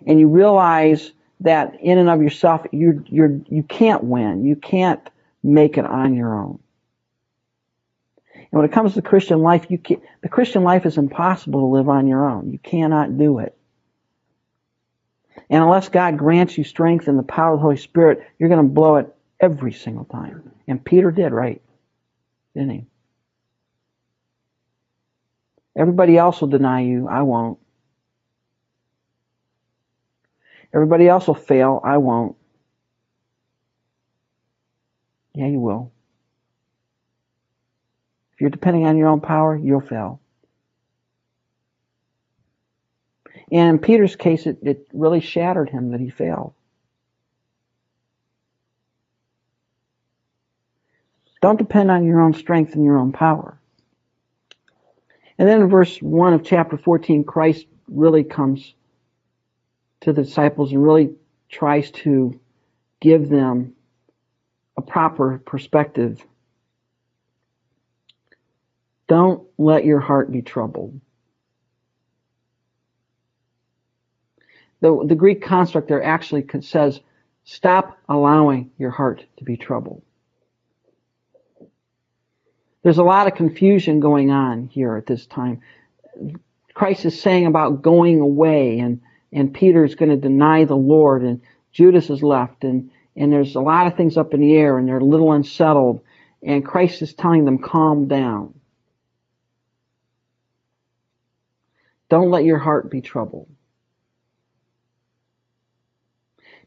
and 0.07 0.19
you 0.19 0.29
realize 0.29 1.13
that 1.41 1.79
in 1.81 1.99
and 1.99 2.11
of 2.11 2.21
yourself, 2.21 2.67
you 2.73 3.05
you're 3.07 3.41
you 3.49 3.63
can't 3.63 4.03
win. 4.03 4.45
You 4.45 4.57
can't 4.57 5.01
make 5.43 5.79
it 5.79 5.87
on 5.87 6.15
your 6.15 6.35
own. 6.35 6.59
And 8.57 8.63
when 8.63 8.71
it 8.71 8.73
comes 8.73 8.95
to 8.95 9.03
Christian 9.03 9.43
life, 9.43 9.67
you 9.69 9.77
can, 9.77 10.01
the 10.23 10.31
Christian 10.31 10.65
life 10.65 10.87
is 10.87 10.97
impossible 10.97 11.61
to 11.61 11.67
live 11.67 11.91
on 11.91 12.07
your 12.07 12.27
own. 12.27 12.51
You 12.53 12.59
cannot 12.59 13.19
do 13.19 13.41
it. 13.41 13.55
And 15.51 15.63
unless 15.63 15.91
God 15.91 16.17
grants 16.17 16.57
you 16.57 16.65
strength 16.65 17.07
and 17.07 17.19
the 17.19 17.23
power 17.23 17.53
of 17.53 17.59
the 17.59 17.63
Holy 17.63 17.77
Spirit, 17.77 18.27
you're 18.39 18.49
going 18.49 18.67
to 18.67 18.73
blow 18.73 18.97
it 18.97 19.15
every 19.39 19.75
single 19.75 20.07
time. 20.07 20.53
And 20.67 20.83
Peter 20.83 21.11
did, 21.11 21.35
right? 21.35 21.61
Didn't 22.55 22.71
he? 22.71 22.87
Everybody 25.77 26.17
else 26.17 26.41
will 26.41 26.49
deny 26.49 26.81
you. 26.81 27.09
I 27.09 27.21
won't. 27.21 27.59
Everybody 30.73 31.09
else 31.09 31.27
will 31.27 31.35
fail. 31.35 31.79
I 31.85 31.99
won't. 31.99 32.37
Yeah, 35.35 35.49
you 35.49 35.61
will. 35.61 35.93
If 38.37 38.43
you're 38.43 38.51
depending 38.51 38.87
on 38.87 38.99
your 38.99 39.09
own 39.09 39.23
power, 39.23 39.57
you'll 39.57 39.81
fail. 39.81 40.21
And 43.51 43.71
in 43.71 43.79
Peter's 43.79 44.15
case, 44.15 44.45
it, 44.47 44.59
it 44.63 44.87
really 44.93 45.21
shattered 45.21 45.71
him 45.71 45.93
that 45.93 46.01
he 46.01 46.11
failed. 46.11 46.53
Don't 51.41 51.59
depend 51.59 51.91
on 51.91 52.05
your 52.05 52.21
own 52.21 52.35
strength 52.35 52.75
and 52.75 52.85
your 52.85 52.99
own 52.99 53.13
power. 53.13 53.59
And 55.39 55.49
then 55.49 55.63
in 55.63 55.71
verse 55.71 55.97
1 56.03 56.35
of 56.35 56.45
chapter 56.45 56.77
14, 56.77 57.25
Christ 57.25 57.67
really 57.89 58.25
comes 58.25 58.75
to 60.01 60.13
the 60.13 60.25
disciples 60.25 60.73
and 60.73 60.83
really 60.83 61.15
tries 61.49 61.91
to 61.91 62.39
give 63.01 63.31
them 63.31 63.75
a 64.77 64.83
proper 64.83 65.39
perspective. 65.39 66.23
Don't 69.09 69.47
let 69.59 69.85
your 69.85 70.01
heart 70.01 70.33
be 70.33 70.43
troubled. 70.43 71.01
The, 74.81 75.05
the 75.07 75.15
Greek 75.15 75.43
construct 75.43 75.89
there 75.89 76.03
actually 76.03 76.47
says, 76.61 77.01
stop 77.45 77.99
allowing 78.09 78.71
your 78.79 78.91
heart 78.91 79.25
to 79.39 79.45
be 79.45 79.57
troubled. 79.57 80.03
There's 82.83 82.99
a 82.99 83.05
lot 83.05 83.27
of 83.27 83.35
confusion 83.35 84.01
going 84.01 84.31
on 84.31 84.67
here 84.67 84.97
at 84.97 85.07
this 85.07 85.27
time. 85.27 85.61
Christ 86.75 87.05
is 87.05 87.21
saying 87.21 87.47
about 87.47 87.83
going 87.83 88.21
away 88.21 88.79
and, 88.79 89.01
and 89.33 89.53
Peter 89.53 89.85
is 89.85 89.95
going 89.95 90.11
to 90.11 90.17
deny 90.17 90.65
the 90.65 90.77
Lord 90.77 91.23
and 91.23 91.41
Judas 91.77 92.09
is 92.09 92.23
left, 92.23 92.65
and, 92.65 92.91
and 93.17 93.31
there's 93.31 93.55
a 93.55 93.61
lot 93.61 93.87
of 93.87 93.97
things 93.99 94.17
up 94.17 94.33
in 94.33 94.41
the 94.41 94.55
air, 94.55 94.79
and 94.79 94.89
they're 94.89 94.97
a 94.97 95.05
little 95.05 95.33
unsettled. 95.33 96.01
And 96.43 96.65
Christ 96.65 97.03
is 97.03 97.13
telling 97.13 97.45
them, 97.45 97.59
calm 97.59 98.09
down. 98.09 98.56
Don't 102.09 102.31
let 102.31 102.45
your 102.45 102.59
heart 102.59 102.91
be 102.91 103.01
troubled. 103.01 103.49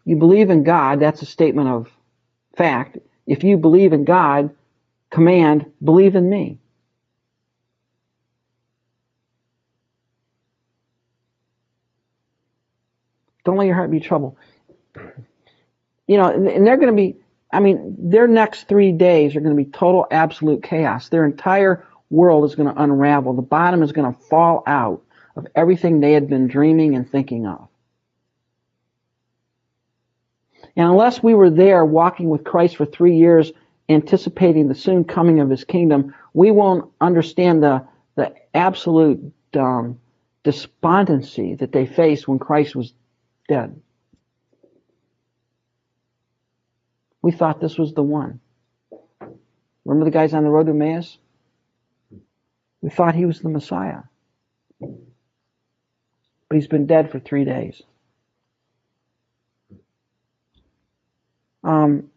You 0.06 0.16
believe 0.16 0.50
in 0.50 0.64
God, 0.64 1.00
that's 1.00 1.22
a 1.22 1.26
statement 1.26 1.70
of 1.70 1.90
fact. 2.56 2.98
If 3.28 3.44
you 3.44 3.58
believe 3.58 3.94
in 3.94 4.06
God, 4.06 4.50
command, 5.12 5.72
believe 5.84 6.16
in 6.16 6.30
me. 6.30 6.58
Don't 13.46 13.58
let 13.58 13.68
your 13.68 13.76
heart 13.76 13.92
be 13.92 14.00
troubled. 14.00 14.36
You 16.08 16.18
know, 16.18 16.30
and 16.30 16.66
they're 16.66 16.78
going 16.78 16.90
to 16.90 16.96
be, 16.96 17.18
I 17.52 17.60
mean, 17.60 17.96
their 17.98 18.28
next 18.28 18.68
three 18.68 18.92
days 18.92 19.36
are 19.36 19.42
going 19.42 19.56
to 19.56 19.64
be 19.64 19.70
total, 19.70 20.08
absolute 20.12 20.64
chaos. 20.64 21.10
Their 21.10 21.26
entire 21.26 21.86
world 22.10 22.46
is 22.46 22.56
going 22.56 22.74
to 22.74 22.82
unravel. 22.82 23.34
The 23.34 23.42
bottom 23.42 23.84
is 23.84 23.92
going 23.92 24.12
to 24.12 24.20
fall 24.20 24.64
out 24.66 25.04
of 25.36 25.48
everything 25.56 26.00
they 26.00 26.14
had 26.14 26.28
been 26.28 26.48
dreaming 26.48 26.96
and 26.96 27.10
thinking 27.10 27.46
of. 27.46 27.68
And 30.76 30.88
unless 30.88 31.22
we 31.22 31.34
were 31.34 31.50
there 31.50 31.84
walking 31.86 32.30
with 32.30 32.44
Christ 32.44 32.78
for 32.78 32.86
three 32.86 33.18
years, 33.18 33.52
anticipating 33.90 34.68
the 34.68 34.76
soon 34.76 35.04
coming 35.04 35.40
of 35.40 35.50
his 35.50 35.64
kingdom, 35.64 36.14
we 36.34 36.52
won't 36.52 36.92
understand 37.02 37.64
the, 37.64 37.86
the 38.16 38.34
absolute 38.54 39.34
um, 39.56 40.00
despondency 40.44 41.56
that 41.56 41.72
they 41.72 41.86
faced 41.86 42.28
when 42.28 42.40
Christ 42.40 42.76
was 42.76 42.94
dead. 43.48 43.82
We 47.22 47.32
thought 47.32 47.60
this 47.60 47.78
was 47.78 47.94
the 47.94 48.04
one. 48.04 48.40
Remember 49.86 50.06
the 50.06 50.12
guys 50.12 50.34
on 50.34 50.44
the 50.44 50.50
road 50.50 50.68
to 50.68 50.72
Emmaus? 50.72 51.18
We 52.82 52.90
thought 52.90 53.16
he 53.16 53.26
was 53.26 53.42
the 53.42 53.50
Messiah. 53.50 54.04
But 56.50 56.56
he's 56.56 56.68
been 56.68 56.88
dead 56.88 57.12
for 57.12 57.20
three 57.20 57.46
days. 57.46 57.82
Um, 61.64 62.10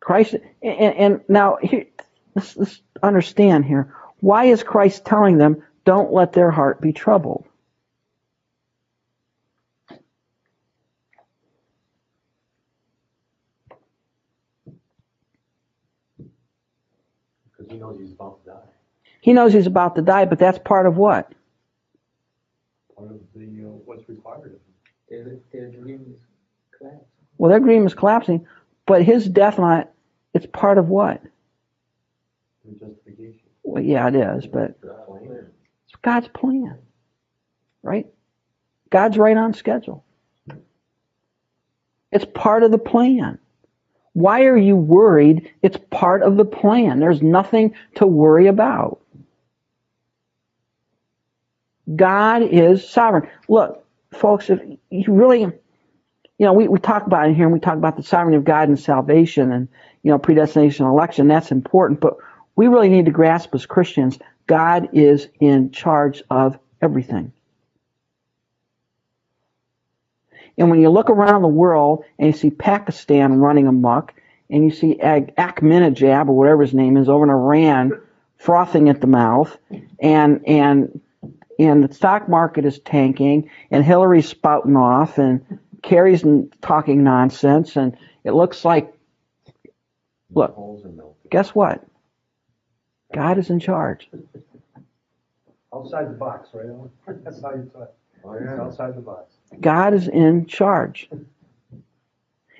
Christ, 0.00 0.34
and, 0.62 0.94
and 0.96 1.20
now 1.28 1.58
here, 1.62 1.86
let's, 2.34 2.56
let's 2.56 2.80
understand 3.02 3.64
here. 3.64 3.94
Why 4.18 4.46
is 4.46 4.62
Christ 4.64 5.04
telling 5.04 5.38
them, 5.38 5.62
don't 5.84 6.12
let 6.12 6.32
their 6.32 6.50
heart 6.50 6.80
be 6.80 6.92
troubled? 6.92 7.44
Because 17.56 17.70
he 17.70 17.76
knows 17.78 17.98
he's 18.00 18.12
about 18.12 18.44
to 18.44 18.50
die. 18.50 18.58
He 19.20 19.32
knows 19.32 19.52
he's 19.52 19.68
about 19.68 19.94
to 19.96 20.02
die, 20.02 20.24
but 20.24 20.40
that's 20.40 20.58
part 20.58 20.86
of 20.86 20.96
what? 20.96 21.32
Part 22.96 23.10
of 23.10 23.20
the, 23.34 23.42
uh, 23.42 23.70
what's 23.84 24.08
required 24.08 24.46
of 24.46 24.52
him. 24.52 24.60
Their, 25.12 25.36
their 25.52 25.68
dream 25.68 26.06
is 26.08 26.22
collapsed. 26.78 27.04
Well, 27.36 27.50
their 27.50 27.60
dream 27.60 27.86
is 27.86 27.92
collapsing, 27.92 28.46
but 28.86 29.02
his 29.02 29.28
death 29.28 29.58
not, 29.58 29.90
it's 30.32 30.46
part 30.46 30.78
of 30.78 30.88
what? 30.88 31.20
Justification. 32.80 33.40
Well, 33.62 33.82
yeah, 33.82 34.08
it 34.08 34.14
is, 34.14 34.46
but 34.46 34.78
it's 35.84 35.96
God's 36.00 36.28
plan, 36.28 36.78
right? 37.82 38.06
God's 38.88 39.18
right 39.18 39.36
on 39.36 39.52
schedule. 39.52 40.02
It's 42.10 42.24
part 42.24 42.62
of 42.62 42.70
the 42.70 42.78
plan. 42.78 43.38
Why 44.14 44.44
are 44.44 44.56
you 44.56 44.76
worried? 44.76 45.50
It's 45.60 45.78
part 45.90 46.22
of 46.22 46.38
the 46.38 46.46
plan. 46.46 47.00
There's 47.00 47.20
nothing 47.20 47.74
to 47.96 48.06
worry 48.06 48.46
about. 48.46 49.00
God 51.94 52.42
is 52.42 52.88
sovereign. 52.88 53.28
Look, 53.46 53.81
folks, 54.12 54.50
if 54.50 54.60
you 54.90 55.12
really, 55.12 55.40
you 55.40 55.52
know, 56.38 56.52
we, 56.52 56.68
we 56.68 56.78
talk 56.78 57.06
about 57.06 57.28
it 57.28 57.34
here 57.34 57.44
and 57.44 57.52
we 57.52 57.60
talk 57.60 57.76
about 57.76 57.96
the 57.96 58.02
sovereignty 58.02 58.36
of 58.36 58.44
God 58.44 58.68
and 58.68 58.78
salvation 58.78 59.52
and, 59.52 59.68
you 60.02 60.10
know, 60.10 60.18
predestination 60.18 60.84
and 60.84 60.92
election. 60.92 61.28
That's 61.28 61.50
important, 61.50 62.00
but 62.00 62.16
we 62.56 62.68
really 62.68 62.88
need 62.88 63.06
to 63.06 63.12
grasp 63.12 63.54
as 63.54 63.66
Christians, 63.66 64.18
God 64.46 64.90
is 64.92 65.28
in 65.40 65.70
charge 65.70 66.22
of 66.30 66.58
everything. 66.80 67.32
And 70.58 70.70
when 70.70 70.80
you 70.80 70.90
look 70.90 71.08
around 71.08 71.42
the 71.42 71.48
world 71.48 72.04
and 72.18 72.26
you 72.26 72.32
see 72.32 72.50
Pakistan 72.50 73.38
running 73.38 73.66
amok, 73.66 74.12
and 74.50 74.64
you 74.64 74.70
see 74.70 75.00
Ag- 75.00 75.32
or 75.38 76.24
whatever 76.36 76.62
his 76.62 76.74
name 76.74 76.98
is 76.98 77.08
over 77.08 77.24
in 77.24 77.30
Iran 77.30 78.00
frothing 78.36 78.88
at 78.88 79.00
the 79.00 79.06
mouth, 79.06 79.56
and 79.98 80.46
and 80.46 81.00
and 81.64 81.84
the 81.84 81.94
stock 81.94 82.28
market 82.28 82.64
is 82.64 82.78
tanking, 82.80 83.50
and 83.70 83.84
Hillary's 83.84 84.28
spouting 84.28 84.76
off, 84.76 85.18
and 85.18 85.58
Kerry's 85.82 86.24
talking 86.60 87.02
nonsense, 87.04 87.76
and 87.76 87.96
it 88.24 88.32
looks 88.32 88.64
like, 88.64 88.92
look, 90.30 90.54
Holes 90.54 90.84
are 90.84 90.88
melted. 90.88 91.30
guess 91.30 91.50
what? 91.54 91.84
God 93.14 93.38
is 93.38 93.50
in 93.50 93.60
charge. 93.60 94.08
Outside 95.74 96.08
the 96.08 96.14
box, 96.14 96.48
right? 96.54 96.68
That's 97.24 97.42
how 97.42 97.54
you 97.54 97.70
talk. 97.72 97.92
Oh, 98.24 98.38
yeah. 98.40 98.60
outside 98.62 98.94
the 98.96 99.00
box. 99.00 99.32
God 99.60 99.94
is 99.94 100.06
in 100.08 100.46
charge. 100.46 101.08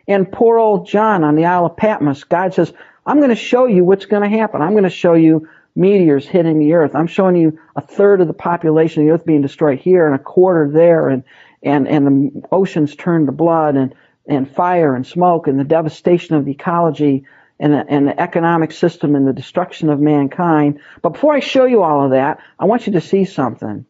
And 0.08 0.30
poor 0.30 0.58
old 0.58 0.88
John 0.88 1.22
on 1.22 1.36
the 1.36 1.44
Isle 1.44 1.66
of 1.66 1.76
Patmos, 1.76 2.24
God 2.24 2.52
says, 2.54 2.72
I'm 3.06 3.18
going 3.18 3.30
to 3.30 3.36
show 3.36 3.66
you 3.66 3.84
what's 3.84 4.06
going 4.06 4.28
to 4.28 4.36
happen. 4.36 4.60
I'm 4.60 4.72
going 4.72 4.82
to 4.84 4.90
show 4.90 5.14
you 5.14 5.48
meteors 5.74 6.26
hitting 6.26 6.58
the 6.58 6.74
earth. 6.74 6.94
I'm 6.94 7.06
showing 7.06 7.36
you 7.36 7.58
a 7.76 7.80
third 7.80 8.20
of 8.20 8.28
the 8.28 8.34
population 8.34 9.02
of 9.02 9.06
the 9.06 9.14
earth 9.14 9.26
being 9.26 9.42
destroyed 9.42 9.78
here 9.78 10.06
and 10.06 10.14
a 10.14 10.18
quarter 10.18 10.70
there 10.70 11.08
and, 11.08 11.24
and, 11.62 11.88
and 11.88 12.06
the 12.06 12.42
oceans 12.52 12.94
turned 12.94 13.26
to 13.26 13.32
blood 13.32 13.76
and, 13.76 13.94
and 14.26 14.50
fire 14.50 14.94
and 14.94 15.06
smoke 15.06 15.46
and 15.46 15.58
the 15.58 15.64
devastation 15.64 16.34
of 16.34 16.44
the 16.44 16.52
ecology 16.52 17.24
and 17.58 17.72
the, 17.72 17.84
and 17.88 18.08
the 18.08 18.20
economic 18.20 18.72
system 18.72 19.14
and 19.14 19.26
the 19.26 19.32
destruction 19.32 19.88
of 19.88 20.00
mankind. 20.00 20.80
But 21.00 21.10
before 21.10 21.34
I 21.34 21.40
show 21.40 21.64
you 21.64 21.82
all 21.82 22.04
of 22.04 22.10
that, 22.10 22.40
I 22.58 22.64
want 22.64 22.86
you 22.86 22.94
to 22.94 23.00
see 23.00 23.24
something. 23.24 23.86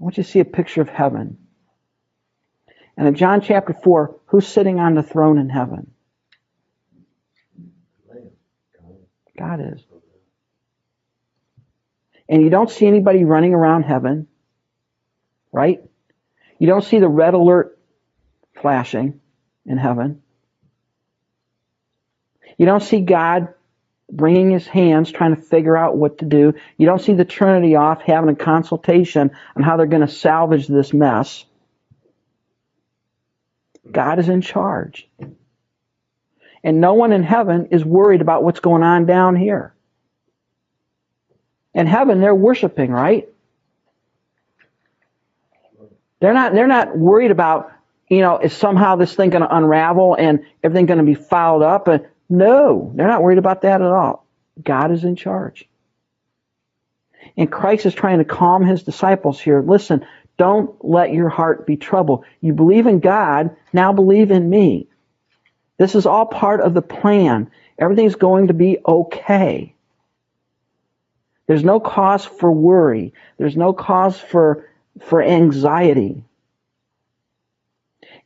I 0.00 0.02
want 0.02 0.16
you 0.16 0.24
to 0.24 0.28
see 0.28 0.40
a 0.40 0.44
picture 0.44 0.80
of 0.80 0.88
heaven. 0.88 1.38
And 2.96 3.06
in 3.06 3.14
John 3.14 3.42
chapter 3.42 3.74
4, 3.74 4.16
who's 4.26 4.46
sitting 4.46 4.80
on 4.80 4.94
the 4.94 5.02
throne 5.02 5.38
in 5.38 5.50
heaven? 5.50 5.92
God 9.36 9.60
is. 9.60 9.84
And 12.28 12.42
you 12.42 12.50
don't 12.50 12.70
see 12.70 12.86
anybody 12.86 13.24
running 13.24 13.54
around 13.54 13.84
heaven, 13.84 14.26
right? 15.52 15.82
You 16.58 16.66
don't 16.66 16.84
see 16.84 16.98
the 16.98 17.08
red 17.08 17.34
alert 17.34 17.78
flashing 18.60 19.20
in 19.64 19.78
heaven. 19.78 20.22
You 22.58 22.66
don't 22.66 22.82
see 22.82 23.00
God 23.00 23.54
wringing 24.10 24.50
his 24.50 24.66
hands 24.66 25.10
trying 25.10 25.34
to 25.34 25.42
figure 25.42 25.76
out 25.76 25.96
what 25.96 26.18
to 26.18 26.24
do. 26.24 26.54
You 26.78 26.86
don't 26.86 27.00
see 27.00 27.14
the 27.14 27.24
Trinity 27.24 27.74
off 27.74 28.02
having 28.02 28.30
a 28.30 28.36
consultation 28.36 29.32
on 29.56 29.62
how 29.62 29.76
they're 29.76 29.86
going 29.86 30.06
to 30.06 30.12
salvage 30.12 30.66
this 30.66 30.92
mess. 30.92 31.44
God 33.90 34.18
is 34.18 34.28
in 34.28 34.40
charge. 34.40 35.08
And 36.64 36.80
no 36.80 36.94
one 36.94 37.12
in 37.12 37.22
heaven 37.22 37.68
is 37.70 37.84
worried 37.84 38.20
about 38.20 38.42
what's 38.42 38.60
going 38.60 38.82
on 38.82 39.06
down 39.06 39.36
here. 39.36 39.75
In 41.76 41.86
heaven, 41.86 42.22
they're 42.22 42.34
worshiping, 42.34 42.90
right? 42.90 43.28
They're 46.20 46.32
not, 46.32 46.54
they're 46.54 46.66
not 46.66 46.96
worried 46.96 47.30
about, 47.30 47.70
you 48.08 48.22
know, 48.22 48.38
is 48.38 48.54
somehow 48.54 48.96
this 48.96 49.14
thing 49.14 49.28
going 49.28 49.42
to 49.42 49.54
unravel 49.54 50.16
and 50.18 50.46
everything 50.64 50.86
going 50.86 50.98
to 50.98 51.04
be 51.04 51.14
fouled 51.14 51.62
up? 51.62 51.86
And 51.86 52.06
no, 52.30 52.92
they're 52.94 53.06
not 53.06 53.22
worried 53.22 53.36
about 53.36 53.60
that 53.62 53.82
at 53.82 53.86
all. 53.86 54.26
God 54.60 54.90
is 54.90 55.04
in 55.04 55.16
charge. 55.16 55.68
And 57.36 57.52
Christ 57.52 57.84
is 57.84 57.94
trying 57.94 58.18
to 58.18 58.24
calm 58.24 58.64
his 58.64 58.82
disciples 58.82 59.38
here. 59.38 59.60
Listen, 59.60 60.06
don't 60.38 60.82
let 60.82 61.12
your 61.12 61.28
heart 61.28 61.66
be 61.66 61.76
troubled. 61.76 62.24
You 62.40 62.54
believe 62.54 62.86
in 62.86 63.00
God, 63.00 63.54
now 63.74 63.92
believe 63.92 64.30
in 64.30 64.48
me. 64.48 64.88
This 65.76 65.94
is 65.94 66.06
all 66.06 66.24
part 66.24 66.62
of 66.62 66.72
the 66.72 66.80
plan. 66.80 67.50
Everything's 67.78 68.14
going 68.14 68.46
to 68.46 68.54
be 68.54 68.78
okay. 68.86 69.74
There's 71.46 71.64
no 71.64 71.78
cause 71.80 72.24
for 72.24 72.50
worry. 72.50 73.12
There's 73.38 73.56
no 73.56 73.72
cause 73.72 74.18
for, 74.18 74.68
for 75.00 75.22
anxiety. 75.22 76.24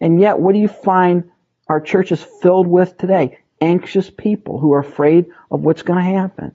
And 0.00 0.20
yet, 0.20 0.38
what 0.38 0.52
do 0.52 0.58
you 0.58 0.68
find 0.68 1.30
our 1.68 1.80
church 1.80 2.12
is 2.12 2.22
filled 2.40 2.66
with 2.66 2.96
today? 2.96 3.38
Anxious 3.60 4.08
people 4.10 4.58
who 4.58 4.72
are 4.72 4.80
afraid 4.80 5.26
of 5.50 5.60
what's 5.60 5.82
going 5.82 5.98
to 5.98 6.18
happen. 6.18 6.54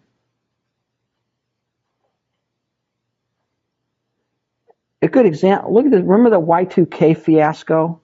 A 5.03 5.07
good 5.07 5.27
example. 5.27 5.71
Look 5.71 5.85
at 5.85 5.91
this. 5.91 6.01
Remember 6.01 6.31
the 6.31 6.41
Y2K 6.41 7.15
fiasco? 7.15 8.01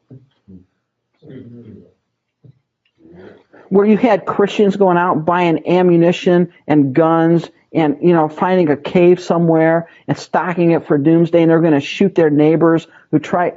Where 3.71 3.85
you 3.85 3.95
had 3.95 4.25
Christians 4.25 4.75
going 4.75 4.97
out 4.97 5.23
buying 5.23 5.65
ammunition 5.65 6.51
and 6.67 6.93
guns 6.93 7.49
and, 7.71 7.99
you 8.01 8.11
know, 8.11 8.27
finding 8.27 8.69
a 8.69 8.75
cave 8.75 9.21
somewhere 9.21 9.87
and 10.09 10.17
stocking 10.17 10.71
it 10.71 10.85
for 10.87 10.97
doomsday 10.97 11.41
and 11.41 11.49
they're 11.49 11.61
going 11.61 11.71
to 11.71 11.79
shoot 11.79 12.13
their 12.13 12.29
neighbors 12.29 12.85
who 13.11 13.19
try. 13.19 13.53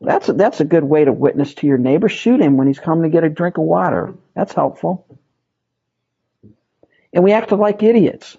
That's 0.00 0.30
a, 0.30 0.32
that's 0.32 0.60
a 0.60 0.64
good 0.64 0.84
way 0.84 1.04
to 1.04 1.12
witness 1.12 1.52
to 1.56 1.66
your 1.66 1.76
neighbor. 1.76 2.08
Shoot 2.08 2.40
him 2.40 2.56
when 2.56 2.68
he's 2.68 2.78
coming 2.78 3.02
to 3.02 3.10
get 3.10 3.22
a 3.22 3.28
drink 3.28 3.58
of 3.58 3.64
water. 3.64 4.14
That's 4.34 4.54
helpful. 4.54 5.04
And 7.12 7.22
we 7.22 7.32
acted 7.32 7.56
like 7.56 7.82
idiots. 7.82 8.38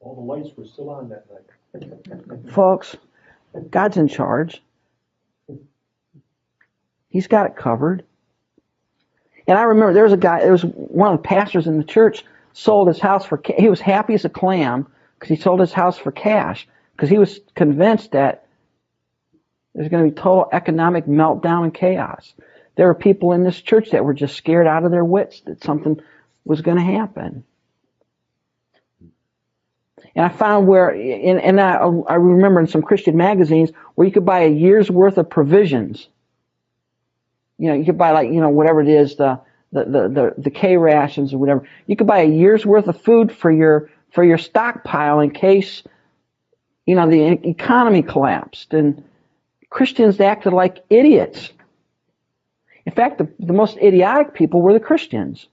All 0.00 0.14
the 0.14 0.22
lights 0.22 0.48
were 0.56 0.64
still 0.64 0.88
on 0.88 1.10
that 1.10 1.26
night. 1.30 2.52
Folks, 2.54 2.96
God's 3.68 3.98
in 3.98 4.08
charge. 4.08 4.62
He's 7.10 7.26
got 7.26 7.44
it 7.44 7.54
covered. 7.54 8.02
And 9.46 9.58
I 9.58 9.62
remember 9.62 9.92
there 9.92 10.04
was 10.04 10.12
a 10.12 10.18
guy, 10.18 10.40
there 10.40 10.52
was 10.52 10.64
one 10.64 11.12
of 11.12 11.22
the 11.22 11.28
pastors 11.28 11.66
in 11.66 11.78
the 11.78 11.84
church 11.84 12.24
sold 12.52 12.88
his 12.88 13.00
house 13.00 13.26
for, 13.26 13.40
he 13.58 13.68
was 13.68 13.80
happy 13.80 14.14
as 14.14 14.24
a 14.24 14.28
clam 14.30 14.86
because 15.18 15.28
he 15.36 15.42
sold 15.42 15.60
his 15.60 15.72
house 15.72 15.98
for 15.98 16.12
cash 16.12 16.66
because 16.92 17.10
he 17.10 17.18
was 17.18 17.40
convinced 17.54 18.12
that 18.12 18.46
there's 19.74 19.88
going 19.88 20.04
to 20.04 20.10
be 20.10 20.20
total 20.20 20.48
economic 20.52 21.06
meltdown 21.06 21.64
and 21.64 21.74
chaos. 21.74 22.32
There 22.76 22.86
were 22.86 22.94
people 22.94 23.32
in 23.32 23.42
this 23.42 23.60
church 23.60 23.90
that 23.90 24.04
were 24.04 24.14
just 24.14 24.36
scared 24.36 24.66
out 24.66 24.84
of 24.84 24.90
their 24.90 25.04
wits 25.04 25.40
that 25.42 25.62
something 25.62 26.00
was 26.44 26.60
going 26.60 26.76
to 26.76 26.82
happen. 26.82 27.44
And 30.16 30.24
I 30.24 30.28
found 30.28 30.68
where, 30.68 30.90
and, 30.90 31.40
and 31.40 31.60
I, 31.60 31.74
I 31.74 32.14
remember 32.14 32.60
in 32.60 32.68
some 32.68 32.82
Christian 32.82 33.16
magazines 33.16 33.70
where 33.94 34.06
you 34.06 34.12
could 34.12 34.24
buy 34.24 34.40
a 34.40 34.48
year's 34.48 34.90
worth 34.90 35.18
of 35.18 35.28
provisions. 35.28 36.08
You 37.58 37.68
know, 37.68 37.74
you 37.74 37.84
could 37.84 37.98
buy 37.98 38.10
like, 38.12 38.28
you 38.28 38.40
know, 38.40 38.48
whatever 38.48 38.80
it 38.80 38.88
is, 38.88 39.16
the, 39.16 39.40
the, 39.72 39.84
the, 39.84 40.08
the, 40.08 40.34
the 40.38 40.50
K 40.50 40.76
rations 40.76 41.32
or 41.32 41.38
whatever. 41.38 41.68
You 41.86 41.96
could 41.96 42.06
buy 42.06 42.20
a 42.20 42.28
year's 42.28 42.66
worth 42.66 42.88
of 42.88 43.00
food 43.00 43.32
for 43.32 43.50
your, 43.50 43.90
for 44.12 44.24
your 44.24 44.38
stockpile 44.38 45.20
in 45.20 45.30
case, 45.30 45.82
you 46.86 46.94
know, 46.94 47.08
the 47.08 47.48
economy 47.48 48.02
collapsed. 48.02 48.74
And 48.74 49.04
Christians 49.70 50.20
acted 50.20 50.52
like 50.52 50.84
idiots. 50.90 51.50
In 52.86 52.92
fact, 52.92 53.18
the, 53.18 53.28
the 53.38 53.52
most 53.52 53.78
idiotic 53.78 54.34
people 54.34 54.60
were 54.62 54.72
the 54.72 54.80
Christians. 54.80 55.48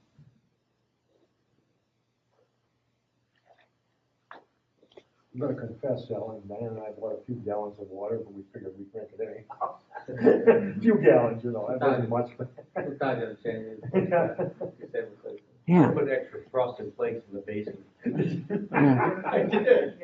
I'm 5.34 5.40
gonna 5.40 5.54
confess, 5.54 6.10
Ellen, 6.10 6.42
Diane 6.46 6.64
and 6.66 6.78
I 6.80 6.90
bought 6.90 7.18
a 7.22 7.24
few 7.26 7.36
gallons 7.36 7.78
of 7.80 7.88
water, 7.88 8.16
but 8.18 8.34
we 8.34 8.42
figured 8.52 8.74
we'd 8.78 8.92
drink 8.92 9.08
it 9.18 9.20
anyhow. 9.26 9.76
Few 10.80 10.96
gallons, 10.98 11.42
you 11.44 11.52
know, 11.52 11.68
that 11.70 11.80
wasn't 11.80 12.08
much, 12.10 12.30
but. 12.36 12.48
We're 12.76 12.82
not 13.00 13.14
gonna 13.14 13.36
change 13.42 13.66
it. 13.66 13.80
Just 13.94 14.10
have 14.12 15.04
a- 15.24 15.36
Yeah. 15.66 15.90
Put 15.92 16.08
extra 16.10 16.40
frosted 16.50 16.92
flakes 16.96 17.22
in 17.30 17.36
the 17.36 17.42
basement. 17.42 17.86
Yeah. 18.72 19.22
I 19.24 19.42
did. 19.44 19.94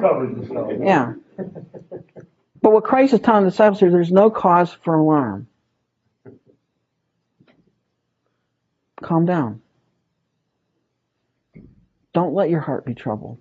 Covered 0.00 0.36
yourself. 0.38 0.72
Yeah. 0.80 1.14
But 2.62 2.72
what 2.72 2.84
Christ 2.84 3.12
is 3.12 3.20
telling 3.20 3.44
the 3.44 3.50
disciples 3.50 3.80
here, 3.80 3.90
there's 3.90 4.12
no 4.12 4.30
cause 4.30 4.72
for 4.84 4.94
alarm. 4.94 5.48
Calm 9.02 9.26
down. 9.26 9.60
Don't 12.14 12.34
let 12.34 12.48
your 12.48 12.60
heart 12.60 12.86
be 12.86 12.94
troubled. 12.94 13.38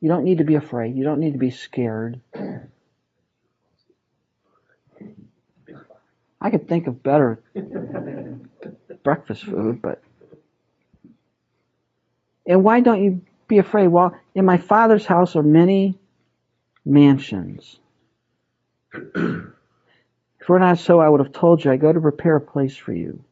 You 0.00 0.08
don't 0.08 0.24
need 0.24 0.38
to 0.38 0.44
be 0.44 0.54
afraid. 0.54 0.96
You 0.96 1.04
don't 1.04 1.20
need 1.20 1.32
to 1.32 1.38
be 1.38 1.50
scared. 1.50 2.20
I 6.40 6.50
could 6.50 6.68
think 6.68 6.86
of 6.86 7.02
better 7.02 7.42
breakfast 9.02 9.44
food, 9.44 9.82
but. 9.82 10.02
And 12.46 12.62
why 12.62 12.80
don't 12.80 13.02
you 13.02 13.22
be 13.48 13.58
afraid? 13.58 13.88
Well, 13.88 14.14
in 14.34 14.44
my 14.44 14.58
father's 14.58 15.06
house 15.06 15.36
are 15.36 15.42
many 15.42 15.98
mansions. 16.84 17.78
if 18.92 20.48
were 20.48 20.58
not 20.58 20.78
so, 20.78 21.00
I 21.00 21.08
would 21.08 21.20
have 21.20 21.32
told 21.32 21.64
you, 21.64 21.72
I 21.72 21.76
go 21.76 21.92
to 21.92 22.00
prepare 22.00 22.36
a 22.36 22.40
place 22.40 22.76
for 22.76 22.92
you. 22.92 23.24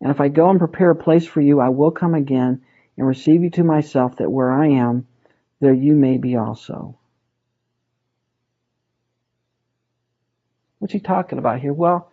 And 0.00 0.10
if 0.10 0.20
I 0.20 0.28
go 0.28 0.50
and 0.50 0.58
prepare 0.58 0.90
a 0.90 0.96
place 0.96 1.26
for 1.26 1.40
you, 1.40 1.60
I 1.60 1.70
will 1.70 1.90
come 1.90 2.14
again 2.14 2.62
and 2.96 3.06
receive 3.06 3.42
you 3.42 3.50
to 3.50 3.64
myself, 3.64 4.16
that 4.16 4.30
where 4.30 4.52
I 4.52 4.68
am, 4.68 5.06
there 5.60 5.72
you 5.72 5.94
may 5.94 6.18
be 6.18 6.36
also. 6.36 6.98
What's 10.78 10.92
he 10.92 11.00
talking 11.00 11.38
about 11.38 11.60
here? 11.60 11.72
Well, 11.72 12.10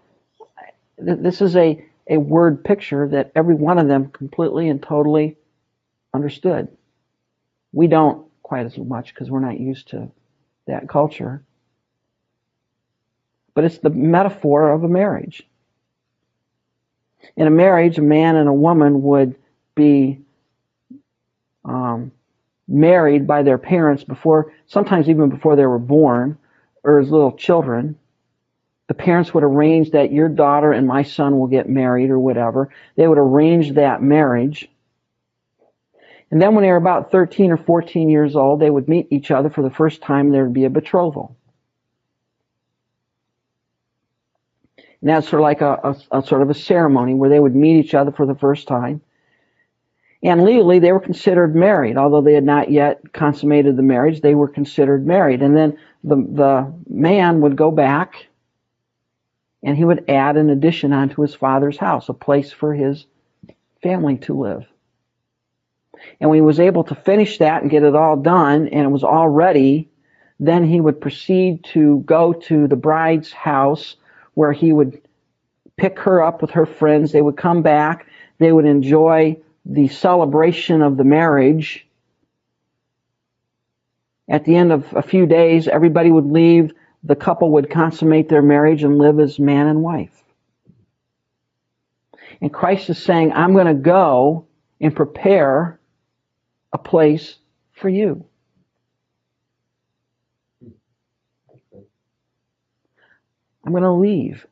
th- 1.03 1.19
this 1.19 1.41
is 1.41 1.55
a, 1.55 1.85
a 2.09 2.17
word 2.17 2.63
picture 2.63 3.07
that 3.09 3.31
every 3.35 3.55
one 3.55 3.77
of 3.77 3.87
them 3.87 4.09
completely 4.09 4.69
and 4.69 4.81
totally 4.81 5.37
understood. 6.13 6.69
We 7.73 7.87
don't 7.87 8.27
quite 8.41 8.65
as 8.65 8.77
much 8.77 9.13
because 9.13 9.29
we're 9.29 9.39
not 9.39 9.59
used 9.59 9.89
to 9.89 10.11
that 10.67 10.87
culture. 10.87 11.43
But 13.53 13.65
it's 13.65 13.79
the 13.79 13.89
metaphor 13.89 14.71
of 14.71 14.83
a 14.83 14.87
marriage. 14.87 15.45
In 17.35 17.47
a 17.47 17.51
marriage, 17.51 17.97
a 17.97 18.01
man 18.01 18.35
and 18.35 18.49
a 18.49 18.53
woman 18.53 19.01
would 19.03 19.35
be 19.75 20.19
um, 21.63 22.11
married 22.67 23.27
by 23.27 23.43
their 23.43 23.57
parents 23.57 24.03
before, 24.03 24.53
sometimes 24.67 25.09
even 25.09 25.29
before 25.29 25.55
they 25.55 25.65
were 25.65 25.79
born 25.79 26.37
or 26.83 26.99
as 26.99 27.11
little 27.11 27.31
children. 27.31 27.97
The 28.87 28.93
parents 28.93 29.33
would 29.33 29.43
arrange 29.43 29.91
that 29.91 30.11
your 30.11 30.27
daughter 30.27 30.71
and 30.71 30.87
my 30.87 31.03
son 31.03 31.39
will 31.39 31.47
get 31.47 31.69
married 31.69 32.09
or 32.09 32.19
whatever. 32.19 32.69
They 32.95 33.07
would 33.07 33.17
arrange 33.17 33.73
that 33.73 34.01
marriage. 34.01 34.69
And 36.29 36.41
then 36.41 36.55
when 36.55 36.63
they 36.63 36.71
were 36.71 36.77
about 36.77 37.11
13 37.11 37.51
or 37.51 37.57
14 37.57 38.09
years 38.09 38.35
old, 38.35 38.59
they 38.59 38.69
would 38.69 38.89
meet 38.89 39.07
each 39.09 39.31
other 39.31 39.49
for 39.49 39.61
the 39.61 39.69
first 39.69 40.01
time. 40.01 40.31
There 40.31 40.43
would 40.43 40.53
be 40.53 40.65
a 40.65 40.69
betrothal. 40.69 41.35
And 45.01 45.09
that's 45.09 45.27
sort 45.27 45.41
of 45.41 45.43
like 45.43 45.61
a, 45.61 45.95
a, 46.11 46.19
a 46.19 46.25
sort 46.25 46.43
of 46.43 46.49
a 46.49 46.53
ceremony 46.53 47.13
where 47.15 47.29
they 47.29 47.39
would 47.39 47.55
meet 47.55 47.83
each 47.83 47.93
other 47.93 48.11
for 48.11 48.25
the 48.25 48.35
first 48.35 48.67
time. 48.67 49.01
And 50.23 50.43
legally, 50.43 50.77
they 50.77 50.91
were 50.91 50.99
considered 50.99 51.55
married, 51.55 51.97
although 51.97 52.21
they 52.21 52.33
had 52.33 52.43
not 52.43 52.69
yet 52.69 53.11
consummated 53.11 53.75
the 53.75 53.83
marriage. 53.83 54.21
They 54.21 54.35
were 54.35 54.47
considered 54.47 55.05
married. 55.05 55.41
And 55.41 55.57
then 55.57 55.79
the 56.03 56.15
the 56.15 56.73
man 56.87 57.41
would 57.41 57.55
go 57.55 57.71
back, 57.71 58.27
and 59.63 59.75
he 59.75 59.83
would 59.83 60.07
add 60.09 60.37
an 60.37 60.51
addition 60.51 60.93
onto 60.93 61.23
his 61.23 61.33
father's 61.33 61.77
house, 61.77 62.07
a 62.07 62.13
place 62.13 62.51
for 62.51 62.75
his 62.75 63.07
family 63.81 64.17
to 64.17 64.39
live. 64.39 64.67
And 66.19 66.29
when 66.29 66.37
he 66.37 66.41
was 66.41 66.59
able 66.59 66.83
to 66.85 66.95
finish 66.95 67.39
that 67.39 67.63
and 67.63 67.71
get 67.71 67.83
it 67.83 67.95
all 67.95 68.15
done, 68.15 68.67
and 68.67 68.85
it 68.85 68.91
was 68.91 69.03
all 69.03 69.27
ready, 69.27 69.89
then 70.39 70.63
he 70.63 70.79
would 70.81 71.01
proceed 71.01 71.63
to 71.65 72.03
go 72.05 72.33
to 72.33 72.67
the 72.67 72.75
bride's 72.75 73.31
house 73.31 73.95
where 74.33 74.51
he 74.51 74.71
would 74.71 75.01
pick 75.77 75.99
her 75.99 76.21
up 76.21 76.41
with 76.41 76.51
her 76.51 76.65
friends. 76.65 77.11
They 77.11 77.21
would 77.21 77.37
come 77.37 77.61
back. 77.61 78.07
They 78.39 78.51
would 78.51 78.65
enjoy 78.65 79.37
the 79.65 79.87
celebration 79.87 80.81
of 80.81 80.97
the 80.97 81.03
marriage. 81.03 81.87
At 84.29 84.45
the 84.45 84.55
end 84.55 84.71
of 84.71 84.85
a 84.95 85.01
few 85.01 85.25
days, 85.25 85.67
everybody 85.67 86.11
would 86.11 86.25
leave. 86.25 86.73
The 87.03 87.15
couple 87.15 87.51
would 87.51 87.69
consummate 87.69 88.29
their 88.29 88.41
marriage 88.41 88.83
and 88.83 88.97
live 88.97 89.19
as 89.19 89.39
man 89.39 89.67
and 89.67 89.81
wife. 89.81 90.23
And 92.39 92.53
Christ 92.53 92.89
is 92.89 92.97
saying, 92.97 93.33
I'm 93.33 93.53
going 93.53 93.67
to 93.67 93.73
go 93.73 94.47
and 94.79 94.95
prepare 94.95 95.79
a 96.73 96.77
place 96.77 97.37
for 97.73 97.89
you. 97.89 98.25
I'm 103.71 103.81
going 103.81 103.83
to 103.83 103.91
leave. 103.91 104.45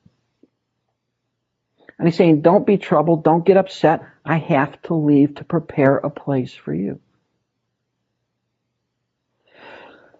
And 1.97 2.07
he's 2.07 2.15
saying, 2.15 2.41
don't 2.41 2.65
be 2.65 2.77
troubled, 2.77 3.25
don't 3.25 3.45
get 3.45 3.57
upset. 3.57 4.01
I 4.23 4.37
have 4.37 4.81
to 4.83 4.93
leave 4.93 5.35
to 5.35 5.43
prepare 5.43 5.97
a 5.97 6.09
place 6.09 6.53
for 6.53 6.73
you. 6.73 7.01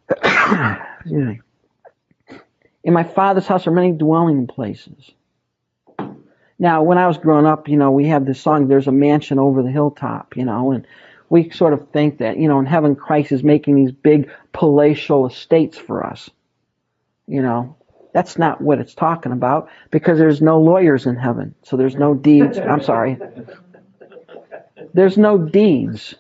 In 2.84 2.94
my 2.94 3.04
father's 3.04 3.48
house 3.48 3.68
are 3.68 3.72
many 3.72 3.94
dwelling 3.94 4.48
places. 4.48 5.12
Now, 6.58 6.84
when 6.84 6.98
I 6.98 7.08
was 7.08 7.18
growing 7.18 7.46
up, 7.46 7.70
you 7.70 7.78
know, 7.78 7.92
we 7.92 8.08
have 8.08 8.26
this 8.26 8.42
song, 8.42 8.68
There's 8.68 8.88
a 8.88 8.92
Mansion 8.92 9.40
Over 9.40 9.64
the 9.64 9.72
Hilltop, 9.72 10.36
you 10.36 10.44
know, 10.44 10.72
and 10.74 10.86
we 11.30 11.52
sort 11.52 11.72
of 11.72 11.90
think 11.92 12.18
that, 12.18 12.38
you 12.38 12.50
know, 12.50 12.60
in 12.60 12.66
heaven, 12.66 12.98
Christ 12.98 13.32
is 13.32 13.44
making 13.44 13.76
these 13.76 13.94
big 13.94 14.30
palatial 14.52 15.26
estates 15.26 15.78
for 15.78 16.06
us. 16.06 16.30
You 17.28 17.42
know, 17.42 17.78
that's 18.14 18.38
not 18.38 18.62
what 18.62 18.80
it's 18.80 18.96
talking 18.96 19.32
about 19.32 19.70
because 19.92 20.18
there's 20.18 20.42
no 20.42 20.60
lawyers 20.60 21.06
in 21.06 21.16
heaven. 21.16 21.56
So 21.64 21.78
there's 21.78 21.96
no 21.96 22.14
deeds. 22.14 22.58
I'm 22.58 22.82
sorry. 22.82 23.18
There's 24.94 25.18
no 25.18 25.38
deeds. 25.38 26.16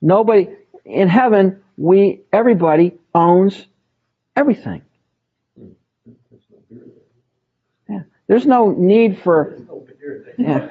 Nobody 0.00 0.48
in 0.84 1.08
heaven, 1.08 1.62
we 1.76 2.20
everybody 2.32 2.98
owns 3.14 3.66
everything. 4.36 4.82
There's 5.56 6.46
no. 6.70 6.80
Yeah. 7.88 8.02
There's 8.28 8.46
no 8.46 8.70
need 8.72 9.20
for. 9.22 9.58
Yeah. 10.38 10.68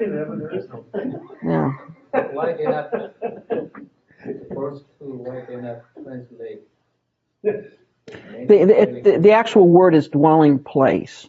Yeah. 1.43 1.71
The, 8.07 8.99
the, 9.03 9.19
the, 9.19 9.31
actual 9.31 9.67
word 9.67 9.93
is 9.93 10.07
dwelling 10.07 10.59
place. 10.59 11.27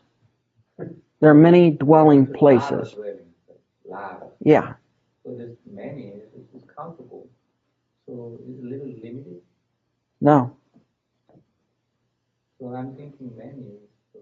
There 1.20 1.30
are 1.30 1.34
many 1.34 1.72
dwelling 1.72 2.26
places. 2.26 2.94
Yeah. 4.44 4.74
so 5.24 5.34
there's 5.36 5.56
many, 5.70 6.12
it's 6.54 6.64
countable. 6.76 7.28
So 8.06 8.38
it's 8.48 8.62
a 8.62 8.66
little 8.66 8.86
limited, 8.86 9.42
No. 10.20 10.56
so 12.60 12.68
I'm 12.74 12.94
thinking 12.96 13.32
many, 13.36 13.78
so 14.12 14.20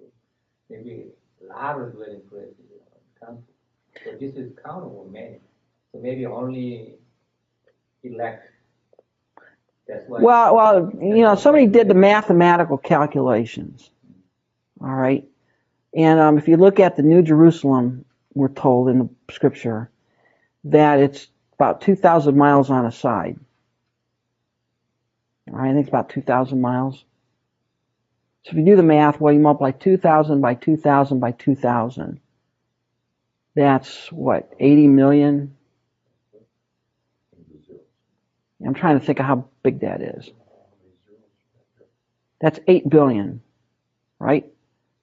maybe 0.70 1.06
lot 1.48 1.80
of 1.80 1.92
dwelling 1.92 2.22
places, 2.28 2.54
you 2.58 2.80
countable. 3.20 3.44
So 4.04 4.12
this 4.18 4.34
is 4.34 4.52
countable 4.64 5.08
many, 5.12 5.38
so 5.92 6.00
maybe 6.00 6.26
only 6.26 6.94
elect. 8.02 8.50
Well, 10.22 10.56
well, 10.56 10.92
you 11.00 11.22
know, 11.22 11.36
somebody 11.36 11.66
did 11.66 11.88
the 11.88 11.94
mathematical 11.94 12.78
calculations. 12.78 13.88
All 14.80 14.94
right. 14.94 15.24
And 15.94 16.20
um, 16.20 16.38
if 16.38 16.48
you 16.48 16.56
look 16.56 16.80
at 16.80 16.96
the 16.96 17.02
New 17.02 17.22
Jerusalem, 17.22 18.04
we're 18.34 18.48
told 18.48 18.88
in 18.88 18.98
the 18.98 19.32
scripture 19.32 19.90
that 20.64 20.98
it's 20.98 21.28
about 21.54 21.80
2,000 21.80 22.36
miles 22.36 22.70
on 22.70 22.84
a 22.84 22.92
side. 22.92 23.38
All 25.48 25.58
right, 25.58 25.70
I 25.70 25.72
think 25.72 25.86
it's 25.86 25.88
about 25.88 26.10
2,000 26.10 26.60
miles. 26.60 27.04
So 28.44 28.50
if 28.50 28.56
you 28.58 28.64
do 28.64 28.76
the 28.76 28.82
math, 28.82 29.20
well, 29.20 29.32
you 29.32 29.40
multiply 29.40 29.70
2,000 29.70 30.40
by 30.40 30.54
2,000 30.54 31.18
by 31.18 31.32
2,000. 31.32 32.20
That's 33.54 34.12
what, 34.12 34.52
80 34.60 34.88
million? 34.88 35.55
I'm 38.64 38.74
trying 38.74 38.98
to 38.98 39.04
think 39.04 39.20
of 39.20 39.26
how 39.26 39.48
big 39.62 39.80
that 39.80 40.00
is. 40.00 40.30
That's 42.40 42.58
8 42.66 42.88
billion, 42.88 43.42
right? 44.18 44.46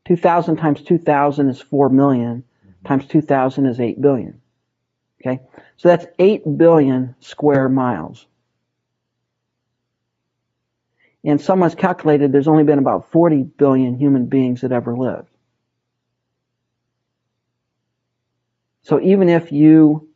2,000 0.05 0.57
times 0.57 0.81
2,000 0.81 1.49
is 1.49 1.61
4 1.61 1.89
million, 1.89 2.43
times 2.85 3.05
2,000 3.07 3.65
is 3.65 3.79
8 3.79 4.01
billion. 4.01 4.41
Okay? 5.21 5.41
So 5.77 5.89
that's 5.89 6.05
8 6.19 6.57
billion 6.57 7.15
square 7.19 7.69
miles. 7.69 8.25
And 11.23 11.39
someone's 11.39 11.75
calculated 11.75 12.31
there's 12.31 12.49
only 12.49 12.63
been 12.63 12.79
about 12.79 13.11
40 13.11 13.43
billion 13.43 13.97
human 13.97 14.25
beings 14.25 14.61
that 14.61 14.73
ever 14.73 14.95
lived. 14.95 15.29
So 18.81 18.99
even 18.99 19.29
if 19.29 19.51
you 19.53 20.09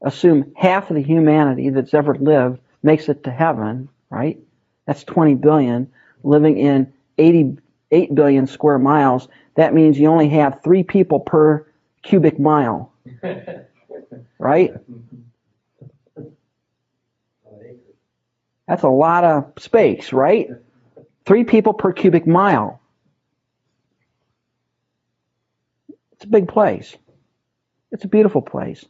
assume 0.00 0.52
half 0.56 0.90
of 0.90 0.96
the 0.96 1.02
humanity 1.02 1.68
that's 1.68 1.92
ever 1.92 2.14
lived 2.14 2.60
makes 2.82 3.08
it 3.08 3.24
to 3.24 3.30
heaven, 3.30 3.88
right? 4.10 4.38
That's 4.86 5.04
20 5.04 5.34
billion 5.36 5.90
living 6.22 6.58
in 6.58 6.92
88 7.18 8.14
billion 8.14 8.46
square 8.46 8.78
miles. 8.78 9.28
That 9.56 9.74
means 9.74 9.98
you 9.98 10.08
only 10.08 10.28
have 10.30 10.60
three 10.62 10.82
people 10.82 11.20
per 11.20 11.66
cubic 12.02 12.38
mile, 12.38 12.92
right? 14.38 14.72
That's 18.66 18.82
a 18.82 18.88
lot 18.88 19.24
of 19.24 19.52
space, 19.58 20.12
right? 20.12 20.48
Three 21.24 21.44
people 21.44 21.72
per 21.72 21.92
cubic 21.92 22.26
mile. 22.26 22.80
It's 26.12 26.24
a 26.24 26.28
big 26.28 26.48
place. 26.48 26.96
It's 27.92 28.04
a 28.04 28.08
beautiful 28.08 28.42
place. 28.42 28.84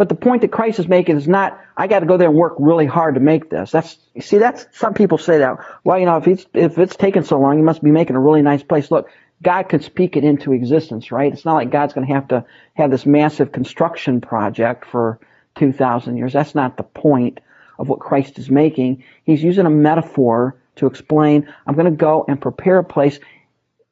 But 0.00 0.08
the 0.08 0.14
point 0.14 0.40
that 0.40 0.50
Christ 0.50 0.78
is 0.78 0.88
making 0.88 1.18
is 1.18 1.28
not, 1.28 1.60
I 1.76 1.86
got 1.86 1.98
to 1.98 2.06
go 2.06 2.16
there 2.16 2.28
and 2.28 2.34
work 2.34 2.54
really 2.58 2.86
hard 2.86 3.16
to 3.16 3.20
make 3.20 3.50
this. 3.50 3.70
That's, 3.70 3.98
you 4.14 4.22
see, 4.22 4.38
that's, 4.38 4.64
some 4.72 4.94
people 4.94 5.18
say 5.18 5.36
that. 5.36 5.58
Well, 5.84 5.98
you 5.98 6.06
know, 6.06 6.16
if 6.16 6.26
it's, 6.26 6.46
if 6.54 6.78
it's 6.78 6.96
taken 6.96 7.22
so 7.22 7.38
long, 7.38 7.58
you 7.58 7.62
must 7.62 7.84
be 7.84 7.90
making 7.90 8.16
a 8.16 8.18
really 8.18 8.40
nice 8.40 8.62
place. 8.62 8.90
Look, 8.90 9.10
God 9.42 9.64
could 9.64 9.84
speak 9.84 10.16
it 10.16 10.24
into 10.24 10.54
existence, 10.54 11.12
right? 11.12 11.30
It's 11.30 11.44
not 11.44 11.52
like 11.52 11.70
God's 11.70 11.92
going 11.92 12.06
to 12.06 12.14
have 12.14 12.28
to 12.28 12.46
have 12.76 12.90
this 12.90 13.04
massive 13.04 13.52
construction 13.52 14.22
project 14.22 14.86
for 14.86 15.20
2,000 15.56 16.16
years. 16.16 16.32
That's 16.32 16.54
not 16.54 16.78
the 16.78 16.82
point 16.82 17.40
of 17.78 17.90
what 17.90 18.00
Christ 18.00 18.38
is 18.38 18.48
making. 18.48 19.04
He's 19.24 19.42
using 19.42 19.66
a 19.66 19.70
metaphor 19.70 20.56
to 20.76 20.86
explain, 20.86 21.46
I'm 21.66 21.74
going 21.74 21.84
to 21.84 21.90
go 21.90 22.24
and 22.26 22.40
prepare 22.40 22.78
a 22.78 22.84
place. 22.84 23.20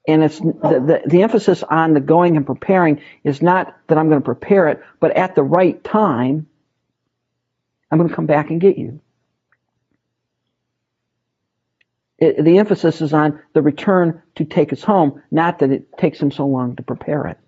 And 0.08 0.24
it's 0.24 0.40
the, 0.40 0.44
the, 0.44 1.02
the 1.06 1.22
emphasis 1.22 1.62
on 1.62 1.94
the 1.94 2.00
going 2.00 2.38
and 2.38 2.46
preparing 2.46 3.02
is 3.24 3.42
not 3.42 3.76
that 3.88 3.98
I'm 3.98 4.08
going 4.08 4.22
to 4.22 4.24
prepare 4.24 4.68
it, 4.68 4.82
but 5.00 5.16
at 5.16 5.36
the 5.36 5.44
right 5.44 5.84
time, 5.84 6.48
I'm 7.90 7.98
going 7.98 8.08
to 8.08 8.16
come 8.16 8.26
back 8.26 8.50
and 8.50 8.60
get 8.60 8.78
you. 8.78 9.00
It, 12.18 12.42
the 12.42 12.58
emphasis 12.58 13.02
is 13.02 13.12
on 13.12 13.40
the 13.52 13.62
return 13.62 14.22
to 14.36 14.46
take 14.46 14.72
us 14.72 14.82
home, 14.82 15.22
not 15.30 15.60
that 15.60 15.70
it 15.70 15.96
takes 15.98 16.20
him 16.20 16.30
so 16.30 16.46
long 16.46 16.76
to 16.76 16.82
prepare 16.82 17.26
it. 17.28 17.38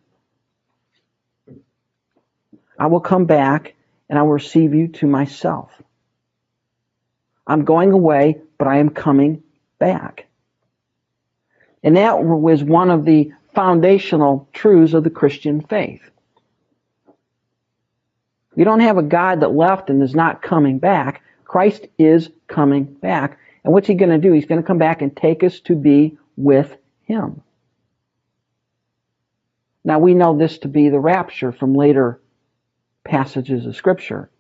I 2.79 2.87
will 2.87 3.01
come 3.01 3.27
back 3.27 3.75
and 4.11 4.19
I 4.19 4.23
will 4.23 4.33
receive 4.33 4.75
you 4.75 4.89
to 4.89 5.07
myself. 5.07 5.71
I'm 7.47 7.65
going 7.65 7.93
away, 7.93 8.41
but 8.59 8.69
I 8.69 8.79
am 8.79 8.91
coming 8.91 9.43
back. 9.79 10.27
And 11.83 11.97
that 11.97 12.23
was 12.23 12.63
one 12.63 12.91
of 12.91 13.05
the 13.05 13.33
foundational 13.55 14.49
truths 14.53 14.95
of 14.95 15.05
the 15.05 15.11
Christian 15.11 15.61
faith. 15.61 16.03
You 18.57 18.65
don't 18.65 18.81
have 18.81 18.99
a 18.99 19.03
God 19.03 19.41
that 19.41 19.55
left 19.55 19.91
and 19.91 20.03
is 20.03 20.15
not 20.15 20.43
coming 20.43 20.79
back. 20.79 21.23
Christ 21.45 21.87
is 21.99 22.31
coming 22.47 22.85
back. 22.85 23.39
And 23.65 23.73
what's 23.73 23.87
he 23.87 23.95
going 23.95 24.11
to 24.11 24.19
do? 24.19 24.33
He's 24.33 24.47
going 24.47 24.61
to 24.61 24.67
come 24.67 24.79
back 24.79 25.03
and 25.03 25.17
take 25.17 25.43
us 25.43 25.61
to 25.61 25.75
be 25.75 26.19
with 26.37 26.77
him. 27.03 27.43
Now 29.85 29.99
we 29.99 30.15
know 30.15 30.37
this 30.37 30.59
to 30.59 30.69
be 30.69 30.89
the 30.89 31.01
rapture 31.01 31.53
from 31.53 31.75
later 31.75 32.21
passages 33.05 33.67
of 33.67 33.77
scripture. 33.77 34.31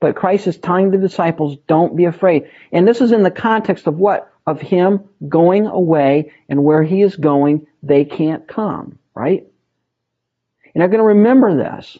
But 0.00 0.14
Christ 0.14 0.46
is 0.46 0.56
telling 0.56 0.90
the 0.90 0.98
disciples, 0.98 1.56
don't 1.66 1.96
be 1.96 2.04
afraid. 2.04 2.48
And 2.70 2.86
this 2.86 3.00
is 3.00 3.10
in 3.10 3.24
the 3.24 3.30
context 3.30 3.86
of 3.88 3.98
what? 3.98 4.32
Of 4.48 4.62
him 4.62 5.04
going 5.28 5.66
away 5.66 6.32
and 6.48 6.64
where 6.64 6.82
he 6.82 7.02
is 7.02 7.16
going, 7.16 7.66
they 7.82 8.06
can't 8.06 8.48
come, 8.48 8.98
right? 9.14 9.46
And 10.74 10.80
they're 10.80 10.88
going 10.88 11.00
to 11.00 11.04
remember 11.04 11.54
this. 11.54 11.98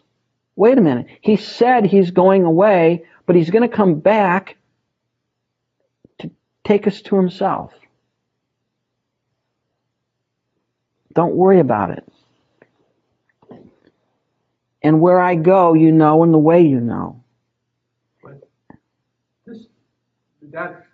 Wait 0.57 0.78
a 0.78 0.80
minute. 0.80 1.09
He 1.20 1.36
said 1.36 1.84
he's 1.84 2.11
going 2.11 2.44
away, 2.44 3.05
but 3.26 3.36
he's 3.36 3.51
going 3.51 3.68
to 3.68 3.76
come 3.76 4.01
back 4.01 4.57
to 6.20 6.30
take 6.64 6.86
us 6.86 7.03
to 7.03 7.16
himself. 7.16 7.74
Don't 11.12 11.34
worry 11.34 11.61
about 11.61 11.90
it. 11.90 12.11
And 14.82 15.03
where 15.03 15.20
I 15.20 15.34
go, 15.34 15.74
you 15.74 15.92
know, 15.92 16.22
and 16.22 16.32
the 16.32 16.38
way 16.38 16.62
you 16.62 16.80
know. 16.80 17.22
This, 19.44 19.66
that, 20.51 20.88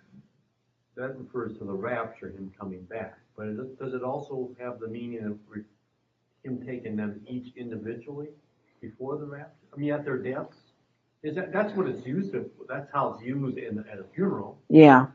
that 0.95 1.17
refers 1.17 1.57
to 1.57 1.65
the 1.65 1.73
rapture, 1.73 2.29
him 2.29 2.51
coming 2.59 2.83
back, 2.83 3.17
but 3.37 3.47
it- 3.47 3.79
does 3.79 3.93
it 3.93 4.03
also 4.03 4.49
have 4.59 4.79
the 4.79 4.87
meaning 4.87 5.23
of 5.25 5.37
re- 5.49 5.63
him 6.43 6.65
taking 6.65 6.95
them 6.95 7.21
each 7.27 7.55
individually 7.55 8.29
before 8.81 9.17
the 9.17 9.25
rapture? 9.25 9.51
I 9.73 9.77
mean, 9.77 9.91
at 9.91 10.05
their 10.05 10.17
deaths? 10.17 10.57
Is 11.23 11.35
that, 11.35 11.51
that's 11.51 11.75
what 11.75 11.87
it's 11.87 12.05
used, 12.05 12.31
to- 12.33 12.49
that's 12.67 12.89
how 12.93 13.13
it's 13.13 13.23
used 13.23 13.57
in, 13.57 13.79
at 13.91 13.99
a 13.99 14.03
funeral. 14.15 14.57
Yeah. 14.69 15.07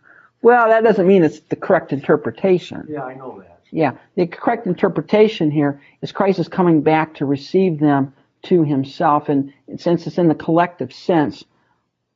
Well, 0.43 0.68
that 0.68 0.83
doesn't 0.83 1.07
mean 1.07 1.22
it's 1.22 1.41
the 1.41 1.57
correct 1.57 1.93
interpretation. 1.93 2.87
Yeah, 2.89 3.05
I 3.05 3.14
know 3.14 3.39
that. 3.41 3.61
Yeah. 3.70 3.93
The 4.16 4.26
correct 4.26 4.66
interpretation 4.66 5.51
here 5.51 5.81
is 6.03 6.12
Christ 6.12 6.39
is 6.39 6.49
coming 6.49 6.83
back 6.83 7.14
to 7.14 7.26
receive 7.26 7.78
them 7.78 8.12
to 8.45 8.64
himself. 8.64 9.28
And 9.28 9.53
since 9.76 10.07
it's 10.07 10.18
in 10.18 10.28
the 10.28 10.35
collective 10.35 10.93
sense, 10.93 11.45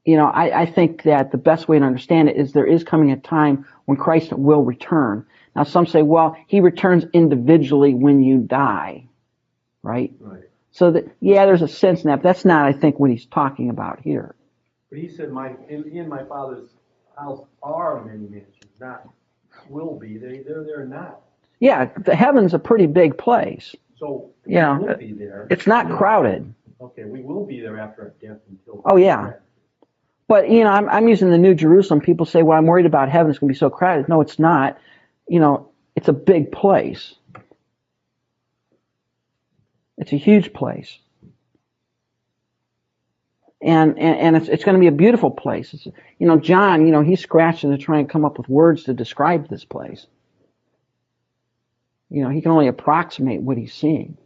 you 0.05 0.17
know, 0.17 0.27
I, 0.27 0.63
I 0.63 0.67
think 0.67 1.03
that 1.05 1.33
the 1.33 1.39
best 1.39 1.69
way 1.69 1.79
to 1.79 1.85
understand 1.85 2.29
it 2.29 2.37
is 2.37 2.53
there 2.53 2.67
is 2.67 2.85
coming 2.85 3.11
a 3.11 3.17
time 3.17 3.67
when 3.87 3.97
Christ 3.97 4.33
will 4.33 4.63
return. 4.63 5.25
Now, 5.57 5.65
some 5.65 5.87
say, 5.87 6.03
well, 6.03 6.37
he 6.47 6.61
returns 6.61 7.05
individually 7.13 7.95
when 7.95 8.23
you 8.23 8.39
die, 8.39 9.07
right? 9.83 10.13
Right. 10.21 10.43
So 10.73 10.91
that, 10.91 11.05
yeah, 11.21 11.47
there's 11.47 11.63
a 11.63 11.69
sense 11.69 12.03
in 12.03 12.09
that, 12.11 12.17
but 12.17 12.25
that's 12.25 12.45
not, 12.45 12.67
I 12.67 12.73
think, 12.73 12.99
what 12.99 13.11
he's 13.11 13.27
talking 13.27 13.71
about 13.71 14.01
here. 14.01 14.35
But 14.91 14.99
he 14.99 15.09
said, 15.09 15.31
my, 15.31 15.53
in, 15.69 15.85
in 15.85 16.09
my 16.09 16.25
father's 16.25 16.71
house 17.17 17.45
are 17.63 18.05
many 18.05 18.27
mansions, 18.29 18.73
not 18.81 19.09
will 19.69 19.99
be, 19.99 20.19
they, 20.19 20.39
they're 20.39 20.65
there 20.65 20.85
now. 20.85 21.19
Yeah, 21.61 21.89
the 22.05 22.15
heaven's 22.15 22.53
a 22.53 22.59
pretty 22.59 22.87
big 22.87 23.17
place. 23.17 23.75
So, 23.97 24.31
we 24.45 24.55
Yeah. 24.55 24.79
will 24.79 24.97
be 24.97 25.13
there. 25.13 25.47
It's 25.51 25.67
not 25.67 25.89
crowded. 25.89 26.53
Okay, 26.81 27.05
we 27.05 27.23
will 27.23 27.47
be 27.47 27.61
there 27.61 27.79
after 27.79 28.03
our 28.03 28.15
death 28.21 28.41
until. 28.51 28.83
Oh, 28.85 28.97
yeah. 28.97 29.35
But 30.27 30.51
you 30.51 30.65
know, 30.65 30.71
I'm 30.71 30.89
I'm 30.89 31.09
using 31.09 31.31
the 31.31 31.39
New 31.39 31.55
Jerusalem. 31.55 32.01
People 32.01 32.27
say, 32.27 32.43
"Well, 32.43 32.57
I'm 32.57 32.67
worried 32.67 32.87
about 32.87 33.11
heaven. 33.11 33.31
It's 33.31 33.39
going 33.39 33.49
to 33.49 33.55
be 33.55 33.59
so 33.59 33.71
crowded." 33.71 34.09
No, 34.09 34.21
it's 34.21 34.39
not. 34.39 34.79
You 35.29 35.41
know, 35.41 35.71
it's 35.97 36.09
a 36.09 36.13
big 36.13 36.51
place. 36.53 37.15
It's 39.99 40.13
a 40.13 40.17
huge 40.17 40.53
place. 40.53 40.99
And, 43.63 43.99
and, 43.99 44.19
and 44.19 44.37
it's, 44.37 44.49
it's 44.49 44.65
going 44.65 44.75
to 44.75 44.81
be 44.81 44.89
a 44.89 44.93
beautiful 44.93 45.31
place. 45.31 45.73
It's, 45.73 45.87
you 45.87 46.27
know, 46.27 46.39
John, 46.39 46.85
you 46.85 46.93
know, 46.93 47.01
he's 47.01 47.21
scratching 47.21 47.71
to 47.71 47.79
try 47.79 47.99
and 47.99 48.09
come 48.11 48.25
up 48.25 48.37
with 48.37 48.49
words 48.49 48.85
to 48.85 48.93
describe 48.93 49.49
this 49.49 49.65
place. 49.65 50.07
You 52.11 52.23
know, 52.23 52.29
he 52.29 52.43
can 52.43 52.51
only 52.51 52.69
approximate 52.69 53.41
what 53.41 53.57
he's 53.57 53.73
seeing. 53.73 54.19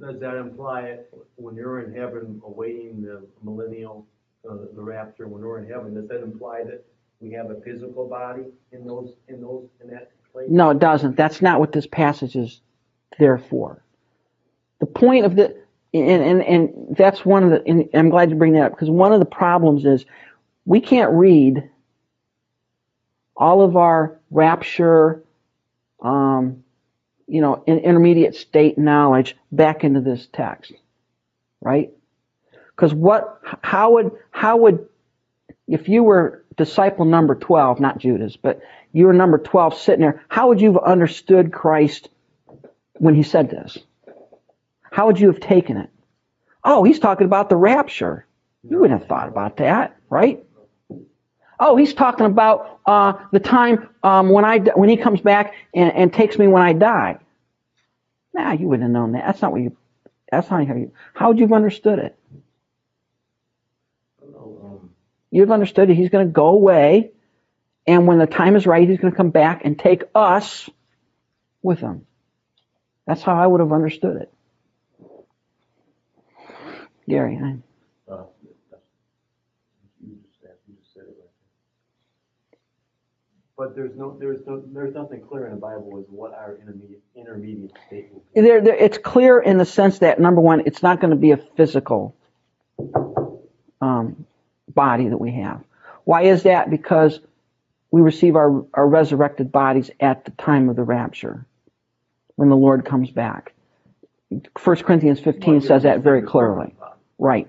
Does 0.00 0.18
that 0.20 0.36
imply 0.36 0.98
when 1.36 1.54
you're 1.54 1.80
in 1.82 1.94
heaven 1.94 2.40
awaiting 2.44 3.02
the 3.02 3.22
millennial, 3.42 4.06
uh, 4.48 4.56
the 4.74 4.82
rapture, 4.82 5.28
when 5.28 5.42
we're 5.42 5.58
in 5.62 5.68
heaven, 5.68 5.94
does 5.94 6.08
that 6.08 6.22
imply 6.22 6.62
that 6.64 6.84
we 7.20 7.30
have 7.32 7.50
a 7.50 7.60
physical 7.60 8.08
body 8.08 8.46
in 8.72 8.86
those, 8.86 9.14
in 9.28 9.42
those, 9.42 9.68
in 9.82 9.90
that 9.90 10.10
place? 10.32 10.46
No, 10.50 10.70
it 10.70 10.78
doesn't. 10.78 11.16
That's 11.16 11.42
not 11.42 11.60
what 11.60 11.72
this 11.72 11.86
passage 11.86 12.34
is 12.34 12.62
there 13.18 13.36
for. 13.36 13.82
The 14.78 14.86
point 14.86 15.26
of 15.26 15.36
the, 15.36 15.54
and, 15.92 16.22
and, 16.22 16.42
and 16.42 16.96
that's 16.96 17.26
one 17.26 17.42
of 17.44 17.50
the, 17.50 17.62
and 17.66 17.88
I'm 17.92 18.08
glad 18.08 18.30
you 18.30 18.36
bring 18.36 18.54
that 18.54 18.66
up 18.66 18.72
because 18.72 18.88
one 18.88 19.12
of 19.12 19.18
the 19.18 19.26
problems 19.26 19.84
is 19.84 20.06
we 20.64 20.80
can't 20.80 21.12
read 21.12 21.68
all 23.36 23.62
of 23.62 23.76
our 23.76 24.18
rapture, 24.30 25.24
um, 26.00 26.64
you 27.30 27.40
know, 27.40 27.62
in, 27.66 27.78
intermediate 27.78 28.34
state 28.34 28.76
knowledge 28.76 29.36
back 29.52 29.84
into 29.84 30.00
this 30.00 30.28
text, 30.32 30.72
right? 31.60 31.90
Because 32.74 32.92
what, 32.92 33.40
how 33.62 33.92
would, 33.92 34.10
how 34.32 34.56
would, 34.56 34.88
if 35.68 35.88
you 35.88 36.02
were 36.02 36.44
disciple 36.56 37.04
number 37.04 37.36
12, 37.36 37.78
not 37.78 37.98
Judas, 37.98 38.36
but 38.36 38.60
you 38.92 39.06
were 39.06 39.12
number 39.12 39.38
12 39.38 39.78
sitting 39.78 40.00
there, 40.00 40.24
how 40.28 40.48
would 40.48 40.60
you 40.60 40.72
have 40.72 40.82
understood 40.82 41.52
Christ 41.52 42.08
when 42.94 43.14
he 43.14 43.22
said 43.22 43.48
this? 43.48 43.78
How 44.90 45.06
would 45.06 45.20
you 45.20 45.28
have 45.28 45.40
taken 45.40 45.76
it? 45.76 45.90
Oh, 46.64 46.82
he's 46.82 46.98
talking 46.98 47.26
about 47.26 47.48
the 47.48 47.56
rapture. 47.56 48.26
You 48.68 48.80
wouldn't 48.80 48.98
have 48.98 49.08
thought 49.08 49.28
about 49.28 49.58
that, 49.58 49.96
right? 50.10 50.44
Oh, 51.62 51.76
he's 51.76 51.92
talking 51.92 52.24
about 52.24 52.80
uh, 52.86 53.12
the 53.32 53.38
time 53.38 53.90
um, 54.02 54.30
when 54.30 54.46
I 54.46 54.58
when 54.58 54.88
he 54.88 54.96
comes 54.96 55.20
back 55.20 55.54
and, 55.74 55.92
and 55.92 56.12
takes 56.12 56.38
me 56.38 56.48
when 56.48 56.62
I 56.62 56.72
die. 56.72 57.18
Nah, 58.32 58.52
you 58.52 58.66
wouldn't 58.66 58.84
have 58.84 58.90
known 58.92 59.12
that. 59.12 59.26
That's 59.26 59.42
not 59.42 59.52
what 59.52 59.60
you. 59.60 59.76
That's 60.32 60.50
not 60.50 60.66
how 60.66 60.74
you. 60.74 60.92
How 61.12 61.28
would 61.28 61.38
you 61.38 61.44
have 61.44 61.52
understood 61.52 61.98
it? 61.98 62.18
I 64.20 64.24
don't 64.24 64.32
know, 64.32 64.60
um, 64.64 64.90
You'd 65.30 65.42
have 65.42 65.50
understood 65.50 65.90
that 65.90 65.94
he's 65.94 66.08
going 66.08 66.26
to 66.26 66.32
go 66.32 66.46
away, 66.46 67.10
and 67.86 68.06
when 68.06 68.18
the 68.18 68.26
time 68.26 68.56
is 68.56 68.66
right, 68.66 68.88
he's 68.88 68.98
going 68.98 69.12
to 69.12 69.16
come 69.16 69.30
back 69.30 69.62
and 69.64 69.78
take 69.78 70.04
us 70.14 70.68
with 71.62 71.80
him. 71.80 72.06
That's 73.06 73.22
how 73.22 73.34
I 73.36 73.46
would 73.46 73.60
have 73.60 73.72
understood 73.72 74.22
it. 74.22 74.32
Gary, 77.08 77.38
I, 77.42 78.12
uh, 78.12 78.24
that's, 78.70 78.82
you 80.00 80.16
just, 80.22 80.40
said- 80.40 80.50
you 80.68 80.76
just 80.80 80.94
said 80.94 81.02
it 81.02 81.16
right 81.18 81.26
But 83.60 83.76
there's 83.76 83.94
no, 83.94 84.16
there's 84.18 84.40
no, 84.46 84.62
there's 84.72 84.94
nothing 84.94 85.20
clear 85.20 85.44
in 85.44 85.50
the 85.50 85.60
Bible 85.60 85.98
as 85.98 86.06
what 86.08 86.32
our 86.32 86.56
intermediate, 86.62 87.02
intermediate 87.14 87.72
state 87.86 88.08
will 88.10 88.24
be. 88.34 88.40
there, 88.40 88.62
there, 88.62 88.74
it's 88.74 88.96
clear 88.96 89.38
in 89.38 89.58
the 89.58 89.66
sense 89.66 89.98
that 89.98 90.18
number 90.18 90.40
one, 90.40 90.62
it's 90.64 90.82
not 90.82 90.98
going 90.98 91.10
to 91.10 91.16
be 91.16 91.32
a 91.32 91.36
physical 91.36 92.16
um, 93.82 94.24
body 94.66 95.10
that 95.10 95.18
we 95.18 95.32
have. 95.32 95.62
Why 96.04 96.22
is 96.22 96.44
that? 96.44 96.70
Because 96.70 97.20
we 97.90 98.00
receive 98.00 98.34
our, 98.34 98.64
our 98.72 98.88
resurrected 98.88 99.52
bodies 99.52 99.90
at 100.00 100.24
the 100.24 100.30
time 100.30 100.70
of 100.70 100.76
the 100.76 100.82
rapture, 100.82 101.44
when 102.36 102.48
the 102.48 102.56
Lord 102.56 102.86
comes 102.86 103.10
back. 103.10 103.52
1 104.30 104.76
Corinthians 104.76 105.20
15 105.20 105.60
says 105.60 105.82
that 105.82 106.00
very 106.00 106.22
clearly. 106.22 106.74
Right. 107.18 107.46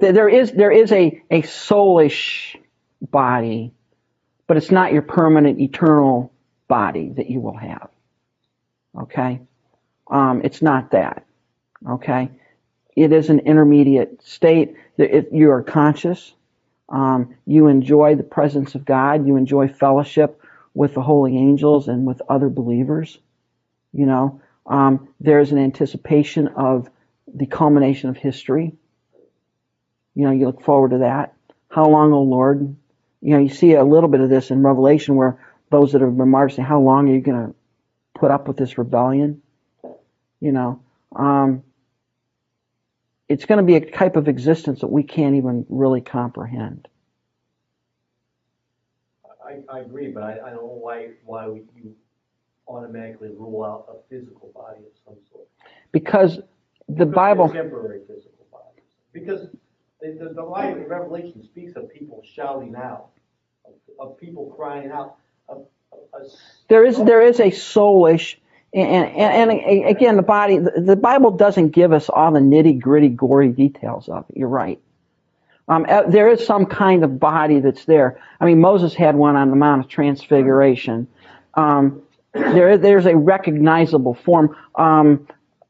There 0.00 0.12
there 0.12 0.28
is 0.28 0.52
there 0.52 0.70
is 0.70 0.92
a 0.92 1.22
a 1.30 1.40
soulish 1.40 2.56
body, 3.00 3.72
but 4.46 4.56
it's 4.56 4.70
not 4.70 4.92
your 4.92 5.02
permanent 5.02 5.60
eternal 5.60 6.32
body 6.68 7.10
that 7.16 7.30
you 7.30 7.40
will 7.40 7.56
have. 7.56 7.88
Okay, 8.98 9.40
um, 10.10 10.42
it's 10.44 10.62
not 10.62 10.92
that. 10.92 11.24
Okay, 11.88 12.30
it 12.96 13.12
is 13.12 13.28
an 13.30 13.40
intermediate 13.40 14.22
state. 14.22 14.74
It, 14.96 15.28
you 15.32 15.50
are 15.50 15.62
conscious. 15.62 16.32
Um, 16.88 17.34
you 17.46 17.66
enjoy 17.66 18.14
the 18.14 18.22
presence 18.22 18.74
of 18.74 18.84
God. 18.84 19.26
You 19.26 19.36
enjoy 19.36 19.68
fellowship 19.68 20.40
with 20.74 20.94
the 20.94 21.02
holy 21.02 21.36
angels 21.36 21.88
and 21.88 22.06
with 22.06 22.22
other 22.28 22.48
believers. 22.48 23.18
You 23.92 24.06
know, 24.06 24.40
um, 24.66 25.08
there's 25.20 25.52
an 25.52 25.58
anticipation 25.58 26.48
of 26.48 26.88
the 27.32 27.46
culmination 27.46 28.10
of 28.10 28.16
history. 28.16 28.72
You 30.14 30.24
know, 30.24 30.30
you 30.30 30.46
look 30.46 30.62
forward 30.62 30.92
to 30.92 30.98
that. 30.98 31.34
How 31.68 31.86
long, 31.88 32.12
O 32.12 32.22
Lord? 32.22 32.76
You 33.20 33.34
know, 33.34 33.38
you 33.38 33.48
see 33.48 33.72
a 33.74 33.84
little 33.84 34.08
bit 34.08 34.20
of 34.20 34.30
this 34.30 34.50
in 34.50 34.62
Revelation 34.62 35.16
where 35.16 35.38
those 35.70 35.92
that 35.92 36.00
have 36.02 36.16
been 36.16 36.28
martyred 36.28 36.56
say, 36.56 36.62
How 36.62 36.80
long 36.80 37.08
are 37.08 37.14
you 37.14 37.20
going 37.20 37.48
to 37.48 37.54
put 38.14 38.30
up 38.30 38.48
with 38.48 38.56
this 38.56 38.78
rebellion? 38.78 39.42
You 40.40 40.52
know, 40.52 40.80
um, 41.14 41.62
it's 43.28 43.44
going 43.46 43.58
to 43.58 43.64
be 43.64 43.74
a 43.76 43.90
type 43.90 44.16
of 44.16 44.28
existence 44.28 44.80
that 44.80 44.88
we 44.88 45.02
can't 45.02 45.34
even 45.36 45.66
really 45.68 46.00
comprehend. 46.00 46.88
I, 49.44 49.60
I 49.72 49.80
agree, 49.80 50.08
but 50.08 50.22
I, 50.22 50.32
I 50.34 50.50
don't 50.50 50.56
know 50.64 50.78
why, 50.80 51.10
why 51.24 51.48
we- 51.48 51.62
you 51.76 51.94
automatically 52.68 53.28
rule 53.28 53.64
out 53.64 53.86
a 53.88 53.94
physical 54.10 54.50
body 54.54 54.80
of 54.80 54.92
some 55.04 55.14
sort. 55.30 55.46
Because 55.92 56.36
the 56.88 56.98
Could 56.98 56.98
be 56.98 57.02
a 57.02 57.06
Bible, 57.06 57.48
Temporary 57.48 58.00
physical 58.06 58.46
body. 58.50 58.82
Because 59.12 59.48
the, 60.12 60.32
the, 60.34 60.42
light 60.42 60.76
of 60.76 60.88
Revelation 60.88 61.42
speaks 61.44 61.76
of 61.76 61.92
people 61.92 62.22
shouting 62.34 62.74
out, 62.76 63.08
of, 63.64 63.72
of 63.98 64.18
people 64.18 64.52
crying 64.56 64.90
out, 64.90 65.16
of, 65.48 65.66
of, 66.12 66.22
there 66.68 66.84
is 66.84 66.96
there 66.96 67.22
is 67.22 67.40
a 67.40 67.50
soulish 67.50 68.36
and, 68.74 69.06
and, 69.06 69.50
and 69.50 69.88
again 69.88 70.16
the 70.16 70.22
body 70.22 70.58
the 70.58 70.80
the 70.80 70.96
bible 70.96 71.30
doesn't 71.30 71.70
give 71.70 71.92
us 71.92 72.08
all 72.08 72.32
the 72.32 72.40
nitty 72.40 72.80
gritty 72.80 73.08
gory 73.08 73.48
details 73.48 74.08
of 74.08 74.24
it. 74.28 74.36
You're 74.36 74.48
right. 74.48 74.80
Um, 75.68 75.86
uh, 75.88 76.02
there 76.02 76.28
is 76.28 76.46
some 76.46 76.66
kind 76.66 77.02
of 77.02 77.18
body 77.18 77.60
that's 77.60 77.84
there. 77.86 78.20
I 78.40 78.44
mean 78.44 78.60
moses 78.60 78.94
had 78.94 79.14
one 79.14 79.36
on 79.36 79.50
the 79.50 79.56
mount 79.56 79.84
of 79.84 79.90
transfiguration. 79.90 81.08
Um, 81.54 82.02
there, 82.32 82.76
there's 82.76 83.06
a 83.06 83.16
recognizable 83.16 84.14
form. 84.14 84.56
Um, 84.74 85.26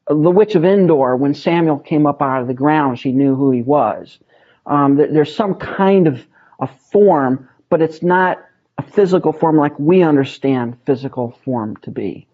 the 0.07 0.31
witch 0.31 0.55
of 0.55 0.63
endor 0.63 1.15
when 1.15 1.33
samuel 1.33 1.79
came 1.79 2.05
up 2.05 2.21
out 2.21 2.41
of 2.41 2.47
the 2.47 2.53
ground 2.53 2.97
she 2.97 3.11
knew 3.11 3.35
who 3.35 3.51
he 3.51 3.61
was 3.61 4.19
um, 4.67 4.95
there, 4.95 5.11
there's 5.11 5.35
some 5.35 5.55
kind 5.55 6.07
of 6.07 6.25
a 6.59 6.67
form 6.67 7.49
but 7.69 7.81
it's 7.81 8.01
not 8.01 8.43
a 8.77 8.83
physical 8.83 9.33
form 9.33 9.57
like 9.57 9.77
we 9.79 10.03
understand 10.03 10.77
physical 10.85 11.37
form 11.43 11.77
to 11.77 11.91
be. 11.91 12.27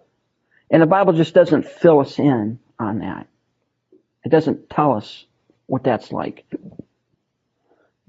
And 0.70 0.82
the 0.82 0.88
Bible 0.88 1.14
just 1.14 1.34
doesn't 1.34 1.66
fill 1.66 2.00
us 2.00 2.20
in 2.20 2.60
on 2.80 3.00
that. 3.00 3.28
It 4.24 4.30
doesn't 4.30 4.70
tell 4.70 4.94
us 4.94 5.26
what 5.66 5.84
that's 5.84 6.12
like. 6.12 6.46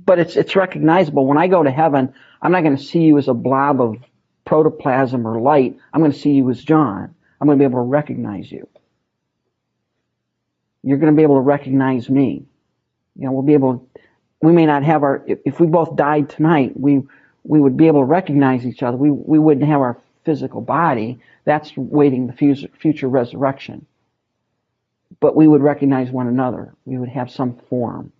But 0.05 0.18
it's 0.18 0.37
it's 0.37 0.55
recognizable. 0.55 1.27
When 1.27 1.39
I 1.39 1.47
go 1.47 1.62
to 1.62 1.70
heaven, 1.70 2.14
I'm 2.43 2.53
not 2.53 2.62
going 2.62 2.77
to 2.77 2.83
see 2.83 3.01
you 3.01 3.18
as 3.18 3.29
a 3.29 3.35
blob 3.35 3.81
of 3.81 3.97
protoplasm 4.45 5.27
or 5.27 5.41
light. 5.41 5.79
I'm 5.93 6.01
going 6.01 6.12
to 6.12 6.18
see 6.18 6.33
you 6.33 6.51
as 6.51 6.62
John. 6.62 7.14
I'm 7.41 7.47
going 7.47 7.59
to 7.59 7.62
be 7.62 7.64
able 7.64 7.83
to 7.83 7.89
recognize 7.89 8.51
you. 8.51 8.68
You're 10.83 10.99
going 10.99 11.12
to 11.12 11.16
be 11.16 11.22
able 11.22 11.37
to 11.37 11.41
recognize 11.41 12.11
me. 12.11 12.45
You 13.16 13.27
know, 13.27 13.33
we'll 13.33 13.43
be 13.43 13.55
able. 13.55 13.89
We 14.45 14.53
may 14.53 14.66
not 14.66 14.82
have 14.82 15.03
our. 15.03 15.24
If 15.26 15.59
we 15.59 15.66
both 15.66 15.97
died 15.97 16.28
tonight, 16.28 16.78
we 16.78 17.03
we 17.45 17.61
would 17.61 17.76
be 17.76 17.86
able 17.86 18.01
to 18.01 18.07
recognize 18.07 18.66
each 18.66 18.82
other. 18.82 18.97
We, 18.97 19.11
we 19.11 19.38
wouldn't 19.38 19.66
have 19.66 19.80
our 19.80 19.99
physical 20.24 20.61
body. 20.61 21.18
That's 21.45 21.76
waiting 21.76 22.26
the 22.26 22.32
future, 22.32 22.68
future 22.78 23.09
resurrection. 23.09 23.86
But 25.20 25.36
we 25.36 25.47
would 25.47 25.62
recognize 25.62 26.11
one 26.11 26.26
another. 26.26 26.74
We 26.84 26.99
would 26.99 27.11
have 27.11 27.30
some 27.30 27.57
form. 27.68 28.12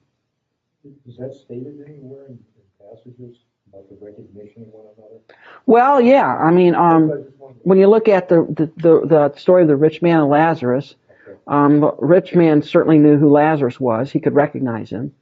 Is 1.07 1.17
that 1.17 1.35
stated 1.35 1.83
anywhere 1.87 2.27
in 2.29 2.39
passages 2.79 3.37
about 3.69 3.89
the 3.89 3.97
recognition 4.05 4.63
of 4.63 4.69
one 4.69 4.87
another? 4.97 5.21
Well, 5.67 6.01
yeah. 6.01 6.37
I 6.37 6.51
mean, 6.51 6.75
um, 6.75 7.11
I 7.11 7.17
just 7.17 7.37
wondered. 7.39 7.61
when 7.63 7.79
you 7.79 7.89
look 7.89 8.09
at 8.09 8.29
the, 8.29 8.47
the, 8.49 8.71
the, 8.77 9.07
the 9.07 9.39
story 9.39 9.63
of 9.63 9.69
the 9.69 9.77
rich 9.77 10.03
man 10.03 10.21
and 10.21 10.29
Lazarus, 10.29 10.95
um, 11.47 11.81
the 11.81 11.93
rich 11.99 12.35
man 12.35 12.63
certainly 12.63 12.99
knew 12.99 13.19
who 13.19 13.31
Lazarus 13.31 13.81
was. 13.81 14.11
He 14.11 14.21
could 14.21 14.35
recognize 14.35 14.91
him. 14.91 15.15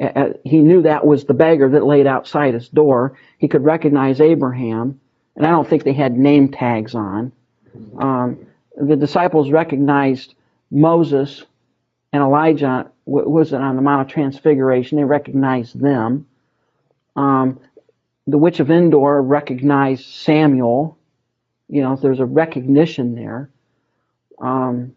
Uh, 0.00 0.04
uh, 0.04 0.32
he 0.44 0.60
knew 0.60 0.82
that 0.82 1.06
was 1.06 1.24
the 1.24 1.34
beggar 1.34 1.68
that 1.70 1.84
laid 1.84 2.06
outside 2.06 2.54
his 2.54 2.68
door. 2.68 3.18
He 3.38 3.48
could 3.48 3.64
recognize 3.64 4.20
Abraham, 4.20 5.00
and 5.36 5.46
I 5.46 5.50
don't 5.50 5.68
think 5.68 5.84
they 5.84 5.92
had 5.92 6.16
name 6.16 6.50
tags 6.50 6.94
on. 6.94 7.32
Um, 7.98 8.46
the 8.76 8.96
disciples 8.96 9.50
recognized 9.50 10.34
Moses 10.70 11.44
and 12.12 12.22
Elijah 12.22 12.90
w- 13.06 13.28
was 13.28 13.52
it 13.52 13.60
on 13.60 13.76
the 13.76 13.82
Mount 13.82 14.02
of 14.02 14.08
Transfiguration. 14.08 14.98
They 14.98 15.04
recognized 15.04 15.78
them. 15.78 16.26
Um, 17.16 17.60
the 18.26 18.38
witch 18.38 18.60
of 18.60 18.70
Endor 18.70 19.20
recognized 19.22 20.04
Samuel. 20.04 20.98
You 21.68 21.82
know, 21.82 21.96
there's 21.96 22.20
a 22.20 22.26
recognition 22.26 23.14
there. 23.14 23.50
Um, 24.38 24.94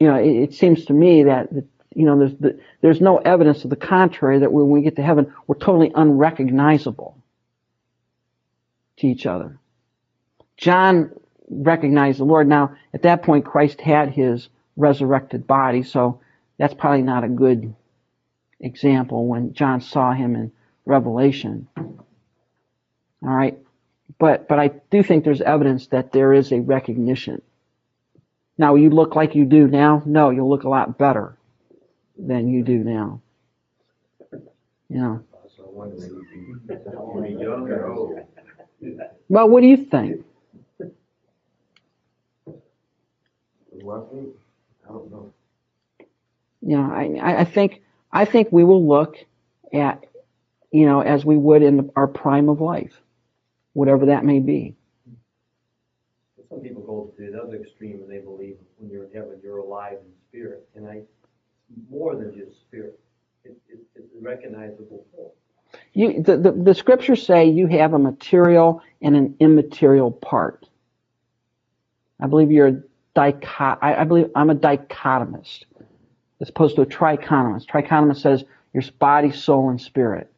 you 0.00 0.06
know, 0.06 0.16
it, 0.16 0.36
it 0.36 0.54
seems 0.54 0.86
to 0.86 0.92
me 0.92 1.24
that, 1.24 1.52
that 1.52 1.64
you 1.96 2.04
know, 2.04 2.18
there's 2.18 2.34
the, 2.38 2.60
there's 2.82 3.00
no 3.00 3.16
evidence 3.16 3.62
to 3.62 3.68
the 3.68 3.74
contrary 3.74 4.40
that 4.40 4.52
when 4.52 4.68
we 4.68 4.82
get 4.82 4.96
to 4.96 5.02
heaven, 5.02 5.32
we're 5.46 5.56
totally 5.56 5.90
unrecognizable 5.94 7.16
to 8.98 9.06
each 9.06 9.24
other. 9.24 9.58
John 10.58 11.10
recognized 11.48 12.18
the 12.18 12.24
Lord. 12.24 12.48
Now, 12.48 12.76
at 12.92 13.02
that 13.02 13.22
point, 13.22 13.46
Christ 13.46 13.80
had 13.80 14.10
his 14.10 14.50
resurrected 14.76 15.46
body, 15.46 15.82
so 15.82 16.20
that's 16.58 16.74
probably 16.74 17.00
not 17.00 17.24
a 17.24 17.28
good 17.28 17.74
example 18.60 19.26
when 19.26 19.54
John 19.54 19.80
saw 19.80 20.12
him 20.12 20.34
in 20.34 20.52
Revelation. 20.84 21.66
All 21.78 21.88
right, 23.22 23.58
but 24.18 24.48
but 24.48 24.58
I 24.58 24.68
do 24.90 25.02
think 25.02 25.24
there's 25.24 25.40
evidence 25.40 25.86
that 25.88 26.12
there 26.12 26.34
is 26.34 26.52
a 26.52 26.60
recognition. 26.60 27.40
Now, 28.58 28.74
you 28.74 28.90
look 28.90 29.16
like 29.16 29.34
you 29.34 29.46
do 29.46 29.66
now? 29.66 30.02
No, 30.04 30.28
you'll 30.28 30.50
look 30.50 30.64
a 30.64 30.68
lot 30.68 30.98
better 30.98 31.38
than 32.18 32.48
you 32.48 32.62
do 32.62 32.78
now. 32.78 33.20
Old? 37.86 38.20
Well, 39.28 39.48
what 39.48 39.60
do 39.60 39.66
you 39.66 39.76
think? 39.76 40.24
Well, 43.72 44.08
I 44.84 44.88
don't 44.92 45.10
know. 45.10 45.32
You 46.62 46.76
I, 46.92 47.04
I- 47.22 47.40
I 47.40 47.44
think 47.44 47.82
I 48.12 48.24
think 48.24 48.48
we 48.50 48.64
will 48.64 48.86
look 48.86 49.16
at, 49.72 50.04
you 50.70 50.86
know, 50.86 51.00
as 51.00 51.24
we 51.24 51.36
would 51.36 51.62
in 51.62 51.90
our 51.96 52.06
prime 52.06 52.48
of 52.48 52.60
life, 52.60 53.00
whatever 53.74 54.06
that 54.06 54.24
may 54.24 54.40
be. 54.40 54.74
Some 56.48 56.60
people 56.60 56.82
go 56.82 57.12
to 57.16 57.30
the 57.30 57.42
other 57.42 57.56
extreme 57.56 58.00
and 58.02 58.10
they 58.10 58.18
believe 58.18 58.56
when 58.78 58.90
you're 58.90 59.04
in 59.04 59.12
heaven, 59.12 59.38
you're 59.42 59.58
alive 59.58 59.94
in 59.94 60.12
spirit. 60.28 60.68
And 60.74 60.86
I, 60.88 61.02
more 61.90 62.16
than 62.16 62.34
just 62.34 62.60
spirit, 62.60 62.98
it, 63.44 63.56
it, 63.68 63.80
it's 63.94 64.12
a 64.14 64.22
recognizable 64.22 65.04
form. 65.14 65.30
You, 65.92 66.22
the, 66.22 66.36
the, 66.36 66.52
the 66.52 66.74
scriptures 66.74 67.26
say 67.26 67.46
you 67.50 67.66
have 67.66 67.92
a 67.92 67.98
material 67.98 68.82
and 69.02 69.16
an 69.16 69.36
immaterial 69.40 70.10
part. 70.10 70.66
I 72.20 72.26
believe 72.28 72.50
you're 72.50 72.68
a 72.68 72.82
dichot. 73.14 73.78
I, 73.82 73.94
I 73.96 74.04
believe 74.04 74.30
I'm 74.34 74.50
a 74.50 74.54
dichotomist, 74.54 75.64
as 76.40 76.48
opposed 76.48 76.76
to 76.76 76.82
a 76.82 76.86
trichotomist. 76.86 77.66
Trichotomist 77.66 78.20
says 78.20 78.44
your 78.72 78.84
body, 78.98 79.32
soul, 79.32 79.70
and 79.70 79.80
spirit. 79.80 80.32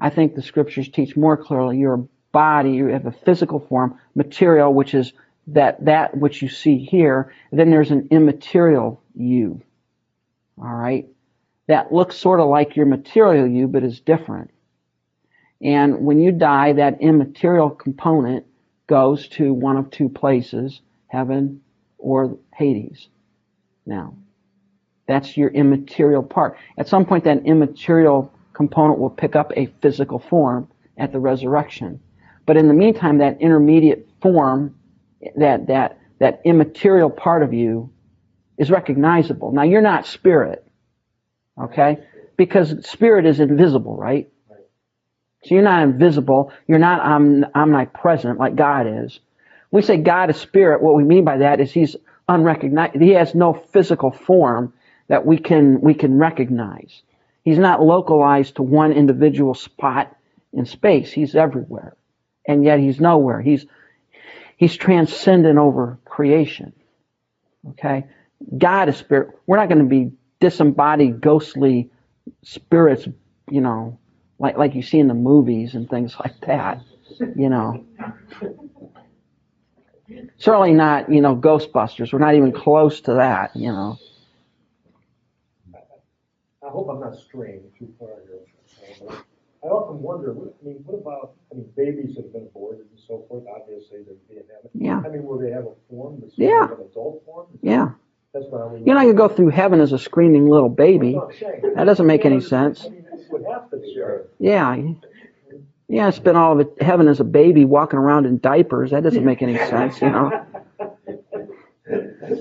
I 0.00 0.10
think 0.10 0.34
the 0.34 0.42
scriptures 0.42 0.88
teach 0.88 1.16
more 1.16 1.36
clearly 1.36 1.78
you're 1.78 2.06
body, 2.32 2.70
you 2.72 2.86
have 2.86 3.06
a 3.06 3.12
physical 3.12 3.60
form, 3.60 3.98
material, 4.14 4.72
which 4.72 4.94
is 4.94 5.12
that 5.48 5.84
that 5.84 6.16
which 6.16 6.42
you 6.42 6.48
see 6.48 6.78
here. 6.78 7.32
Then 7.52 7.70
there's 7.70 7.90
an 7.90 8.08
immaterial 8.10 9.00
you. 9.14 9.62
All 10.58 10.74
right, 10.74 11.08
that 11.68 11.92
looks 11.92 12.16
sort 12.16 12.40
of 12.40 12.48
like 12.48 12.76
your 12.76 12.86
material 12.86 13.46
you, 13.46 13.68
but 13.68 13.82
is 13.82 14.00
different. 14.00 14.50
And 15.62 16.04
when 16.04 16.18
you 16.18 16.32
die, 16.32 16.72
that 16.74 17.00
immaterial 17.00 17.70
component 17.70 18.44
goes 18.88 19.28
to 19.28 19.54
one 19.54 19.76
of 19.76 19.90
two 19.90 20.08
places, 20.08 20.82
heaven 21.06 21.60
or 21.98 22.36
Hades. 22.54 23.08
Now, 23.86 24.14
that's 25.06 25.36
your 25.36 25.50
immaterial 25.50 26.22
part. 26.22 26.56
At 26.78 26.88
some 26.88 27.04
point, 27.04 27.24
that 27.24 27.44
immaterial 27.44 28.32
component 28.52 28.98
will 28.98 29.10
pick 29.10 29.36
up 29.36 29.52
a 29.56 29.66
physical 29.80 30.18
form 30.18 30.68
at 30.98 31.12
the 31.12 31.20
resurrection. 31.20 32.00
But 32.44 32.56
in 32.56 32.68
the 32.68 32.74
meantime, 32.74 33.18
that 33.18 33.40
intermediate 33.40 34.08
form, 34.20 34.74
that, 35.36 35.66
that, 35.68 35.98
that 36.18 36.40
immaterial 36.44 37.10
part 37.10 37.42
of 37.42 37.52
you 37.52 37.90
is 38.58 38.70
recognizable. 38.70 39.52
Now, 39.52 39.62
you're 39.62 39.82
not 39.82 40.06
spirit, 40.06 40.66
okay? 41.60 41.98
Because 42.36 42.88
spirit 42.88 43.26
is 43.26 43.40
invisible, 43.40 43.96
right? 43.96 44.30
So 45.44 45.54
you're 45.54 45.64
not 45.64 45.82
invisible. 45.82 46.52
You're 46.68 46.78
not 46.78 47.00
om- 47.00 47.46
omnipresent 47.54 48.38
like 48.38 48.54
God 48.54 48.86
is. 48.86 49.18
We 49.70 49.82
say 49.82 49.96
God 49.96 50.30
is 50.30 50.36
spirit. 50.36 50.82
What 50.82 50.94
we 50.94 51.04
mean 51.04 51.24
by 51.24 51.38
that 51.38 51.60
is 51.60 51.72
He's 51.72 51.96
unrecognized. 52.28 53.00
He 53.00 53.10
has 53.10 53.34
no 53.34 53.54
physical 53.54 54.12
form 54.12 54.74
that 55.08 55.26
we 55.26 55.38
can 55.38 55.80
we 55.80 55.94
can 55.94 56.18
recognize. 56.18 57.02
He's 57.42 57.58
not 57.58 57.82
localized 57.82 58.56
to 58.56 58.62
one 58.62 58.92
individual 58.92 59.54
spot 59.54 60.14
in 60.52 60.66
space. 60.66 61.10
He's 61.10 61.34
everywhere, 61.34 61.96
and 62.46 62.64
yet 62.64 62.78
He's 62.78 63.00
nowhere. 63.00 63.40
He's 63.40 63.66
He's 64.56 64.76
transcendent 64.76 65.58
over 65.58 65.98
creation. 66.04 66.72
Okay, 67.70 68.04
God 68.58 68.88
is 68.88 68.96
spirit. 68.96 69.30
We're 69.46 69.56
not 69.56 69.68
going 69.68 69.78
to 69.82 69.88
be 69.88 70.12
disembodied, 70.40 71.20
ghostly 71.20 71.90
spirits. 72.42 73.08
You 73.50 73.60
know, 73.60 73.98
like 74.38 74.56
like 74.56 74.74
you 74.74 74.82
see 74.82 74.98
in 74.98 75.08
the 75.08 75.14
movies 75.14 75.74
and 75.74 75.88
things 75.88 76.16
like 76.20 76.38
that. 76.46 76.82
You 77.36 77.48
know, 77.48 77.84
certainly 80.38 80.72
not 80.72 81.10
you 81.12 81.20
know 81.20 81.36
Ghostbusters. 81.36 82.12
We're 82.12 82.18
not 82.18 82.34
even 82.34 82.52
close 82.52 83.00
to 83.02 83.14
that. 83.14 83.54
You 83.56 83.72
know. 83.72 83.98
I 86.64 86.70
hope 86.70 86.88
I'm 86.88 87.00
not 87.00 87.16
straying 87.16 87.62
too 87.78 87.92
far 87.98 88.08
here. 88.26 89.18
I 89.64 89.66
often 89.68 90.02
wonder, 90.02 90.32
what, 90.32 90.54
I 90.60 90.66
mean, 90.66 90.82
what 90.86 90.98
about, 90.98 91.34
I 91.52 91.56
mean, 91.56 91.68
babies 91.76 92.16
that 92.16 92.24
have 92.24 92.32
been 92.32 92.42
aborted 92.42 92.80
and 92.90 92.98
so 93.06 93.24
forth, 93.28 93.44
obviously 93.46 94.02
they're 94.02 94.14
being. 94.28 94.42
Yeah. 94.74 95.02
I 95.04 95.08
mean, 95.08 95.24
will 95.24 95.38
they 95.38 95.50
have 95.50 95.66
a 95.66 95.74
form 95.88 96.18
that's 96.20 96.36
Yeah. 96.36 96.64
an 96.64 96.80
adult 96.90 97.22
form? 97.24 97.46
Yeah. 97.62 97.90
That's 98.34 98.46
what 98.48 98.62
I 98.62 98.64
was. 98.66 98.82
You're 98.84 98.94
not 98.94 99.02
gonna 99.02 99.14
go 99.14 99.28
through 99.28 99.50
heaven 99.50 99.80
as 99.80 99.92
a 99.92 99.98
screaming 99.98 100.48
little 100.48 100.68
baby. 100.70 101.12
That's 101.14 101.40
what 101.42 101.54
I'm 101.54 101.60
saying. 101.62 101.74
That 101.76 101.84
doesn't 101.84 102.06
make 102.06 102.24
any 102.24 102.40
sense. 102.40 102.84
mean, 102.84 103.04
it 103.12 103.26
would 103.30 103.44
have 103.50 103.70
to 103.70 103.76
be. 103.76 103.92
Sure. 103.94 104.22
Yeah. 104.38 104.76
Yeah, 105.88 106.10
spend 106.10 106.38
all 106.38 106.52
of 106.52 106.60
it 106.60 106.82
heaven 106.82 107.06
as 107.08 107.20
a 107.20 107.24
baby 107.24 107.66
walking 107.66 107.98
around 107.98 108.24
in 108.26 108.38
diapers. 108.38 108.92
That 108.92 109.02
doesn't 109.02 109.24
make 109.24 109.42
any 109.42 109.56
sense, 109.58 110.00
you 110.00 110.10
know. 110.10 110.46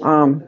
Um, 0.04 0.44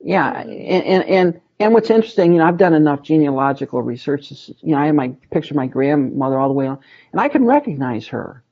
yeah, 0.00 0.40
and, 0.40 0.52
and 0.84 1.04
and 1.04 1.40
and 1.58 1.74
what's 1.74 1.90
interesting, 1.90 2.32
you 2.32 2.38
know, 2.38 2.46
I've 2.46 2.56
done 2.56 2.72
enough 2.74 3.02
genealogical 3.02 3.82
research. 3.82 4.28
to- 4.30 4.54
You 4.62 4.72
know, 4.72 4.78
I 4.78 4.86
have 4.86 4.94
my 4.94 5.08
picture 5.30 5.52
of 5.52 5.56
my 5.56 5.66
grandmother 5.66 6.38
all 6.38 6.48
the 6.48 6.54
way 6.54 6.66
on, 6.66 6.78
and 7.12 7.20
I 7.20 7.28
can 7.28 7.44
recognize 7.44 8.06
her. 8.08 8.42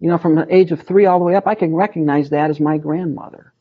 You 0.00 0.08
know, 0.08 0.18
from 0.18 0.34
the 0.34 0.46
age 0.54 0.72
of 0.72 0.82
three 0.82 1.06
all 1.06 1.18
the 1.18 1.24
way 1.26 1.34
up, 1.34 1.46
I 1.46 1.54
can 1.54 1.74
recognize 1.74 2.30
that 2.30 2.50
as 2.50 2.58
my 2.58 2.78
grandmother. 2.78 3.52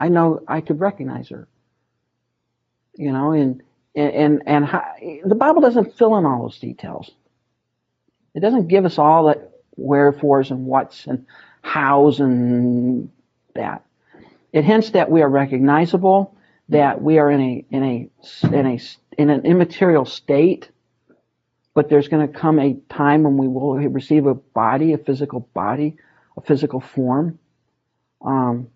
I 0.00 0.08
know 0.08 0.40
I 0.46 0.60
could 0.60 0.80
recognize 0.80 1.28
her. 1.28 1.48
You 2.94 3.12
know, 3.12 3.32
and 3.32 3.62
and 3.94 4.12
and, 4.12 4.42
and 4.46 4.64
how, 4.64 4.84
the 5.24 5.34
Bible 5.34 5.60
doesn't 5.60 5.96
fill 5.98 6.16
in 6.16 6.24
all 6.24 6.42
those 6.42 6.58
details. 6.58 7.10
It 8.34 8.40
doesn't 8.40 8.68
give 8.68 8.84
us 8.84 8.98
all 8.98 9.26
the 9.26 9.48
wherefores 9.76 10.50
and 10.50 10.66
whats 10.66 11.06
and 11.06 11.26
hows 11.62 12.20
and 12.20 13.10
that. 13.54 13.84
It 14.52 14.64
hints 14.64 14.90
that 14.90 15.10
we 15.10 15.22
are 15.22 15.28
recognizable, 15.28 16.34
that 16.68 17.02
we 17.02 17.18
are 17.18 17.30
in 17.30 17.40
a 17.40 17.64
in 17.70 17.84
a 17.84 18.10
in 18.46 18.66
a 18.66 18.80
in 19.18 19.30
an 19.30 19.44
immaterial 19.44 20.04
state, 20.04 20.70
but 21.78 21.88
there's 21.88 22.08
going 22.08 22.26
to 22.26 22.32
come 22.36 22.58
a 22.58 22.74
time 22.92 23.22
when 23.22 23.36
we 23.36 23.46
will 23.46 23.76
receive 23.76 24.26
a 24.26 24.34
body, 24.34 24.94
a 24.94 24.98
physical 24.98 25.48
body, 25.54 25.96
a 26.36 26.40
physical 26.40 26.80
form. 26.80 27.38
Um, 28.20 28.66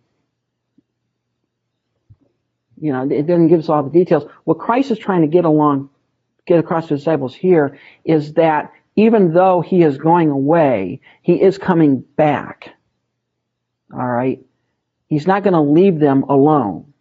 you 2.80 2.92
know, 2.92 3.02
it 3.10 3.26
doesn't 3.26 3.48
give 3.48 3.58
us 3.58 3.68
all 3.68 3.82
the 3.82 3.90
details. 3.90 4.22
What 4.44 4.60
Christ 4.60 4.92
is 4.92 5.00
trying 5.00 5.22
to 5.22 5.26
get 5.26 5.44
along, 5.44 5.90
get 6.46 6.60
across 6.60 6.86
to 6.86 6.94
the 6.94 6.98
disciples 6.98 7.34
here 7.34 7.76
is 8.04 8.34
that 8.34 8.72
even 8.94 9.34
though 9.34 9.62
he 9.62 9.82
is 9.82 9.98
going 9.98 10.30
away, 10.30 11.00
he 11.22 11.42
is 11.42 11.58
coming 11.58 12.02
back. 12.02 12.70
All 13.92 14.06
right. 14.06 14.40
He's 15.08 15.26
not 15.26 15.42
going 15.42 15.54
to 15.54 15.60
leave 15.60 15.98
them 15.98 16.22
alone. 16.22 16.94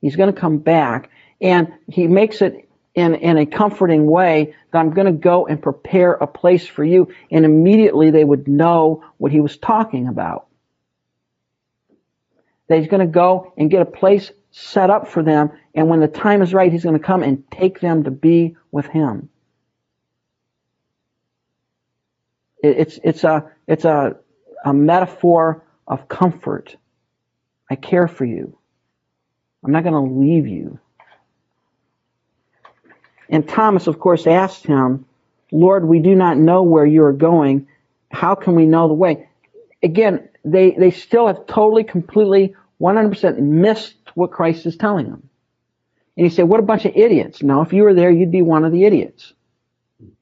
He's 0.00 0.16
going 0.16 0.32
to 0.32 0.40
come 0.40 0.56
back 0.56 1.10
and 1.38 1.70
he 1.86 2.06
makes 2.06 2.40
it 2.40 2.67
in, 2.98 3.14
in 3.14 3.38
a 3.38 3.46
comforting 3.46 4.06
way 4.06 4.54
that 4.72 4.78
I'm 4.78 4.90
going 4.90 5.06
to 5.06 5.12
go 5.12 5.46
and 5.46 5.62
prepare 5.62 6.14
a 6.14 6.26
place 6.26 6.66
for 6.66 6.84
you. 6.84 7.14
And 7.30 7.44
immediately 7.44 8.10
they 8.10 8.24
would 8.24 8.48
know 8.48 9.04
what 9.18 9.30
he 9.30 9.40
was 9.40 9.56
talking 9.56 10.08
about. 10.08 10.48
That 12.68 12.80
he's 12.80 12.88
going 12.88 13.06
to 13.06 13.12
go 13.12 13.52
and 13.56 13.70
get 13.70 13.82
a 13.82 13.86
place 13.86 14.32
set 14.50 14.90
up 14.90 15.06
for 15.06 15.22
them. 15.22 15.52
And 15.74 15.88
when 15.88 16.00
the 16.00 16.08
time 16.08 16.42
is 16.42 16.52
right, 16.52 16.72
he's 16.72 16.82
going 16.82 16.98
to 16.98 17.04
come 17.04 17.22
and 17.22 17.48
take 17.52 17.78
them 17.78 18.02
to 18.02 18.10
be 18.10 18.56
with 18.72 18.86
him. 18.86 19.28
It's, 22.60 22.98
it's 23.04 23.22
a, 23.22 23.52
it's 23.68 23.84
a, 23.84 24.16
a 24.64 24.74
metaphor 24.74 25.64
of 25.86 26.08
comfort. 26.08 26.76
I 27.70 27.76
care 27.76 28.08
for 28.08 28.24
you. 28.24 28.58
I'm 29.64 29.70
not 29.70 29.84
going 29.84 29.94
to 29.94 30.14
leave 30.18 30.48
you. 30.48 30.80
And 33.28 33.48
Thomas, 33.48 33.86
of 33.86 33.98
course, 33.98 34.26
asked 34.26 34.66
him, 34.66 35.04
Lord, 35.50 35.86
we 35.86 36.00
do 36.00 36.14
not 36.14 36.36
know 36.36 36.62
where 36.62 36.86
you 36.86 37.04
are 37.04 37.12
going. 37.12 37.68
How 38.10 38.34
can 38.34 38.54
we 38.54 38.66
know 38.66 38.88
the 38.88 38.94
way? 38.94 39.28
Again, 39.82 40.28
they, 40.44 40.72
they 40.72 40.90
still 40.90 41.26
have 41.26 41.46
totally, 41.46 41.84
completely, 41.84 42.54
100% 42.80 43.38
missed 43.38 43.96
what 44.14 44.30
Christ 44.30 44.66
is 44.66 44.76
telling 44.76 45.10
them. 45.10 45.28
And 46.16 46.26
he 46.26 46.30
said, 46.30 46.48
what 46.48 46.60
a 46.60 46.64
bunch 46.64 46.84
of 46.84 46.96
idiots. 46.96 47.42
Now, 47.42 47.62
if 47.62 47.72
you 47.72 47.82
were 47.84 47.94
there, 47.94 48.10
you'd 48.10 48.32
be 48.32 48.42
one 48.42 48.64
of 48.64 48.72
the 48.72 48.84
idiots. 48.84 49.32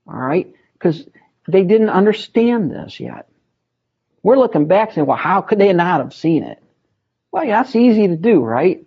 All 0.07 0.19
right? 0.19 0.53
Because 0.75 1.07
they 1.49 1.63
didn't 1.63 1.91
understand 1.91 2.71
this 2.71 3.01
yet. 3.01 3.29
We're 4.23 4.39
looking 4.39 4.67
back 4.67 4.93
saying, 4.93 5.07
well, 5.07 5.17
how 5.17 5.41
could 5.41 5.59
they 5.59 5.73
not 5.73 6.01
have 6.01 6.13
seen 6.13 6.43
it? 6.43 6.63
Well, 7.31 7.45
yeah, 7.45 7.63
that's 7.63 7.77
easy 7.77 8.09
to 8.09 8.17
do, 8.17 8.41
right? 8.41 8.85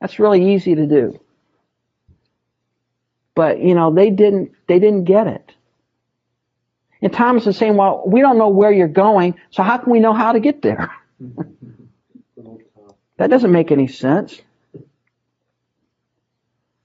That's 0.00 0.18
really 0.18 0.54
easy 0.54 0.74
to 0.74 0.86
do. 0.86 1.20
But, 3.34 3.60
you 3.60 3.74
know, 3.74 3.94
they 3.94 4.10
didn't, 4.10 4.52
they 4.66 4.78
didn't 4.78 5.04
get 5.04 5.26
it. 5.26 5.52
And 7.02 7.12
Thomas 7.12 7.46
is 7.46 7.56
saying, 7.56 7.76
well, 7.76 8.02
we 8.06 8.20
don't 8.20 8.38
know 8.38 8.48
where 8.48 8.72
you're 8.72 8.88
going, 8.88 9.34
so 9.50 9.62
how 9.62 9.78
can 9.78 9.90
we 9.90 10.00
know 10.00 10.12
how 10.12 10.32
to 10.32 10.40
get 10.40 10.60
there? 10.62 10.90
that 13.16 13.30
doesn't 13.30 13.52
make 13.52 13.72
any 13.72 13.86
sense. 13.86 14.40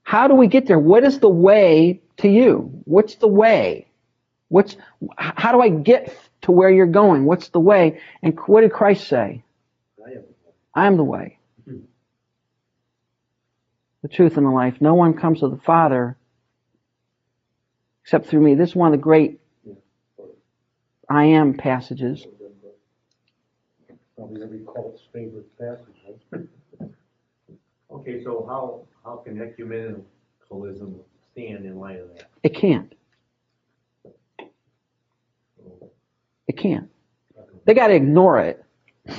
How 0.02 0.28
do 0.28 0.34
we 0.34 0.46
get 0.46 0.66
there? 0.66 0.78
What 0.78 1.04
is 1.04 1.18
the 1.18 1.28
way 1.28 2.00
to 2.18 2.28
you? 2.28 2.70
What's 2.84 3.16
the 3.16 3.26
way? 3.26 3.88
What's, 4.48 4.76
how 5.18 5.52
do 5.52 5.60
I 5.60 5.68
get 5.68 6.16
to 6.42 6.52
where 6.52 6.70
you're 6.70 6.86
going? 6.86 7.24
What's 7.24 7.48
the 7.48 7.60
way? 7.60 8.00
And 8.22 8.38
what 8.46 8.60
did 8.60 8.72
Christ 8.72 9.08
say? 9.08 9.42
I 10.06 10.10
am. 10.12 10.24
I 10.74 10.86
am 10.86 10.96
the 10.96 11.04
way, 11.04 11.38
hmm. 11.64 11.78
the 14.02 14.08
truth, 14.08 14.36
and 14.36 14.46
the 14.46 14.50
life. 14.50 14.74
No 14.80 14.94
one 14.94 15.14
comes 15.14 15.40
to 15.40 15.48
the 15.48 15.56
Father 15.56 16.16
except 18.06 18.26
through 18.28 18.40
me. 18.40 18.54
This 18.54 18.68
is 18.70 18.76
one 18.76 18.86
of 18.86 18.92
the 18.92 19.02
great 19.02 19.40
I 21.10 21.24
am 21.24 21.54
passages. 21.54 22.24
Probably 24.16 24.42
every 24.44 24.60
cult's 24.64 25.02
favorite 25.12 25.46
passage. 25.58 26.46
Okay, 27.90 28.22
so 28.22 28.44
how, 28.48 28.82
how 29.04 29.16
can 29.16 29.34
ecumenicalism 29.38 30.94
stand 31.32 31.64
in 31.66 31.80
light 31.80 31.98
of 31.98 32.14
that? 32.16 32.30
It 32.44 32.54
can't. 32.54 32.92
It 36.46 36.56
can't. 36.56 36.88
They 37.64 37.74
got 37.74 37.88
to 37.88 37.94
ignore 37.94 38.38
it. 38.38 38.64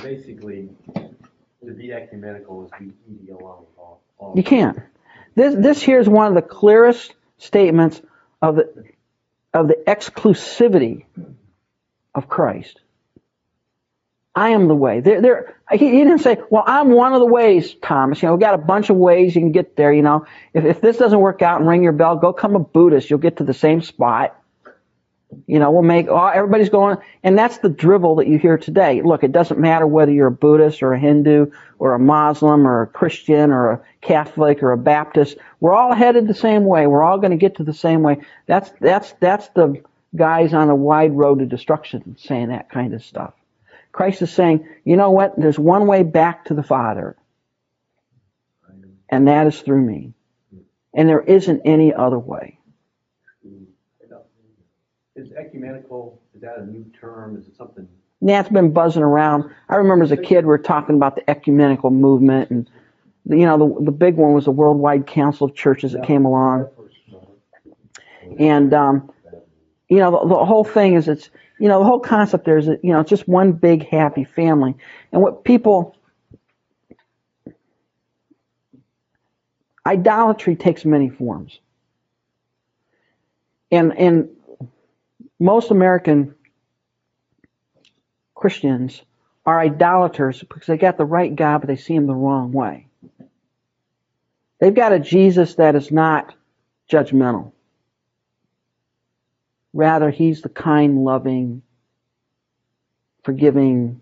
Basically, 0.02 0.70
to 0.94 1.72
be 1.74 1.92
ecumenical 1.92 2.64
is 2.64 2.70
be 2.78 2.94
eating 3.06 3.34
along 3.34 3.60
with 3.60 3.78
all. 3.78 4.00
all- 4.16 4.32
You 4.34 4.42
can't. 4.42 4.78
This 5.34 5.54
this 5.54 5.82
here 5.82 6.00
is 6.00 6.08
one 6.08 6.26
of 6.26 6.34
the 6.34 6.42
clearest 6.42 7.14
statements 7.36 8.00
of 8.42 8.56
the 8.56 8.84
of 9.54 9.68
the 9.68 9.76
exclusivity 9.86 11.04
of 12.14 12.28
Christ. 12.28 12.80
I 14.34 14.50
am 14.50 14.68
the 14.68 14.74
way. 14.74 15.00
There, 15.00 15.20
there. 15.20 15.56
He, 15.72 15.78
he 15.78 15.98
didn't 15.98 16.20
say, 16.20 16.38
"Well, 16.48 16.62
I'm 16.66 16.92
one 16.92 17.12
of 17.12 17.18
the 17.18 17.26
ways, 17.26 17.74
Thomas." 17.82 18.22
You 18.22 18.28
know, 18.28 18.34
we've 18.34 18.40
got 18.40 18.54
a 18.54 18.58
bunch 18.58 18.88
of 18.88 18.96
ways 18.96 19.34
you 19.34 19.40
can 19.40 19.52
get 19.52 19.74
there. 19.74 19.92
You 19.92 20.02
know, 20.02 20.26
if 20.54 20.64
if 20.64 20.80
this 20.80 20.96
doesn't 20.96 21.18
work 21.18 21.42
out 21.42 21.60
and 21.60 21.68
ring 21.68 21.82
your 21.82 21.92
bell, 21.92 22.16
go 22.16 22.32
become 22.32 22.54
a 22.54 22.60
Buddhist. 22.60 23.10
You'll 23.10 23.18
get 23.18 23.38
to 23.38 23.44
the 23.44 23.54
same 23.54 23.82
spot. 23.82 24.36
You 25.46 25.58
know, 25.58 25.70
we'll 25.70 25.82
make. 25.82 26.08
Oh, 26.08 26.26
everybody's 26.26 26.70
going, 26.70 26.96
and 27.22 27.36
that's 27.36 27.58
the 27.58 27.68
drivel 27.68 28.16
that 28.16 28.28
you 28.28 28.38
hear 28.38 28.56
today. 28.56 29.02
Look, 29.02 29.22
it 29.22 29.32
doesn't 29.32 29.60
matter 29.60 29.86
whether 29.86 30.10
you're 30.10 30.28
a 30.28 30.32
Buddhist 30.32 30.82
or 30.82 30.94
a 30.94 30.98
Hindu 30.98 31.50
or 31.78 31.94
a 31.94 31.98
Muslim 31.98 32.66
or 32.66 32.82
a 32.82 32.86
Christian 32.86 33.50
or 33.50 33.72
a 33.72 33.80
Catholic 34.00 34.62
or 34.62 34.72
a 34.72 34.78
Baptist. 34.78 35.36
We're 35.60 35.74
all 35.74 35.94
headed 35.94 36.28
the 36.28 36.34
same 36.34 36.64
way. 36.64 36.86
We're 36.86 37.02
all 37.02 37.18
going 37.18 37.32
to 37.32 37.36
get 37.36 37.56
to 37.56 37.64
the 37.64 37.74
same 37.74 38.02
way. 38.02 38.18
That's 38.46 38.70
that's 38.80 39.12
that's 39.20 39.48
the 39.48 39.82
guys 40.16 40.54
on 40.54 40.70
a 40.70 40.74
wide 40.74 41.12
road 41.12 41.40
to 41.40 41.46
destruction 41.46 42.16
saying 42.18 42.48
that 42.48 42.70
kind 42.70 42.94
of 42.94 43.04
stuff. 43.04 43.34
Christ 43.92 44.22
is 44.22 44.32
saying, 44.32 44.66
you 44.84 44.96
know 44.96 45.10
what? 45.10 45.34
There's 45.36 45.58
one 45.58 45.86
way 45.86 46.04
back 46.04 46.46
to 46.46 46.54
the 46.54 46.62
Father, 46.62 47.16
and 49.08 49.28
that 49.28 49.46
is 49.46 49.60
through 49.60 49.82
me. 49.82 50.14
And 50.94 51.08
there 51.08 51.20
isn't 51.20 51.62
any 51.64 51.92
other 51.92 52.18
way. 52.18 52.57
Is 55.18 55.32
ecumenical, 55.32 56.22
is 56.32 56.42
that 56.42 56.58
a 56.58 56.64
new 56.64 56.84
term? 57.00 57.36
Is 57.36 57.48
it 57.48 57.56
something? 57.56 57.88
Yeah, 58.20 58.38
it's 58.38 58.48
been 58.48 58.70
buzzing 58.70 59.02
around. 59.02 59.50
I 59.68 59.74
remember 59.74 60.04
as 60.04 60.12
a 60.12 60.16
kid, 60.16 60.44
we 60.44 60.48
were 60.48 60.58
talking 60.58 60.94
about 60.94 61.16
the 61.16 61.28
ecumenical 61.28 61.90
movement, 61.90 62.50
and 62.50 62.70
you 63.28 63.44
know, 63.44 63.58
the 63.58 63.84
the 63.86 63.90
big 63.90 64.14
one 64.14 64.32
was 64.32 64.44
the 64.44 64.52
Worldwide 64.52 65.08
Council 65.08 65.48
of 65.48 65.56
Churches 65.56 65.90
that 65.90 66.04
came 66.04 66.24
along, 66.24 66.68
and 68.38 68.72
um, 68.72 69.10
you 69.88 69.98
know, 69.98 70.12
the, 70.12 70.28
the 70.28 70.44
whole 70.44 70.62
thing 70.62 70.94
is 70.94 71.08
it's 71.08 71.30
you 71.58 71.66
know, 71.66 71.80
the 71.80 71.84
whole 71.84 72.00
concept 72.00 72.44
there 72.44 72.58
is 72.58 72.66
that 72.66 72.84
you 72.84 72.92
know, 72.92 73.00
it's 73.00 73.10
just 73.10 73.26
one 73.26 73.50
big 73.50 73.88
happy 73.88 74.22
family, 74.22 74.76
and 75.10 75.20
what 75.20 75.42
people 75.42 75.96
idolatry 79.84 80.54
takes 80.54 80.84
many 80.84 81.08
forms, 81.08 81.58
and 83.72 83.98
and 83.98 84.28
most 85.38 85.70
American 85.70 86.34
Christians 88.34 89.02
are 89.46 89.60
idolaters 89.60 90.42
because 90.42 90.66
they 90.66 90.76
got 90.76 90.96
the 90.96 91.04
right 91.04 91.34
God, 91.34 91.58
but 91.58 91.68
they 91.68 91.76
see 91.76 91.94
him 91.94 92.06
the 92.06 92.14
wrong 92.14 92.52
way. 92.52 92.86
They've 94.58 94.74
got 94.74 94.92
a 94.92 94.98
Jesus 94.98 95.54
that 95.56 95.74
is 95.74 95.90
not 95.90 96.34
judgmental. 96.90 97.52
Rather, 99.72 100.10
he's 100.10 100.42
the 100.42 100.48
kind, 100.48 101.04
loving, 101.04 101.62
forgiving, 103.22 104.00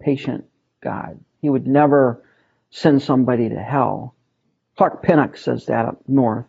patient 0.00 0.44
God. 0.82 1.20
He 1.40 1.50
would 1.50 1.66
never 1.66 2.24
send 2.70 3.02
somebody 3.02 3.48
to 3.48 3.58
hell. 3.60 4.14
Clark 4.76 5.02
Pinnock 5.02 5.36
says 5.36 5.66
that 5.66 5.86
up 5.86 6.00
north. 6.08 6.46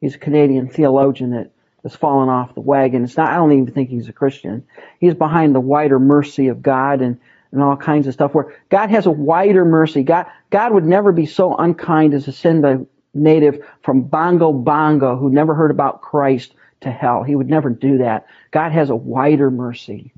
He's 0.00 0.14
a 0.14 0.18
Canadian 0.18 0.68
theologian 0.68 1.30
that 1.30 1.50
has 1.82 1.94
fallen 1.94 2.28
off 2.28 2.54
the 2.54 2.60
wagon. 2.60 3.04
It's 3.04 3.16
not, 3.16 3.30
I 3.30 3.36
don't 3.36 3.52
even 3.52 3.72
think 3.72 3.90
he's 3.90 4.08
a 4.08 4.12
Christian. 4.12 4.66
He's 4.98 5.14
behind 5.14 5.54
the 5.54 5.60
wider 5.60 5.98
mercy 5.98 6.48
of 6.48 6.62
God 6.62 7.00
and, 7.00 7.18
and 7.52 7.62
all 7.62 7.76
kinds 7.76 8.06
of 8.06 8.14
stuff 8.14 8.34
where 8.34 8.54
God 8.68 8.90
has 8.90 9.06
a 9.06 9.10
wider 9.10 9.64
mercy. 9.64 10.02
God, 10.02 10.26
God 10.50 10.72
would 10.72 10.84
never 10.84 11.12
be 11.12 11.26
so 11.26 11.56
unkind 11.56 12.14
as 12.14 12.24
to 12.24 12.32
send 12.32 12.64
a 12.64 12.86
native 13.14 13.64
from 13.82 14.02
Bongo 14.02 14.52
Bongo 14.52 15.16
who 15.16 15.30
never 15.30 15.54
heard 15.54 15.70
about 15.70 16.02
Christ 16.02 16.54
to 16.82 16.90
hell. 16.90 17.22
He 17.22 17.34
would 17.34 17.48
never 17.48 17.70
do 17.70 17.98
that. 17.98 18.26
God 18.50 18.72
has 18.72 18.90
a 18.90 18.96
wider 18.96 19.50
mercy. 19.50 20.12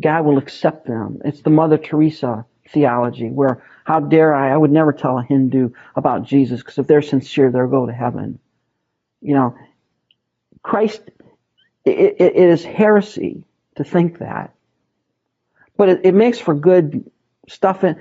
God 0.00 0.24
will 0.24 0.38
accept 0.38 0.86
them. 0.86 1.20
It's 1.24 1.40
the 1.40 1.50
Mother 1.50 1.78
Teresa 1.78 2.44
theology 2.70 3.30
where 3.30 3.62
how 3.84 4.00
dare 4.00 4.34
I, 4.34 4.52
I 4.52 4.56
would 4.56 4.72
never 4.72 4.92
tell 4.92 5.18
a 5.18 5.22
Hindu 5.22 5.70
about 5.94 6.24
Jesus 6.24 6.60
because 6.60 6.78
if 6.78 6.86
they're 6.86 7.02
sincere, 7.02 7.50
they'll 7.50 7.68
go 7.68 7.86
to 7.86 7.92
heaven. 7.92 8.38
You 9.26 9.34
know, 9.34 9.58
Christ, 10.62 11.02
it, 11.84 12.16
it, 12.20 12.36
is 12.36 12.64
heresy 12.64 13.44
to 13.74 13.82
think 13.82 14.20
that. 14.20 14.54
But 15.76 15.88
it, 15.88 16.00
it 16.04 16.14
makes 16.14 16.38
for 16.38 16.54
good 16.54 17.10
stuff. 17.48 17.82
And 17.82 17.96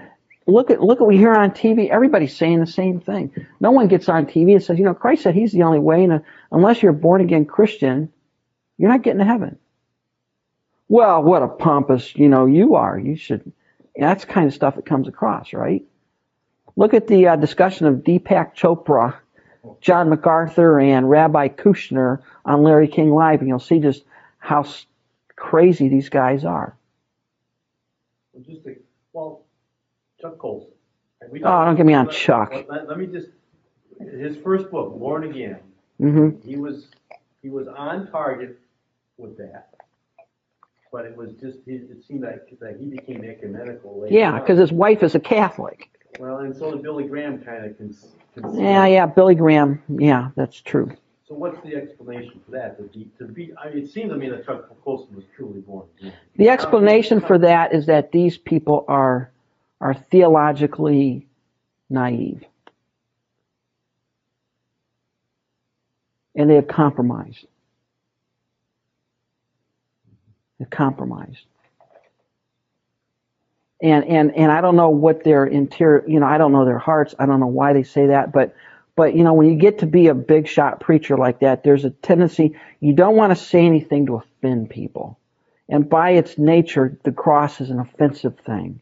look 0.45 0.69
at 0.69 0.81
look 0.81 0.97
at 0.97 1.01
what 1.01 1.07
we 1.07 1.17
hear 1.17 1.33
on 1.33 1.49
TV. 1.49 1.89
Everybody's 1.89 2.37
saying 2.37 2.59
the 2.59 2.67
same 2.67 2.99
thing. 2.99 3.33
No 3.59 3.71
one 3.71 3.87
gets 3.87 4.07
on 4.07 4.27
TV 4.27 4.51
and 4.53 4.63
says, 4.63 4.77
you 4.77 4.85
know, 4.85 4.93
Christ 4.93 5.23
said 5.23 5.33
He's 5.33 5.51
the 5.51 5.63
only 5.63 5.79
way, 5.79 6.03
and 6.03 6.13
uh, 6.13 6.19
unless 6.51 6.83
you're 6.83 6.91
a 6.91 6.95
born 6.95 7.21
again 7.21 7.45
Christian, 7.45 8.13
you're 8.77 8.91
not 8.91 9.01
getting 9.01 9.19
to 9.19 9.25
heaven. 9.25 9.57
Well, 10.87 11.23
what 11.23 11.41
a 11.41 11.47
pompous, 11.47 12.15
you 12.15 12.29
know, 12.29 12.45
you 12.45 12.75
are. 12.75 12.99
You 12.99 13.15
should. 13.15 13.51
That's 13.95 14.25
kind 14.25 14.45
of 14.45 14.53
stuff 14.53 14.75
that 14.75 14.85
comes 14.85 15.07
across, 15.07 15.53
right? 15.53 15.83
Look 16.75 16.93
at 16.93 17.07
the 17.07 17.29
uh, 17.29 17.35
discussion 17.37 17.87
of 17.87 18.03
Deepak 18.03 18.55
Chopra, 18.55 19.15
John 19.81 20.09
MacArthur, 20.09 20.79
and 20.79 21.09
Rabbi 21.09 21.47
Kushner 21.49 22.19
on 22.45 22.63
Larry 22.63 22.87
King 22.87 23.11
Live, 23.13 23.39
and 23.39 23.47
you'll 23.47 23.59
see 23.59 23.79
just 23.79 24.03
how 24.39 24.65
crazy 25.35 25.87
these 25.89 26.09
guys 26.09 26.45
are. 26.45 26.75
Well, 28.33 28.43
Just 28.47 28.63
to, 28.65 28.75
well, 29.13 29.43
Chuck 30.21 30.37
Colson. 30.37 30.71
Oh, 31.43 31.65
don't 31.65 31.75
get 31.75 31.85
me 31.85 31.93
on 31.93 32.05
let- 32.07 32.15
Chuck. 32.15 32.53
Let, 32.69 32.87
let- 32.87 32.97
me 32.97 33.07
just, 33.07 33.27
his 33.99 34.37
first 34.37 34.69
book, 34.71 34.97
Born 34.99 35.23
Again, 35.23 35.59
Mm-hmm. 36.01 36.45
he 36.47 36.57
was, 36.57 36.87
he 37.41 37.49
was 37.49 37.67
on 37.69 38.11
target 38.11 38.59
with 39.17 39.37
that. 39.37 39.69
But 40.91 41.05
it 41.05 41.15
was 41.15 41.31
just, 41.41 41.59
he- 41.65 41.71
it 41.75 42.03
seemed 42.05 42.23
like 42.23 42.47
that 42.59 42.77
he 42.79 42.85
became 42.85 43.23
ecumenical 43.23 44.01
later 44.01 44.13
Yeah, 44.13 44.39
because 44.39 44.59
his 44.59 44.71
wife 44.73 45.03
is 45.03 45.15
a 45.15 45.19
Catholic. 45.19 45.89
Well, 46.19 46.39
and 46.39 46.55
so 46.55 46.71
did 46.71 46.83
Billy 46.83 47.05
Graham 47.05 47.41
kind 47.43 47.65
of 47.65 47.77
cons. 47.77 48.07
Cons- 48.35 48.57
Yeah, 48.57 48.85
yeah, 48.85 49.05
Billy 49.05 49.35
Graham. 49.35 49.81
Yeah, 49.89 50.29
that's 50.35 50.61
true. 50.61 50.91
So 51.27 51.33
what's 51.33 51.59
the 51.63 51.75
explanation 51.75 52.39
for 52.45 52.51
that? 52.51 52.77
To 52.77 52.83
be, 52.83 53.09
to 53.17 53.25
be, 53.25 53.51
I 53.57 53.69
mean, 53.69 53.83
it 53.83 53.89
seemed 53.91 54.11
to 54.11 54.15
me 54.15 54.29
that 54.29 54.45
Chuck 54.45 54.69
Colson 54.83 55.15
was 55.15 55.25
truly 55.35 55.61
born 55.61 55.87
again. 55.99 56.13
The 56.35 56.49
explanation 56.49 57.19
for 57.19 57.37
that 57.39 57.73
is 57.73 57.87
that 57.87 58.11
these 58.11 58.37
people 58.37 58.85
are 58.87 59.31
are 59.81 59.93
theologically 59.93 61.27
naive. 61.89 62.43
And 66.35 66.49
they 66.49 66.55
have 66.55 66.67
compromised. 66.67 67.45
They've 70.59 70.69
compromised. 70.69 71.45
And 73.85 74.03
and 74.05 74.35
and 74.35 74.51
I 74.51 74.61
don't 74.61 74.75
know 74.75 74.89
what 74.89 75.23
their 75.23 75.45
interior, 75.45 76.03
you 76.07 76.19
know, 76.19 76.25
I 76.25 76.39
don't 76.39 76.51
know 76.51 76.65
their 76.65 76.79
hearts. 76.79 77.13
I 77.19 77.27
don't 77.27 77.39
know 77.39 77.45
why 77.45 77.73
they 77.73 77.83
say 77.83 78.07
that, 78.07 78.31
but 78.31 78.55
but 78.95 79.15
you 79.15 79.23
know, 79.23 79.33
when 79.33 79.47
you 79.47 79.55
get 79.55 79.77
to 79.79 79.85
be 79.85 80.07
a 80.07 80.15
big 80.15 80.47
shot 80.47 80.79
preacher 80.79 81.15
like 81.15 81.41
that, 81.41 81.63
there's 81.63 81.85
a 81.85 81.91
tendency 81.91 82.55
you 82.79 82.93
don't 82.93 83.15
want 83.15 83.29
to 83.29 83.35
say 83.35 83.63
anything 83.63 84.07
to 84.07 84.15
offend 84.15 84.71
people. 84.71 85.19
And 85.69 85.87
by 85.87 86.11
its 86.11 86.35
nature, 86.39 86.97
the 87.03 87.11
cross 87.11 87.61
is 87.61 87.69
an 87.69 87.79
offensive 87.79 88.39
thing. 88.39 88.81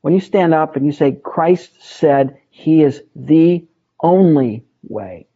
When 0.00 0.14
you 0.14 0.20
stand 0.20 0.54
up 0.54 0.74
and 0.74 0.86
you 0.86 0.92
say, 0.92 1.12
Christ 1.12 1.72
said 1.82 2.38
he 2.48 2.82
is 2.82 3.02
the 3.14 3.66
only 4.02 4.64
way, 4.82 5.26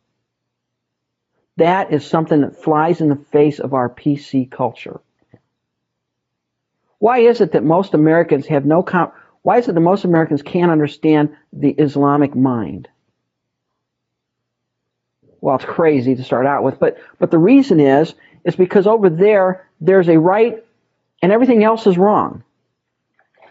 that 1.58 1.92
is 1.92 2.06
something 2.06 2.40
that 2.40 2.62
flies 2.62 3.02
in 3.02 3.10
the 3.10 3.16
face 3.16 3.58
of 3.58 3.74
our 3.74 3.90
PC 3.90 4.50
culture. 4.50 5.02
Why 7.04 7.18
is 7.18 7.42
it 7.42 7.52
that 7.52 7.62
most 7.62 7.92
Americans 7.92 8.46
have 8.46 8.64
no 8.64 8.80
why 9.42 9.58
is 9.58 9.68
it 9.68 9.74
that 9.74 9.80
most 9.82 10.06
Americans 10.06 10.40
can't 10.40 10.70
understand 10.70 11.36
the 11.52 11.68
Islamic 11.68 12.34
mind? 12.34 12.88
Well, 15.42 15.56
it's 15.56 15.66
crazy 15.66 16.14
to 16.14 16.24
start 16.24 16.46
out 16.46 16.62
with, 16.62 16.80
but 16.80 16.96
but 17.18 17.30
the 17.30 17.36
reason 17.36 17.78
is 17.78 18.14
is 18.46 18.56
because 18.56 18.86
over 18.86 19.10
there 19.10 19.68
there's 19.82 20.08
a 20.08 20.18
right 20.18 20.64
and 21.20 21.30
everything 21.30 21.62
else 21.62 21.86
is 21.86 21.98
wrong. 21.98 22.42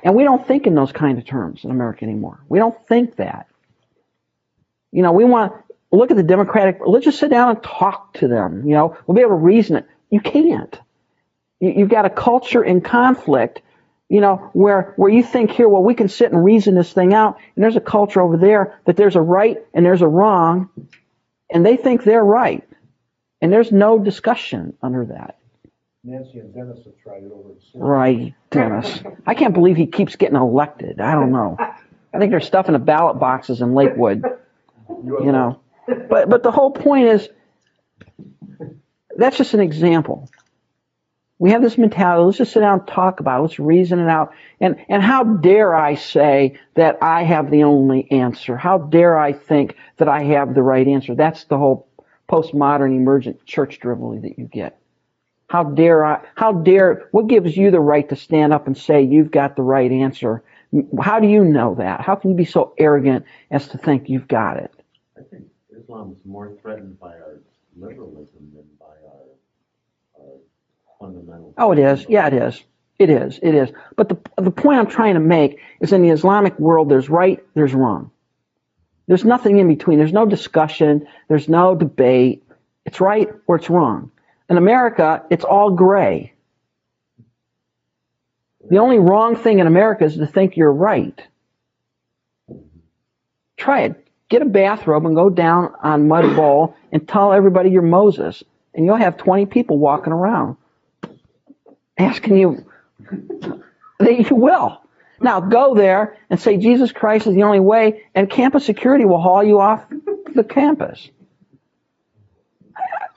And 0.03 0.15
we 0.15 0.23
don't 0.23 0.47
think 0.47 0.65
in 0.65 0.73
those 0.73 0.91
kind 0.91 1.19
of 1.19 1.25
terms 1.27 1.63
in 1.63 1.69
America 1.69 2.05
anymore. 2.05 2.39
We 2.49 2.57
don't 2.57 2.87
think 2.87 3.17
that. 3.17 3.45
You 4.91 5.03
know, 5.03 5.11
we 5.11 5.25
want 5.25 5.53
to 5.53 5.95
look 5.95 6.09
at 6.09 6.17
the 6.17 6.23
Democratic. 6.23 6.79
Let's 6.83 7.05
just 7.05 7.19
sit 7.19 7.29
down 7.29 7.49
and 7.51 7.61
talk 7.61 8.13
to 8.15 8.27
them. 8.27 8.67
You 8.67 8.73
know, 8.73 8.97
we'll 9.05 9.13
be 9.13 9.21
able 9.21 9.37
to 9.37 9.45
reason 9.45 9.75
it. 9.75 9.87
You 10.09 10.21
can't. 10.21 10.75
You, 11.59 11.73
you've 11.77 11.89
got 11.89 12.05
a 12.05 12.09
culture 12.09 12.63
in 12.63 12.81
conflict. 12.81 13.61
You 14.09 14.21
know, 14.21 14.51
where 14.53 14.93
where 14.95 15.09
you 15.09 15.23
think 15.23 15.51
here, 15.51 15.67
well, 15.67 15.83
we 15.83 15.95
can 15.95 16.07
sit 16.07 16.31
and 16.31 16.43
reason 16.43 16.75
this 16.75 16.93
thing 16.93 17.13
out, 17.13 17.39
and 17.55 17.63
there's 17.63 17.77
a 17.77 17.81
culture 17.81 18.21
over 18.21 18.37
there 18.37 18.79
that 18.85 18.95
there's 18.95 19.15
a 19.15 19.21
right 19.21 19.57
and 19.73 19.85
there's 19.85 20.01
a 20.01 20.07
wrong, 20.07 20.69
and 21.51 21.65
they 21.65 21.77
think 21.77 22.03
they're 22.03 22.23
right, 22.23 22.63
and 23.41 23.51
there's 23.51 23.71
no 23.71 23.97
discussion 23.97 24.77
under 24.83 25.05
that. 25.05 25.39
Nancy 26.03 26.39
and 26.39 26.53
Dennis 26.53 26.79
have 26.85 26.97
tried 27.01 27.23
it 27.23 27.31
over 27.31 27.53
Right, 27.73 28.33
Dennis. 28.51 29.01
I 29.25 29.33
can't 29.35 29.53
believe 29.53 29.77
he 29.77 29.87
keeps 29.87 30.17
getting 30.17 30.35
elected. 30.35 30.99
I 30.99 31.13
don't 31.13 31.31
know. 31.31 31.55
I 31.59 32.19
think 32.19 32.31
there's 32.31 32.45
stuff 32.45 32.67
in 32.67 32.73
the 32.73 32.79
ballot 32.79 33.19
boxes 33.19 33.61
in 33.61 33.73
Lakewood. 33.73 34.23
You 34.89 35.31
know, 35.31 35.61
but 35.87 36.29
but 36.29 36.43
the 36.43 36.51
whole 36.51 36.71
point 36.71 37.07
is 37.07 37.29
that's 39.15 39.37
just 39.37 39.53
an 39.53 39.61
example. 39.61 40.29
We 41.39 41.51
have 41.51 41.61
this 41.61 41.77
mentality. 41.77 42.25
Let's 42.25 42.37
just 42.37 42.53
sit 42.53 42.61
down 42.61 42.79
and 42.79 42.87
talk 42.87 43.19
about 43.19 43.39
it. 43.39 43.41
Let's 43.41 43.59
reason 43.59 43.99
it 43.99 44.09
out. 44.09 44.33
And 44.61 44.77
and 44.87 45.01
how 45.01 45.23
dare 45.23 45.75
I 45.75 45.95
say 45.95 46.57
that 46.75 46.97
I 47.01 47.23
have 47.23 47.51
the 47.51 47.63
only 47.63 48.09
answer? 48.11 48.55
How 48.55 48.77
dare 48.77 49.17
I 49.17 49.33
think 49.33 49.75
that 49.97 50.07
I 50.07 50.23
have 50.23 50.53
the 50.53 50.63
right 50.63 50.87
answer? 50.87 51.15
That's 51.15 51.45
the 51.45 51.57
whole 51.57 51.87
postmodern 52.29 52.95
emergent 52.95 53.45
church 53.45 53.79
drivel 53.79 54.19
that 54.21 54.39
you 54.39 54.45
get. 54.45 54.79
How 55.49 55.63
dare 55.63 56.05
I? 56.05 56.21
How 56.35 56.51
dare? 56.51 57.09
What 57.11 57.27
gives 57.27 57.57
you 57.57 57.71
the 57.71 57.79
right 57.79 58.07
to 58.09 58.15
stand 58.15 58.53
up 58.53 58.67
and 58.67 58.77
say 58.77 59.01
you've 59.01 59.31
got 59.31 59.55
the 59.55 59.61
right 59.63 59.91
answer? 59.91 60.43
How 61.01 61.19
do 61.19 61.27
you 61.27 61.43
know 61.43 61.75
that? 61.75 62.01
How 62.01 62.15
can 62.15 62.31
you 62.31 62.35
be 62.35 62.45
so 62.45 62.73
arrogant 62.77 63.25
as 63.51 63.67
to 63.69 63.77
think 63.77 64.09
you've 64.09 64.27
got 64.27 64.57
it? 64.57 64.71
I 65.17 65.21
think 65.29 65.45
Islam 65.77 66.15
is 66.17 66.25
more 66.25 66.53
threatened 66.61 66.99
by 66.99 67.09
our 67.09 67.41
liberalism 67.77 68.51
than 68.55 68.65
fundamental. 71.03 71.53
Oh, 71.57 71.71
it 71.71 71.79
is. 71.79 72.05
Yeah, 72.07 72.27
it 72.27 72.33
is. 72.33 72.63
It 72.99 73.09
is. 73.09 73.39
It 73.41 73.55
is. 73.55 73.69
But 73.95 74.09
the 74.09 74.41
the 74.41 74.51
point 74.51 74.79
I'm 74.79 74.87
trying 74.87 75.15
to 75.15 75.19
make 75.19 75.59
is 75.81 75.91
in 75.91 76.01
the 76.01 76.09
Islamic 76.09 76.57
world, 76.59 76.89
there's 76.89 77.09
right, 77.09 77.43
there's 77.53 77.73
wrong. 77.73 78.11
There's 79.07 79.25
nothing 79.25 79.59
in 79.59 79.67
between. 79.67 79.97
There's 79.97 80.13
no 80.13 80.25
discussion. 80.25 81.07
There's 81.27 81.49
no 81.49 81.75
debate. 81.75 82.43
It's 82.85 83.01
right 83.01 83.29
or 83.47 83.57
it's 83.57 83.69
wrong. 83.69 84.11
In 84.49 84.57
America, 84.57 85.23
it's 85.29 85.43
all 85.43 85.71
gray. 85.71 86.33
The 88.69 88.77
only 88.77 88.99
wrong 88.99 89.35
thing 89.35 89.59
in 89.59 89.67
America 89.67 90.05
is 90.05 90.15
to 90.15 90.27
think 90.27 90.55
you're 90.55 90.71
right. 90.71 91.19
Try 93.57 93.81
it. 93.81 94.07
Get 94.29 94.41
a 94.41 94.45
bathrobe 94.45 95.05
and 95.05 95.15
go 95.15 95.29
down 95.29 95.73
on 95.83 96.07
Mud 96.07 96.35
Bowl 96.35 96.75
and 96.91 97.05
tell 97.07 97.33
everybody 97.33 97.71
you're 97.71 97.81
Moses. 97.81 98.41
And 98.73 98.85
you'll 98.85 98.95
have 98.95 99.17
20 99.17 99.47
people 99.47 99.77
walking 99.77 100.13
around 100.13 100.55
asking 101.97 102.37
you. 102.37 102.65
that 103.99 104.29
you 104.29 104.35
will. 104.35 104.81
Now 105.21 105.39
go 105.39 105.75
there 105.75 106.17
and 106.29 106.39
say 106.39 106.57
Jesus 106.57 106.91
Christ 106.91 107.27
is 107.27 107.35
the 107.35 107.43
only 107.43 107.59
way, 107.59 108.03
and 108.13 108.29
campus 108.29 108.65
security 108.65 109.05
will 109.05 109.21
haul 109.21 109.43
you 109.43 109.59
off 109.59 109.85
the 110.33 110.43
campus. 110.43 111.09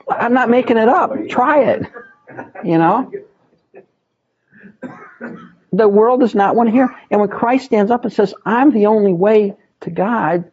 I'm 0.08 0.34
not 0.34 0.48
making 0.48 0.76
it 0.76 0.88
up. 0.88 1.12
Try 1.28 1.64
it. 1.64 1.82
You 2.64 2.78
know? 2.78 3.10
The 5.72 5.88
world 5.88 6.20
does 6.20 6.34
not 6.34 6.54
want 6.54 6.68
to 6.68 6.72
hear. 6.72 6.94
And 7.10 7.20
when 7.20 7.28
Christ 7.28 7.66
stands 7.66 7.90
up 7.90 8.04
and 8.04 8.12
says, 8.12 8.32
I'm 8.44 8.72
the 8.72 8.86
only 8.86 9.12
way 9.12 9.56
to 9.80 9.90
God, 9.90 10.50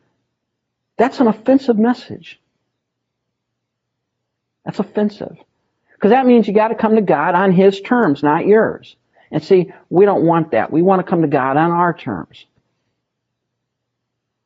that's 0.97 1.19
an 1.19 1.27
offensive 1.27 1.77
message. 1.77 2.39
That's 4.65 4.79
offensive. 4.79 5.37
Because 6.03 6.11
that 6.11 6.25
means 6.25 6.49
you 6.49 6.53
got 6.53 6.67
to 6.67 6.75
come 6.75 6.95
to 6.95 7.01
God 7.01 7.33
on 7.33 7.53
His 7.53 7.79
terms, 7.79 8.23
not 8.23 8.45
yours. 8.45 8.97
And 9.31 9.41
see, 9.41 9.71
we 9.89 10.03
don't 10.03 10.25
want 10.25 10.51
that. 10.51 10.69
We 10.69 10.81
want 10.81 10.99
to 10.99 11.09
come 11.09 11.21
to 11.21 11.29
God 11.29 11.55
on 11.55 11.71
our 11.71 11.93
terms. 11.93 12.45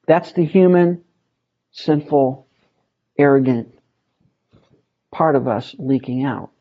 That's 0.05 0.34
the 0.34 0.45
human, 0.45 1.03
sinful, 1.72 2.45
arrogant 3.18 3.74
part 5.10 5.36
of 5.36 5.47
us 5.47 5.76
leaking 5.80 6.26
out. 6.26 6.51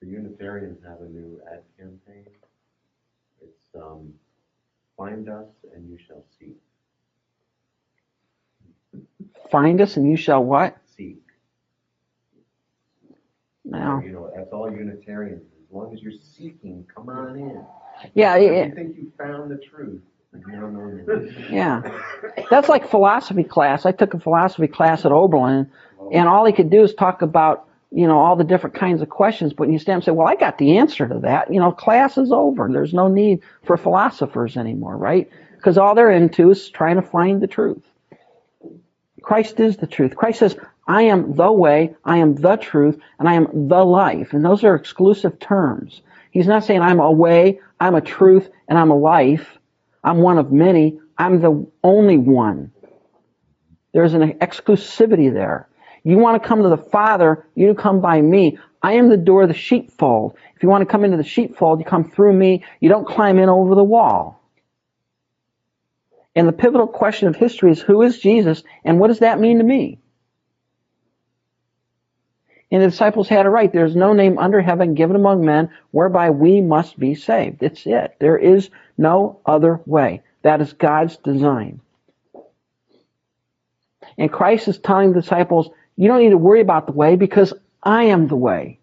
The 0.00 0.08
Unitarians 0.08 0.82
have 0.84 1.00
a 1.00 1.08
new 1.08 1.40
ad 1.48 1.62
campaign. 1.78 2.26
It's, 3.40 3.66
um, 3.80 4.12
find 4.96 5.28
us 5.28 5.46
and 5.76 5.88
you 5.88 5.96
shall 6.08 6.24
See. 6.40 6.54
Find 9.48 9.80
us 9.80 9.96
and 9.96 10.10
you 10.10 10.16
shall 10.16 10.42
what? 10.42 10.76
You 14.04 14.12
know, 14.12 14.30
that's 14.34 14.52
all 14.52 14.70
Unitarians. 14.70 15.42
As 15.42 15.72
long 15.74 15.92
as 15.94 16.02
you're 16.02 16.12
seeking, 16.36 16.84
come 16.94 17.08
on 17.08 17.36
in. 17.36 17.64
yeah, 18.14 18.36
If 18.36 18.42
yeah, 18.52 18.64
you 18.66 18.74
think 18.74 18.96
you 18.96 19.12
found 19.18 19.50
the 19.50 19.56
truth, 19.58 20.02
you 20.34 20.52
don't 20.60 20.74
know 20.74 20.88
anything. 20.88 21.54
yeah. 21.54 21.82
That's 22.50 22.68
like 22.68 22.88
philosophy 22.88 23.44
class. 23.44 23.86
I 23.86 23.92
took 23.92 24.14
a 24.14 24.18
philosophy 24.18 24.66
class 24.68 25.04
at 25.04 25.12
Oberlin, 25.12 25.70
and 26.12 26.28
all 26.28 26.44
he 26.44 26.52
could 26.52 26.70
do 26.70 26.82
is 26.82 26.94
talk 26.94 27.22
about, 27.22 27.68
you 27.90 28.06
know, 28.06 28.18
all 28.18 28.36
the 28.36 28.44
different 28.44 28.76
kinds 28.76 29.02
of 29.02 29.08
questions. 29.08 29.52
But 29.52 29.60
when 29.66 29.72
you 29.72 29.78
stand 29.78 29.96
and 29.96 30.04
say, 30.04 30.10
well, 30.12 30.26
I 30.28 30.36
got 30.36 30.58
the 30.58 30.76
answer 30.78 31.08
to 31.08 31.18
that, 31.20 31.52
you 31.52 31.60
know, 31.60 31.72
class 31.72 32.18
is 32.18 32.32
over. 32.32 32.68
There's 32.72 32.94
no 32.94 33.08
need 33.08 33.40
for 33.64 33.76
philosophers 33.76 34.56
anymore, 34.56 34.96
right? 34.96 35.30
Because 35.56 35.78
all 35.78 35.94
they're 35.94 36.10
into 36.10 36.50
is 36.50 36.68
trying 36.70 36.96
to 36.96 37.02
find 37.02 37.40
the 37.40 37.46
truth. 37.46 37.82
Christ 39.22 39.60
is 39.60 39.76
the 39.76 39.86
truth. 39.86 40.16
Christ 40.16 40.40
says, 40.40 40.56
I 40.86 41.02
am 41.02 41.34
the 41.34 41.52
way, 41.52 41.94
I 42.04 42.18
am 42.18 42.34
the 42.34 42.56
truth, 42.56 42.98
and 43.18 43.28
I 43.28 43.34
am 43.34 43.68
the 43.68 43.84
life. 43.84 44.32
And 44.32 44.44
those 44.44 44.64
are 44.64 44.74
exclusive 44.74 45.38
terms. 45.38 46.02
He's 46.30 46.46
not 46.46 46.64
saying 46.64 46.80
I'm 46.80 47.00
a 47.00 47.10
way, 47.10 47.60
I'm 47.78 47.94
a 47.94 48.00
truth, 48.00 48.50
and 48.68 48.78
I'm 48.78 48.90
a 48.90 48.96
life. 48.96 49.58
I'm 50.02 50.18
one 50.18 50.38
of 50.38 50.50
many. 50.50 51.00
I'm 51.16 51.40
the 51.40 51.66
only 51.84 52.18
one. 52.18 52.72
There's 53.92 54.14
an 54.14 54.32
exclusivity 54.40 55.32
there. 55.32 55.68
You 56.02 56.18
want 56.18 56.42
to 56.42 56.48
come 56.48 56.62
to 56.62 56.68
the 56.68 56.76
Father, 56.76 57.46
you 57.54 57.74
come 57.74 58.00
by 58.00 58.20
me. 58.20 58.58
I 58.82 58.94
am 58.94 59.08
the 59.08 59.16
door 59.16 59.42
of 59.42 59.48
the 59.48 59.54
sheepfold. 59.54 60.36
If 60.56 60.62
you 60.62 60.68
want 60.68 60.82
to 60.82 60.90
come 60.90 61.04
into 61.04 61.16
the 61.16 61.22
sheepfold, 61.22 61.78
you 61.78 61.84
come 61.84 62.10
through 62.10 62.32
me. 62.32 62.64
You 62.80 62.88
don't 62.88 63.06
climb 63.06 63.38
in 63.38 63.48
over 63.48 63.76
the 63.76 63.84
wall. 63.84 64.42
And 66.34 66.48
the 66.48 66.52
pivotal 66.52 66.88
question 66.88 67.28
of 67.28 67.36
history 67.36 67.70
is 67.70 67.80
who 67.80 68.02
is 68.02 68.18
Jesus 68.18 68.64
and 68.84 68.98
what 68.98 69.08
does 69.08 69.20
that 69.20 69.38
mean 69.38 69.58
to 69.58 69.64
me? 69.64 70.00
And 72.72 72.82
the 72.82 72.88
disciples 72.88 73.28
had 73.28 73.44
it 73.44 73.50
right. 73.50 73.70
There's 73.70 73.94
no 73.94 74.14
name 74.14 74.38
under 74.38 74.62
heaven 74.62 74.94
given 74.94 75.14
among 75.14 75.44
men 75.44 75.68
whereby 75.90 76.30
we 76.30 76.62
must 76.62 76.98
be 76.98 77.14
saved. 77.14 77.62
It's 77.62 77.86
it. 77.86 78.16
There 78.18 78.38
is 78.38 78.70
no 78.96 79.40
other 79.44 79.82
way. 79.84 80.22
That 80.40 80.62
is 80.62 80.72
God's 80.72 81.18
design. 81.18 81.82
And 84.16 84.32
Christ 84.32 84.68
is 84.68 84.78
telling 84.78 85.12
the 85.12 85.20
disciples, 85.20 85.68
You 85.96 86.08
don't 86.08 86.20
need 86.20 86.30
to 86.30 86.38
worry 86.38 86.62
about 86.62 86.86
the 86.86 86.92
way 86.92 87.16
because 87.16 87.52
I 87.82 88.04
am 88.04 88.26
the 88.26 88.36
way. 88.36 88.78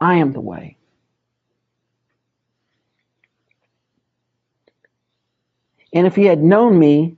I 0.00 0.14
am 0.14 0.32
the 0.32 0.40
way. 0.40 0.76
And 5.92 6.06
if 6.06 6.16
you 6.16 6.28
had 6.28 6.42
known 6.42 6.78
me, 6.78 7.16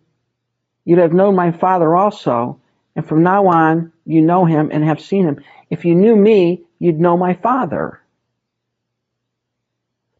you'd 0.86 1.00
have 1.00 1.12
known 1.12 1.36
my 1.36 1.52
Father 1.52 1.94
also. 1.94 2.60
And 2.96 3.06
from 3.06 3.22
now 3.22 3.48
on, 3.48 3.92
you 4.06 4.22
know 4.22 4.44
him 4.44 4.70
and 4.72 4.84
have 4.84 5.00
seen 5.00 5.26
him. 5.26 5.42
If 5.70 5.84
you 5.84 5.94
knew 5.94 6.14
me, 6.14 6.62
you'd 6.78 7.00
know 7.00 7.16
my 7.16 7.34
Father. 7.34 8.00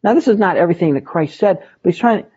Now, 0.03 0.13
this 0.13 0.27
is 0.27 0.37
not 0.37 0.57
everything 0.57 0.93
that 0.93 1.05
Christ 1.05 1.39
said, 1.39 1.59
but 1.81 1.91
he's 1.91 1.99
trying 1.99 2.23
to, 2.23 2.29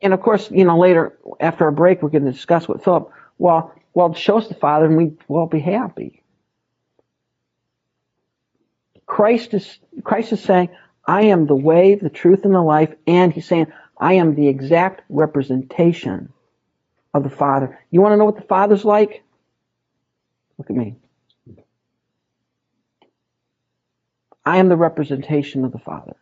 and 0.00 0.14
of 0.14 0.22
course, 0.22 0.50
you 0.50 0.64
know, 0.64 0.78
later 0.78 1.18
after 1.38 1.64
our 1.64 1.70
break, 1.70 2.02
we're 2.02 2.08
going 2.08 2.24
to 2.24 2.32
discuss 2.32 2.66
with 2.66 2.82
Philip. 2.82 3.10
Well, 3.36 3.74
well, 3.92 4.14
show 4.14 4.38
us 4.38 4.48
the 4.48 4.54
Father, 4.54 4.86
and 4.86 4.96
we 4.96 5.12
will 5.28 5.46
be 5.46 5.60
happy. 5.60 6.22
Christ 9.04 9.54
is 9.54 9.78
Christ 10.04 10.32
is 10.32 10.40
saying, 10.40 10.70
"I 11.04 11.24
am 11.24 11.46
the 11.46 11.56
way, 11.56 11.96
the 11.96 12.08
truth, 12.08 12.44
and 12.44 12.54
the 12.54 12.62
life," 12.62 12.94
and 13.06 13.32
he's 13.32 13.46
saying, 13.46 13.66
"I 13.98 14.14
am 14.14 14.36
the 14.36 14.48
exact 14.48 15.02
representation 15.08 16.32
of 17.12 17.24
the 17.24 17.30
Father." 17.30 17.78
You 17.90 18.00
want 18.00 18.12
to 18.12 18.16
know 18.16 18.24
what 18.24 18.36
the 18.36 18.42
Father's 18.42 18.84
like? 18.84 19.24
Look 20.60 20.68
at 20.68 20.76
me. 20.76 20.94
I 24.44 24.58
am 24.58 24.68
the 24.68 24.76
representation 24.76 25.64
of 25.64 25.72
the 25.72 25.78
Father. 25.78 26.16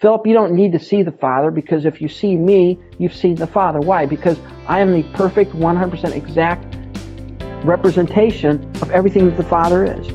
Philip, 0.00 0.26
you 0.26 0.34
don't 0.34 0.54
need 0.54 0.72
to 0.72 0.80
see 0.80 1.04
the 1.04 1.12
Father 1.12 1.52
because 1.52 1.84
if 1.84 2.02
you 2.02 2.08
see 2.08 2.34
me, 2.34 2.80
you've 2.98 3.14
seen 3.14 3.36
the 3.36 3.46
Father. 3.46 3.78
Why? 3.78 4.06
Because 4.06 4.36
I 4.66 4.80
am 4.80 4.92
the 4.92 5.04
perfect, 5.14 5.52
100% 5.52 6.16
exact 6.16 6.76
representation 7.64 8.68
of 8.82 8.90
everything 8.90 9.26
that 9.26 9.36
the 9.36 9.44
Father 9.44 9.84
is. 9.84 10.08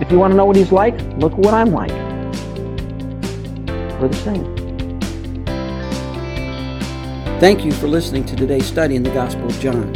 If 0.00 0.12
you 0.12 0.20
want 0.20 0.30
to 0.30 0.36
know 0.36 0.44
what 0.44 0.54
He's 0.54 0.70
like, 0.70 0.96
look 1.16 1.36
what 1.36 1.52
I'm 1.52 1.72
like. 1.72 1.90
We're 4.00 4.06
the 4.06 4.14
same. 4.14 4.55
Thank 7.38 7.66
you 7.66 7.72
for 7.72 7.86
listening 7.86 8.24
to 8.24 8.34
today's 8.34 8.64
study 8.64 8.96
in 8.96 9.02
the 9.02 9.10
Gospel 9.10 9.44
of 9.44 9.60
John. 9.60 9.92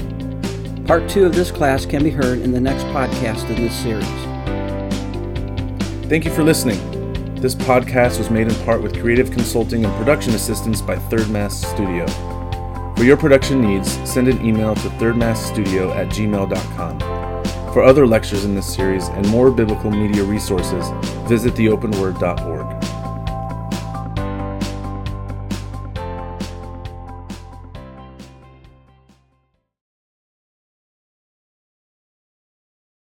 Part 0.86 1.08
two 1.08 1.24
of 1.24 1.34
this 1.34 1.50
class 1.50 1.86
can 1.86 2.04
be 2.04 2.10
heard 2.10 2.40
in 2.40 2.52
the 2.52 2.60
next 2.60 2.84
podcast 2.88 3.48
in 3.48 3.62
this 3.62 3.74
series. 3.74 4.04
Thank 6.06 6.26
you 6.26 6.30
for 6.30 6.42
listening. 6.42 6.78
This 7.36 7.54
podcast 7.54 8.18
was 8.18 8.28
made 8.28 8.48
in 8.48 8.54
part 8.66 8.82
with 8.82 9.00
creative 9.00 9.30
consulting 9.30 9.86
and 9.86 9.94
production 9.96 10.34
assistance 10.34 10.82
by 10.82 10.96
Third 10.96 11.30
Mass 11.30 11.66
Studio. 11.66 12.06
For 12.94 13.04
your 13.04 13.16
production 13.16 13.62
needs, 13.62 13.90
send 14.06 14.28
an 14.28 14.44
email 14.44 14.74
to 14.74 14.88
thirdmassstudio 14.90 15.96
at 15.96 16.08
gmail.com. 16.08 16.98
For 17.72 17.82
other 17.82 18.06
lectures 18.06 18.44
in 18.44 18.54
this 18.54 18.70
series 18.70 19.08
and 19.08 19.26
more 19.28 19.50
biblical 19.50 19.90
media 19.90 20.24
resources, 20.24 20.90
visit 21.26 21.54
theopenword.org. 21.54 22.79